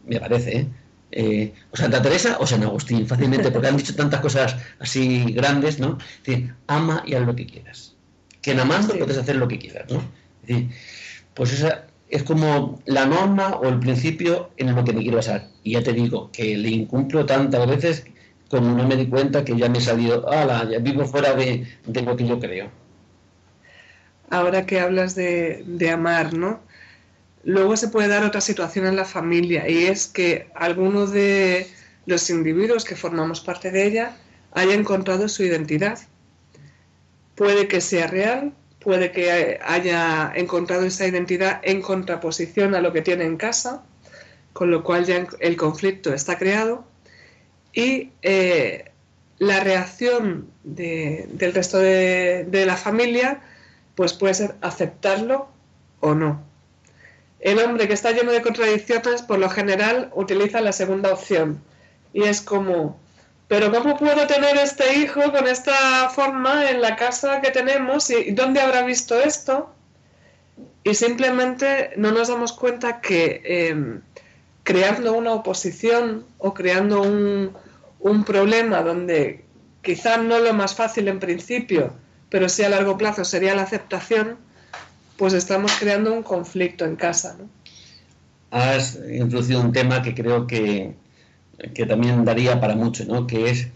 me 0.06 0.20
parece, 0.20 0.58
¿eh? 0.58 0.66
eh 1.12 1.54
o 1.70 1.76
Santa 1.76 2.02
Teresa 2.02 2.38
o 2.40 2.46
San 2.46 2.62
Agustín, 2.62 3.06
fácilmente, 3.06 3.50
porque 3.50 3.68
han 3.68 3.76
dicho 3.76 3.94
tantas 3.94 4.20
cosas 4.20 4.56
así 4.78 5.32
grandes, 5.32 5.78
¿no? 5.78 5.98
Es 5.98 6.24
decir, 6.24 6.54
ama 6.66 7.02
y 7.06 7.14
haz 7.14 7.26
lo 7.26 7.34
que 7.36 7.46
quieras. 7.46 7.94
Que 8.42 8.52
en 8.52 8.60
amando 8.60 8.94
puedes 8.96 9.18
hacer 9.18 9.36
lo 9.36 9.48
que 9.48 9.58
quieras, 9.58 9.90
¿no? 9.90 9.98
Es 10.42 10.48
decir, 10.48 10.70
pues 11.34 11.52
esa, 11.52 11.86
es 12.08 12.22
como 12.22 12.80
la 12.86 13.06
norma 13.06 13.56
o 13.56 13.68
el 13.68 13.80
principio 13.80 14.50
en 14.56 14.74
lo 14.74 14.84
que 14.84 14.92
me 14.92 15.02
quiero 15.02 15.16
basar. 15.16 15.48
Y 15.62 15.72
ya 15.72 15.82
te 15.82 15.92
digo 15.92 16.30
que 16.32 16.56
le 16.56 16.70
incumplo 16.70 17.26
tantas 17.26 17.66
veces 17.66 18.04
como 18.48 18.76
no 18.76 18.86
me 18.86 18.96
di 18.96 19.06
cuenta 19.06 19.44
que 19.44 19.56
ya 19.56 19.68
me 19.68 19.78
he 19.78 19.80
salido, 19.80 20.30
ala, 20.30 20.68
ya 20.70 20.78
vivo 20.78 21.04
fuera 21.04 21.34
de, 21.34 21.66
lo 21.86 22.16
que 22.16 22.26
yo 22.26 22.38
creo. 22.38 22.70
Ahora 24.30 24.66
que 24.66 24.80
hablas 24.80 25.14
de, 25.14 25.64
de 25.66 25.90
amar, 25.90 26.32
¿no? 26.32 26.60
Luego 27.46 27.76
se 27.76 27.86
puede 27.86 28.08
dar 28.08 28.24
otra 28.24 28.40
situación 28.40 28.86
en 28.86 28.96
la 28.96 29.04
familia 29.04 29.68
y 29.68 29.84
es 29.84 30.08
que 30.08 30.48
alguno 30.56 31.06
de 31.06 31.68
los 32.04 32.28
individuos 32.28 32.84
que 32.84 32.96
formamos 32.96 33.40
parte 33.40 33.70
de 33.70 33.86
ella 33.86 34.16
haya 34.50 34.74
encontrado 34.74 35.28
su 35.28 35.44
identidad. 35.44 35.96
Puede 37.36 37.68
que 37.68 37.80
sea 37.80 38.08
real, 38.08 38.52
puede 38.80 39.12
que 39.12 39.60
haya 39.64 40.32
encontrado 40.34 40.86
esa 40.86 41.06
identidad 41.06 41.60
en 41.62 41.82
contraposición 41.82 42.74
a 42.74 42.80
lo 42.80 42.92
que 42.92 43.02
tiene 43.02 43.22
en 43.22 43.36
casa, 43.36 43.84
con 44.52 44.72
lo 44.72 44.82
cual 44.82 45.04
ya 45.04 45.24
el 45.38 45.56
conflicto 45.56 46.12
está 46.12 46.38
creado 46.38 46.84
y 47.72 48.10
eh, 48.22 48.90
la 49.38 49.60
reacción 49.60 50.50
del 50.64 51.52
resto 51.54 51.78
de, 51.78 52.64
la 52.66 52.76
familia 52.76 53.40
pues 53.94 54.14
puede 54.14 54.34
ser 54.34 54.56
aceptarlo 54.62 55.46
o 56.00 56.16
no. 56.16 56.55
El 57.46 57.60
hombre 57.60 57.86
que 57.86 57.94
está 57.94 58.10
lleno 58.10 58.32
de 58.32 58.42
contradicciones 58.42 59.22
por 59.22 59.38
lo 59.38 59.48
general 59.48 60.10
utiliza 60.16 60.60
la 60.60 60.72
segunda 60.72 61.12
opción 61.12 61.62
y 62.12 62.24
es 62.24 62.40
como 62.40 62.98
pero 63.46 63.70
¿cómo 63.70 63.96
puedo 63.96 64.26
tener 64.26 64.56
este 64.56 64.98
hijo 64.98 65.30
con 65.30 65.46
esta 65.46 66.08
forma 66.08 66.68
en 66.68 66.80
la 66.80 66.96
casa 66.96 67.40
que 67.40 67.52
tenemos? 67.52 68.10
¿Y 68.10 68.32
dónde 68.32 68.60
habrá 68.60 68.82
visto 68.82 69.20
esto? 69.20 69.70
Y 70.82 70.94
simplemente 70.94 71.92
no 71.96 72.10
nos 72.10 72.26
damos 72.26 72.52
cuenta 72.52 73.00
que 73.00 73.42
em, 73.44 74.00
creando 74.64 75.12
una 75.12 75.32
oposición 75.32 76.26
o 76.38 76.52
creando 76.52 77.02
un, 77.02 77.54
problema 78.24 78.82
donde 78.82 79.44
quizá 79.82 80.16
no 80.16 80.40
lo 80.40 80.52
más 80.52 80.74
fácil 80.74 81.06
en 81.06 81.20
principio, 81.20 81.92
pero 82.28 82.48
sí 82.48 82.64
a 82.64 82.68
largo 82.68 82.98
plazo 82.98 83.24
sería 83.24 83.54
la 83.54 83.62
aceptación, 83.62 84.38
pues 85.16 85.32
estamos 85.32 85.72
creando 85.78 86.12
un 86.12 86.22
conflicto 86.22 86.84
en 86.84 86.96
casa. 86.96 87.36
¿no? 87.38 87.48
Has 88.50 88.98
introducido 89.10 89.60
un 89.60 89.72
tema 89.72 90.02
que 90.02 90.14
creo 90.14 90.46
que, 90.46 90.94
que 91.74 91.86
también 91.86 92.24
daría 92.24 92.60
para 92.60 92.74
mucho, 92.74 93.04
¿no? 93.04 93.26
Que 93.26 93.50
es 93.50 93.68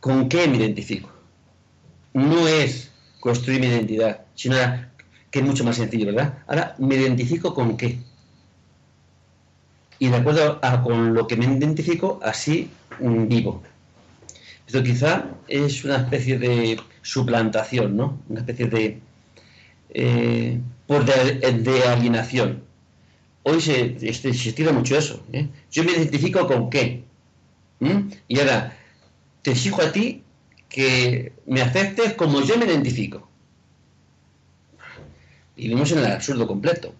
con 0.00 0.28
qué 0.28 0.48
me 0.48 0.56
identifico. 0.56 1.10
No 2.12 2.48
es 2.48 2.90
construir 3.20 3.60
mi 3.60 3.66
identidad, 3.66 4.22
sino 4.34 4.56
que 5.30 5.38
es 5.40 5.44
mucho 5.44 5.64
más 5.64 5.76
sencillo, 5.76 6.06
¿verdad? 6.06 6.38
Ahora 6.46 6.74
me 6.78 6.96
identifico 6.96 7.54
con 7.54 7.76
qué. 7.76 7.98
Y 9.98 10.08
de 10.08 10.16
acuerdo 10.16 10.58
a 10.62 10.82
con 10.82 11.14
lo 11.14 11.26
que 11.26 11.36
me 11.36 11.44
identifico, 11.44 12.20
así 12.22 12.70
vivo. 13.00 13.62
Esto 14.66 14.82
quizá 14.82 15.24
es 15.48 15.84
una 15.84 15.96
especie 15.96 16.38
de 16.38 16.80
suplantación, 17.02 17.96
¿no? 17.96 18.18
Una 18.28 18.40
especie 18.40 18.66
de, 18.66 19.00
eh, 19.90 20.60
por 20.86 21.04
de 21.04 21.82
alienación 21.84 22.68
hoy 23.48 23.60
se, 23.60 23.96
este, 24.02 24.30
estira 24.30 24.72
mucho 24.72 24.96
eso. 24.96 25.22
¿eh? 25.32 25.48
Yo 25.70 25.84
me 25.84 25.92
identifico 25.92 26.46
con 26.46 26.70
qué. 26.70 27.04
Y 28.26 28.38
ahora, 28.40 28.76
te 29.42 29.52
exijo 29.52 29.82
a 29.82 29.92
ti 29.92 30.22
que 30.68 31.32
me 31.46 31.62
aceptes 31.62 32.14
como 32.14 32.42
yo 32.42 32.58
me 32.58 32.66
identifico. 32.66 33.28
Vivimos 35.56 35.90
en 35.92 35.98
el 35.98 36.06
absurdo 36.06 36.46
completo. 36.46 36.94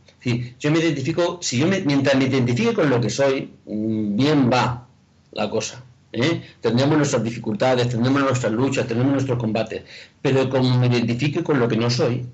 yo 0.58 0.70
me 0.70 0.78
identifico, 0.78 1.38
si 1.42 1.58
yo 1.58 1.66
mientras 1.66 2.16
me 2.16 2.24
identifique 2.24 2.74
con 2.74 2.90
lo 2.90 3.00
que 3.00 3.10
soy, 3.10 3.50
mm, 3.66 4.16
bien 4.16 4.50
va 4.50 4.86
la 5.32 5.50
cosa. 5.50 5.82
¿eh? 6.12 6.42
Nuestras 6.62 7.22
dificultades, 7.22 7.88
tendremos 7.88 8.22
nuestras 8.22 8.52
luchas, 8.52 8.86
tendremos 8.86 9.12
nuestros 9.14 9.38
combates, 9.38 9.82
pero 10.22 10.48
como 10.48 10.78
me 10.78 10.86
identifique 10.86 11.42
con 11.42 11.58
lo 11.58 11.68
que 11.68 11.76
no 11.76 11.90
soy, 11.90 12.26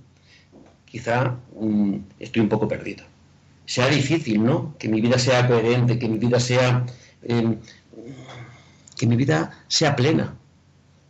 quizá 0.94 1.36
mm, 1.60 1.96
estoy 2.20 2.40
un 2.42 2.48
poco 2.48 2.68
perdido 2.68 3.04
sea 3.66 3.88
difícil, 3.88 4.44
¿no? 4.44 4.74
Que 4.78 4.88
mi 4.88 5.00
vida 5.00 5.18
sea 5.18 5.46
coherente, 5.46 5.98
que 5.98 6.08
mi 6.08 6.18
vida 6.18 6.40
sea. 6.40 6.84
Em, 7.22 7.58
que 8.96 9.06
mi 9.06 9.16
vida 9.16 9.64
sea 9.68 9.96
plena. 9.96 10.36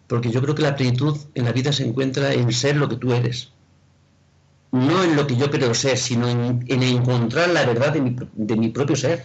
Porque 0.06 0.30
yo 0.30 0.40
creo 0.42 0.54
que 0.54 0.62
la 0.62 0.76
plenitud 0.76 1.18
en 1.34 1.44
la 1.44 1.52
vida 1.52 1.72
se 1.72 1.86
encuentra 1.86 2.32
en 2.32 2.50
ser 2.52 2.76
lo 2.76 2.88
que 2.88 2.96
tú 2.96 3.12
eres. 3.12 3.50
No 4.70 5.04
en 5.04 5.16
lo 5.16 5.26
que 5.26 5.36
yo 5.36 5.50
creo 5.50 5.74
ser, 5.74 5.98
sino 5.98 6.28
en, 6.28 6.64
encontrar 6.82 7.50
la 7.50 7.64
verdad 7.64 7.92
de 7.92 8.00
mi, 8.00 8.16
de 8.34 8.56
mi 8.56 8.68
propio 8.70 8.96
ser. 8.96 9.24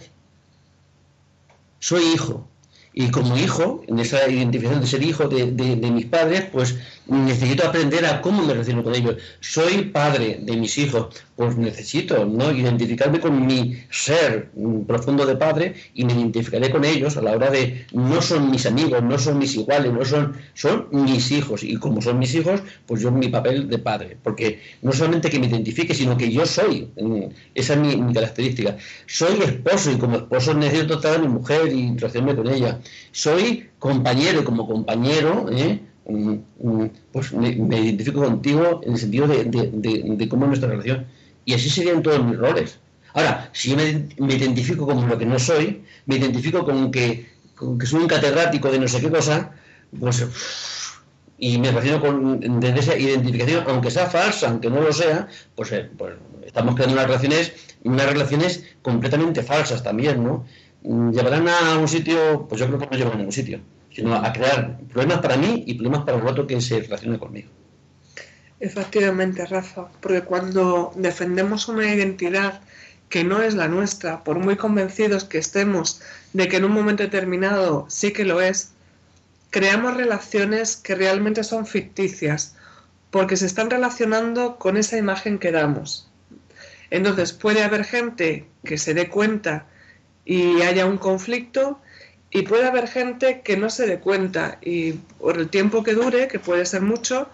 Soy 1.78 2.02
hijo, 2.14 2.46
y 2.92 3.10
como 3.10 3.36
hijo, 3.36 3.82
en 3.86 3.98
esa 4.00 4.28
identificación 4.28 4.80
de 4.80 4.86
ser 4.86 5.02
hijo 5.02 5.28
de, 5.28 5.90
mis 5.90 6.06
padres, 6.06 6.46
pues 6.52 6.76
necesito 7.10 7.66
aprender 7.66 8.06
a 8.06 8.20
cómo 8.20 8.42
me 8.42 8.52
relaciono 8.52 8.82
con 8.82 8.94
ellos. 8.94 9.16
Soy 9.40 9.86
padre 9.86 10.38
de 10.42 10.56
mis 10.56 10.78
hijos, 10.78 11.08
pues 11.36 11.56
necesito 11.56 12.24
¿no? 12.24 12.52
identificarme 12.52 13.20
con 13.20 13.46
mi 13.46 13.82
ser 13.90 14.50
profundo 14.86 15.26
de 15.26 15.36
padre 15.36 15.74
y 15.94 16.04
me 16.04 16.12
identificaré 16.12 16.70
con 16.70 16.84
ellos 16.84 17.16
a 17.16 17.22
la 17.22 17.32
hora 17.32 17.50
de 17.50 17.86
no 17.92 18.22
son 18.22 18.50
mis 18.50 18.66
amigos, 18.66 19.02
no 19.02 19.18
son 19.18 19.38
mis 19.38 19.54
iguales, 19.56 19.92
no 19.92 20.04
son, 20.04 20.36
son 20.54 20.86
mis 20.90 21.30
hijos. 21.32 21.62
Y 21.62 21.76
como 21.76 22.00
son 22.00 22.18
mis 22.18 22.34
hijos, 22.34 22.62
pues 22.86 23.02
yo 23.02 23.10
mi 23.10 23.28
papel 23.28 23.68
de 23.68 23.78
padre. 23.78 24.16
Porque 24.22 24.60
no 24.82 24.92
solamente 24.92 25.30
que 25.30 25.38
me 25.38 25.46
identifique, 25.46 25.94
sino 25.94 26.16
que 26.16 26.30
yo 26.30 26.46
soy. 26.46 26.90
Esa 27.54 27.74
es 27.74 27.80
mi, 27.80 27.96
mi 27.96 28.14
característica. 28.14 28.76
Soy 29.06 29.40
esposo 29.42 29.90
y 29.90 29.98
como 29.98 30.16
esposo 30.16 30.54
necesito 30.54 30.98
tratar 30.98 31.20
a 31.20 31.22
mi 31.22 31.28
mujer 31.28 31.72
y 31.72 31.94
relacionarme 31.96 32.36
con 32.36 32.48
ella 32.48 32.80
soy 33.12 33.68
compañero 33.78 34.40
y 34.40 34.44
como 34.44 34.66
compañero, 34.66 35.46
¿eh? 35.50 35.80
Pues 37.12 37.32
me, 37.32 37.50
identifico 37.50 38.22
contigo 38.22 38.80
en 38.84 38.92
el 38.92 38.98
sentido 38.98 39.26
de, 39.26 40.28
cómo 40.28 40.44
es 40.44 40.48
nuestra 40.48 40.70
relación. 40.70 41.06
Y 41.44 41.54
así 41.54 41.70
serían 41.70 42.02
todos 42.02 42.24
mis 42.24 42.36
roles. 42.36 42.78
Ahora, 43.14 43.50
si 43.52 43.70
yo 43.70 43.76
me, 43.76 44.34
identifico 44.34 44.86
como 44.86 45.06
lo 45.06 45.18
que 45.18 45.26
no 45.26 45.38
soy, 45.38 45.82
me 46.06 46.16
identifico 46.16 46.64
con 46.64 46.90
que, 46.90 47.28
que 47.78 47.86
soy 47.86 48.02
un 48.02 48.08
catedrático 48.08 48.70
de 48.70 48.78
no 48.78 48.88
sé 48.88 49.00
qué 49.00 49.10
cosa, 49.10 49.52
pues 49.98 50.24
y 51.40 51.58
me 51.58 51.72
refiero 51.72 52.00
con, 52.00 52.60
desde 52.60 52.80
esa 52.80 52.98
identificación, 52.98 53.64
aunque 53.66 53.90
sea 53.90 54.06
falsa, 54.06 54.50
aunque 54.50 54.68
no 54.68 54.82
lo 54.82 54.92
sea, 54.92 55.26
pues, 55.56 55.72
eh, 55.72 55.88
pues 55.96 56.14
estamos 56.44 56.74
creando 56.74 56.94
unas 56.94 57.06
relaciones, 57.06 57.52
unas 57.82 58.06
relaciones 58.06 58.64
completamente 58.82 59.42
falsas 59.42 59.82
también, 59.82 60.22
¿no? 60.22 60.44
Llevarán 60.82 61.48
a 61.48 61.78
un 61.78 61.88
sitio, 61.88 62.46
pues 62.46 62.60
yo 62.60 62.66
creo 62.66 62.78
que 62.78 62.86
no 62.86 62.96
llevan 62.96 63.14
a 63.14 63.16
ningún 63.16 63.32
sitio, 63.32 63.60
a 64.06 64.32
crear 64.32 64.78
problemas 64.92 65.18
para 65.20 65.36
mí 65.36 65.64
y 65.66 65.74
problemas 65.74 66.04
para 66.04 66.18
el 66.18 66.26
otro 66.26 66.46
que 66.46 66.60
se 66.60 66.80
relacione 66.80 67.18
conmigo. 67.18 67.48
Efectivamente, 68.60 69.46
Rafa, 69.46 69.88
porque 70.00 70.20
cuando 70.22 70.92
defendemos 70.94 71.68
una 71.68 71.92
identidad 71.92 72.60
que 73.08 73.24
no 73.24 73.42
es 73.42 73.54
la 73.54 73.68
nuestra, 73.68 74.22
por 74.22 74.38
muy 74.38 74.56
convencidos 74.56 75.24
que 75.24 75.38
estemos 75.38 76.00
de 76.32 76.48
que 76.48 76.58
en 76.58 76.64
un 76.64 76.72
momento 76.72 77.02
determinado 77.02 77.86
sí 77.88 78.12
que 78.12 78.24
lo 78.24 78.40
es, 78.40 78.72
creamos 79.50 79.96
relaciones 79.96 80.76
que 80.76 80.94
realmente 80.94 81.42
son 81.42 81.66
ficticias, 81.66 82.54
porque 83.10 83.36
se 83.36 83.46
están 83.46 83.70
relacionando 83.70 84.56
con 84.56 84.76
esa 84.76 84.96
imagen 84.96 85.38
que 85.38 85.50
damos. 85.50 86.08
Entonces 86.90 87.32
puede 87.32 87.62
haber 87.62 87.84
gente 87.84 88.46
que 88.64 88.78
se 88.78 88.94
dé 88.94 89.08
cuenta 89.08 89.66
y 90.24 90.62
haya 90.62 90.86
un 90.86 90.98
conflicto 90.98 91.80
y 92.30 92.42
puede 92.42 92.66
haber 92.66 92.88
gente 92.88 93.40
que 93.42 93.56
no 93.56 93.70
se 93.70 93.86
dé 93.86 93.98
cuenta 93.98 94.58
y 94.60 94.92
por 95.18 95.36
el 95.38 95.48
tiempo 95.48 95.82
que 95.82 95.94
dure, 95.94 96.28
que 96.28 96.38
puede 96.38 96.64
ser 96.64 96.82
mucho, 96.82 97.28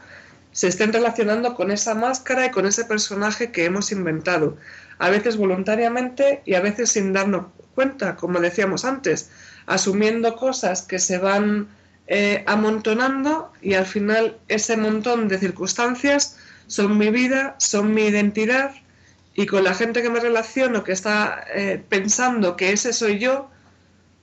se 0.53 0.69
estén 0.69 0.93
relacionando 0.93 1.55
con 1.55 1.71
esa 1.71 1.95
máscara 1.95 2.47
y 2.47 2.51
con 2.51 2.65
ese 2.65 2.85
personaje 2.87 3.53
que 3.53 3.67
hemos 3.67 3.93
inventado, 3.93 4.57
a 4.99 5.11
veces 5.11 5.37
voluntariamente 5.37 6.41
y 6.47 6.55
a 6.55 6.61
veces 6.61 6.91
sin 6.93 7.13
darnos 7.13 7.47
cuenta, 7.75 8.17
como 8.17 8.41
decíamos 8.41 8.87
antes, 8.87 9.31
asumiendo 9.67 10.35
cosas 10.37 10.83
que 10.83 10.99
se 10.99 11.19
van 11.19 11.69
eh, 12.07 12.43
amontonando 12.47 13.53
y 13.61 13.75
al 13.75 13.85
final 13.85 14.39
ese 14.49 14.77
montón 14.77 15.29
de 15.29 15.39
circunstancias 15.39 16.39
son 16.69 16.97
mi 16.97 17.11
vida, 17.11 17.57
son 17.59 17.93
mi 17.93 18.07
identidad 18.07 18.75
y 19.35 19.45
con 19.45 19.65
la 19.65 19.75
gente 19.75 20.03
que 20.03 20.09
me 20.09 20.21
relaciono 20.21 20.85
que 20.85 20.93
está 20.93 21.45
eh, 21.55 21.83
pensando 21.87 22.57
que 22.57 22.73
ese 22.73 22.95
soy 22.95 23.19
yo, 23.19 23.51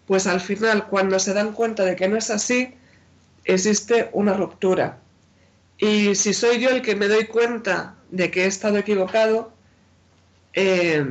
pues 0.08 0.28
al 0.28 0.41
final 0.41 0.88
cuando 0.88 1.20
se 1.20 1.34
dan 1.34 1.54
cuenta 1.54 1.84
de 1.84 1.95
que 1.95 2.08
no 2.08 2.18
es 2.18 2.30
así, 2.30 2.74
existe 3.45 4.10
una 4.14 4.34
ruptura. 4.34 4.97
Y 5.78 6.16
si 6.16 6.34
soy 6.34 6.60
yo 6.60 6.70
el 6.70 6.82
que 6.82 6.95
me 6.95 7.08
doy 7.08 7.26
cuenta 7.26 7.95
de 8.12 8.32
que 8.32 8.43
he 8.43 8.47
estado 8.47 8.78
equivocado, 8.78 9.51
eh, 10.54 11.06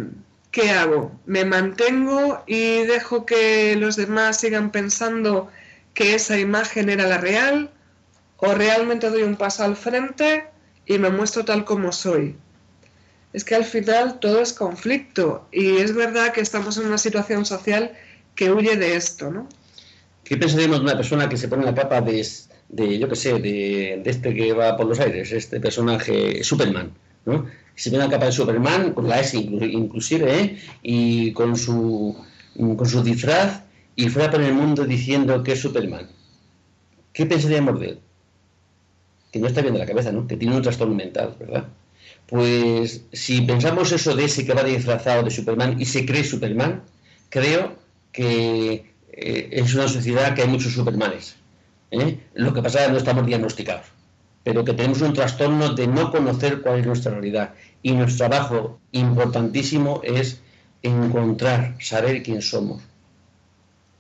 ¿qué 0.51 0.70
hago? 0.70 1.12
¿Me 1.26 1.45
mantengo 1.45 2.43
y 2.47 2.82
dejo 2.84 3.26
que 3.26 3.76
los 3.76 3.97
demás 3.97 4.38
sigan 4.40 4.70
pensando 4.70 5.51
que 5.95 6.14
esa 6.14 6.38
imagen 6.38 6.88
era 6.88 7.07
la 7.07 7.18
real 7.18 7.70
o 8.36 8.55
realmente 8.55 9.11
doy 9.11 9.22
un 9.22 9.36
paso 9.36 9.64
al 9.64 9.76
frente 9.76 10.47
y 10.86 10.99
me 10.99 11.11
muestro 11.11 11.45
tal 11.45 11.64
como 11.64 11.93
soy. 11.93 12.36
Es 13.32 13.45
que 13.45 13.55
al 13.55 13.64
final 13.64 14.18
todo 14.20 14.40
es 14.40 14.53
conflicto 14.53 15.47
y 15.53 15.78
es 15.78 15.95
verdad 15.95 16.32
que 16.32 16.40
estamos 16.40 16.76
en 16.76 16.86
una 16.86 16.99
situación 16.99 17.47
social 17.47 17.93
que 18.35 18.51
huye 18.51 18.76
de 18.76 18.97
esto, 18.97 19.30
¿no? 19.30 19.49
¿Qué 20.24 20.37
pensaríamos 20.37 20.78
de 20.78 20.85
una 20.85 20.97
persona 20.97 21.28
que 21.28 21.37
se 21.37 21.49
pone 21.49 21.64
la 21.64 21.74
capa 21.74 22.01
de, 22.01 22.26
de 22.68 22.99
yo 22.99 23.09
qué 23.09 23.16
sé, 23.16 23.39
de, 23.39 24.03
este 24.05 24.35
que 24.35 24.53
va 24.53 24.76
por 24.76 24.87
los 24.87 25.01
aires, 25.01 25.33
este 25.33 25.61
personaje 25.61 26.43
Superman, 26.43 26.91
¿no? 27.26 27.47
Se 27.74 27.91
pone 27.91 28.05
la 28.05 28.11
capa 28.11 28.26
de 28.26 28.33
Superman, 28.33 28.93
con 28.93 29.09
la 29.09 29.20
S 29.20 29.37
inclusive, 29.37 30.41
¿eh? 30.41 30.59
y 30.83 31.33
con 31.33 31.57
su, 31.57 32.16
con 32.57 32.87
su 32.87 33.03
disfraz 33.03 33.62
y 33.97 34.09
fuera 34.09 34.30
por 34.30 34.41
el 34.41 34.55
mundo 34.55 34.85
diciendo 34.85 35.43
que 35.43 35.53
es 35.53 35.61
Superman, 35.61 36.09
¿qué 37.12 37.26
pensaríamos 37.26 37.80
de 37.80 37.89
él? 37.89 37.99
Que 39.33 39.39
no 39.39 39.47
está 39.47 39.62
bien 39.62 39.74
de 39.74 39.80
la 39.80 39.87
cabeza, 39.87 40.12
¿no? 40.12 40.26
Que 40.26 40.37
tiene 40.37 40.57
un 40.57 40.62
trastorno 40.62 40.95
mental, 40.95 41.35
¿verdad? 41.39 41.66
Pues 42.26 43.05
si 43.12 43.43
pensamos 43.43 43.93
eso 43.93 44.14
de 44.14 44.24
ese 44.24 44.47
que 44.47 44.55
va 44.55 44.62
disfrazado 44.62 45.22
de 45.22 45.30
Superman 45.30 45.80
y 45.80 45.85
se 45.85 46.07
cree 46.07 46.24
Superman, 46.24 46.83
creo 47.28 47.82
que 48.13 48.95
eh, 49.13 49.49
es 49.51 49.75
una 49.75 49.89
sociedad 49.89 50.35
que 50.35 50.43
hay 50.43 50.49
muchos 50.49 50.73
Supermanes. 50.73 51.37
¿eh? 51.91 52.21
Lo 52.35 52.53
que 52.53 52.63
pasa 52.63 52.81
es 52.81 52.87
que 52.87 52.93
no 52.93 52.99
estamos 52.99 53.27
diagnosticados, 53.27 53.87
pero 54.45 54.65
que 54.65 54.75
tenemos 54.75 55.01
un 55.01 55.13
trastorno 55.13 55.75
de 55.75 55.87
no 55.87 56.11
conocer 56.11 56.61
cuál 56.61 56.81
es 56.81 56.87
nuestra 56.87 57.13
realidad. 57.13 57.55
Y 57.83 57.93
nuestro 57.93 58.29
trabajo 58.29 58.81
importantísimo 58.93 60.01
es 60.05 60.41
encontrar, 60.83 61.77
saber 61.81 62.23
quién 62.23 62.43
somos 62.43 62.83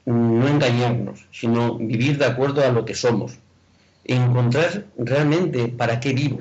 no 0.04 0.48
engañarnos, 0.48 1.26
sino 1.30 1.76
vivir 1.78 2.18
de 2.18 2.26
acuerdo 2.26 2.64
a 2.64 2.70
lo 2.70 2.84
que 2.84 2.94
somos. 2.94 3.38
Encontrar 4.04 4.86
realmente 4.98 5.68
para 5.68 6.00
qué 6.00 6.12
vivo. 6.12 6.40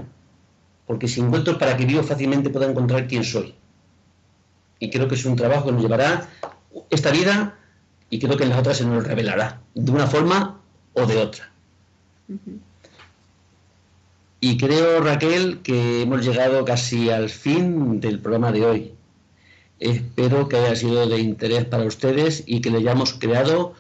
Porque 0.88 1.08
si 1.08 1.22
encuentro 1.22 1.58
para 1.58 1.78
qué 1.78 1.86
vivo, 1.86 2.04
fácilmente 2.04 2.50
puedo 2.50 2.70
encontrar 2.70 3.08
quién 3.08 3.24
soy. 3.24 3.54
Y 4.80 4.90
creo 4.90 5.08
que 5.08 5.16
es 5.16 5.26
un 5.26 5.36
trabajo 5.36 5.66
que 5.66 5.72
nos 5.74 5.82
llevará 5.82 6.28
esta 6.90 7.12
vida 7.12 7.60
y 8.12 8.20
creo 8.20 8.38
que 8.38 8.44
en 8.44 8.50
las 8.50 8.60
otras 8.60 8.78
se 8.78 8.86
nos 8.86 9.04
revelará, 9.04 9.62
de 9.74 9.92
una 9.92 10.06
forma 10.06 10.60
o 10.94 11.06
de 11.08 11.18
otra. 11.18 11.50
Y 14.42 14.58
creo, 14.58 15.02
Raquel, 15.02 15.62
que 15.64 16.02
hemos 16.02 16.24
llegado 16.24 16.66
casi 16.66 17.10
al 17.10 17.30
fin 17.30 18.02
del 18.02 18.20
programa 18.20 18.52
de 18.52 18.66
hoy. 18.66 18.94
Espero 19.80 20.50
que 20.50 20.58
haya 20.58 20.76
sido 20.76 21.08
de 21.08 21.20
interés 21.20 21.66
para 21.66 21.86
ustedes 21.86 22.44
y 22.46 22.62
que 22.62 22.70
le 22.70 22.80
hayamos 22.80 23.14
creado 23.14 23.74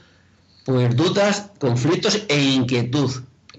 pues 0.66 0.96
dudas, 0.96 1.52
conflictos 1.60 2.24
e 2.30 2.42
inquietud 2.42 3.12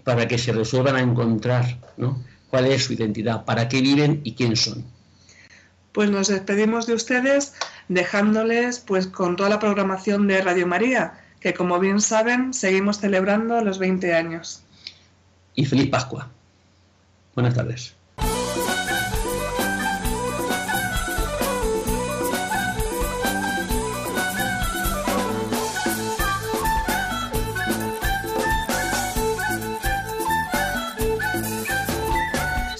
para 0.04 0.26
que 0.26 0.38
se 0.38 0.52
resuelvan 0.52 0.96
a 0.96 1.02
encontrar 1.02 1.78
¿no? 1.96 2.22
cuál 2.48 2.66
es 2.66 2.84
su 2.84 2.94
identidad, 2.94 3.44
para 3.44 3.68
qué 3.68 3.82
viven 3.82 4.20
y 4.24 4.34
quién 4.34 4.56
son. 4.56 4.84
Pues 5.92 6.10
nos 6.10 6.28
despedimos 6.28 6.86
de 6.86 6.94
ustedes 6.94 7.52
dejándoles 7.94 8.80
pues 8.80 9.06
con 9.06 9.36
toda 9.36 9.48
la 9.48 9.58
programación 9.58 10.26
de 10.26 10.42
Radio 10.42 10.66
María, 10.66 11.14
que 11.40 11.54
como 11.54 11.78
bien 11.78 12.00
saben 12.00 12.54
seguimos 12.54 12.98
celebrando 12.98 13.60
los 13.62 13.78
20 13.78 14.14
años. 14.14 14.62
Y 15.54 15.64
feliz 15.66 15.90
Pascua. 15.90 16.28
Buenas 17.34 17.54
tardes. 17.54 17.94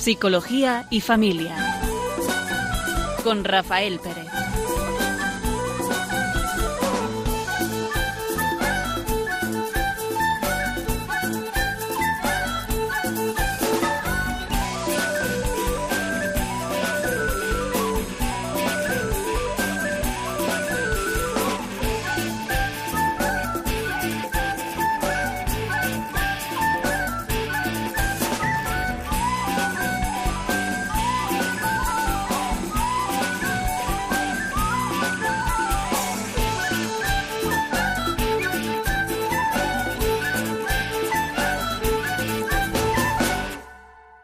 Psicología 0.03 0.85
y 0.91 1.01
Familia. 1.01 1.55
Con 3.23 3.45
Rafael 3.45 4.01
Pérez. 4.01 4.32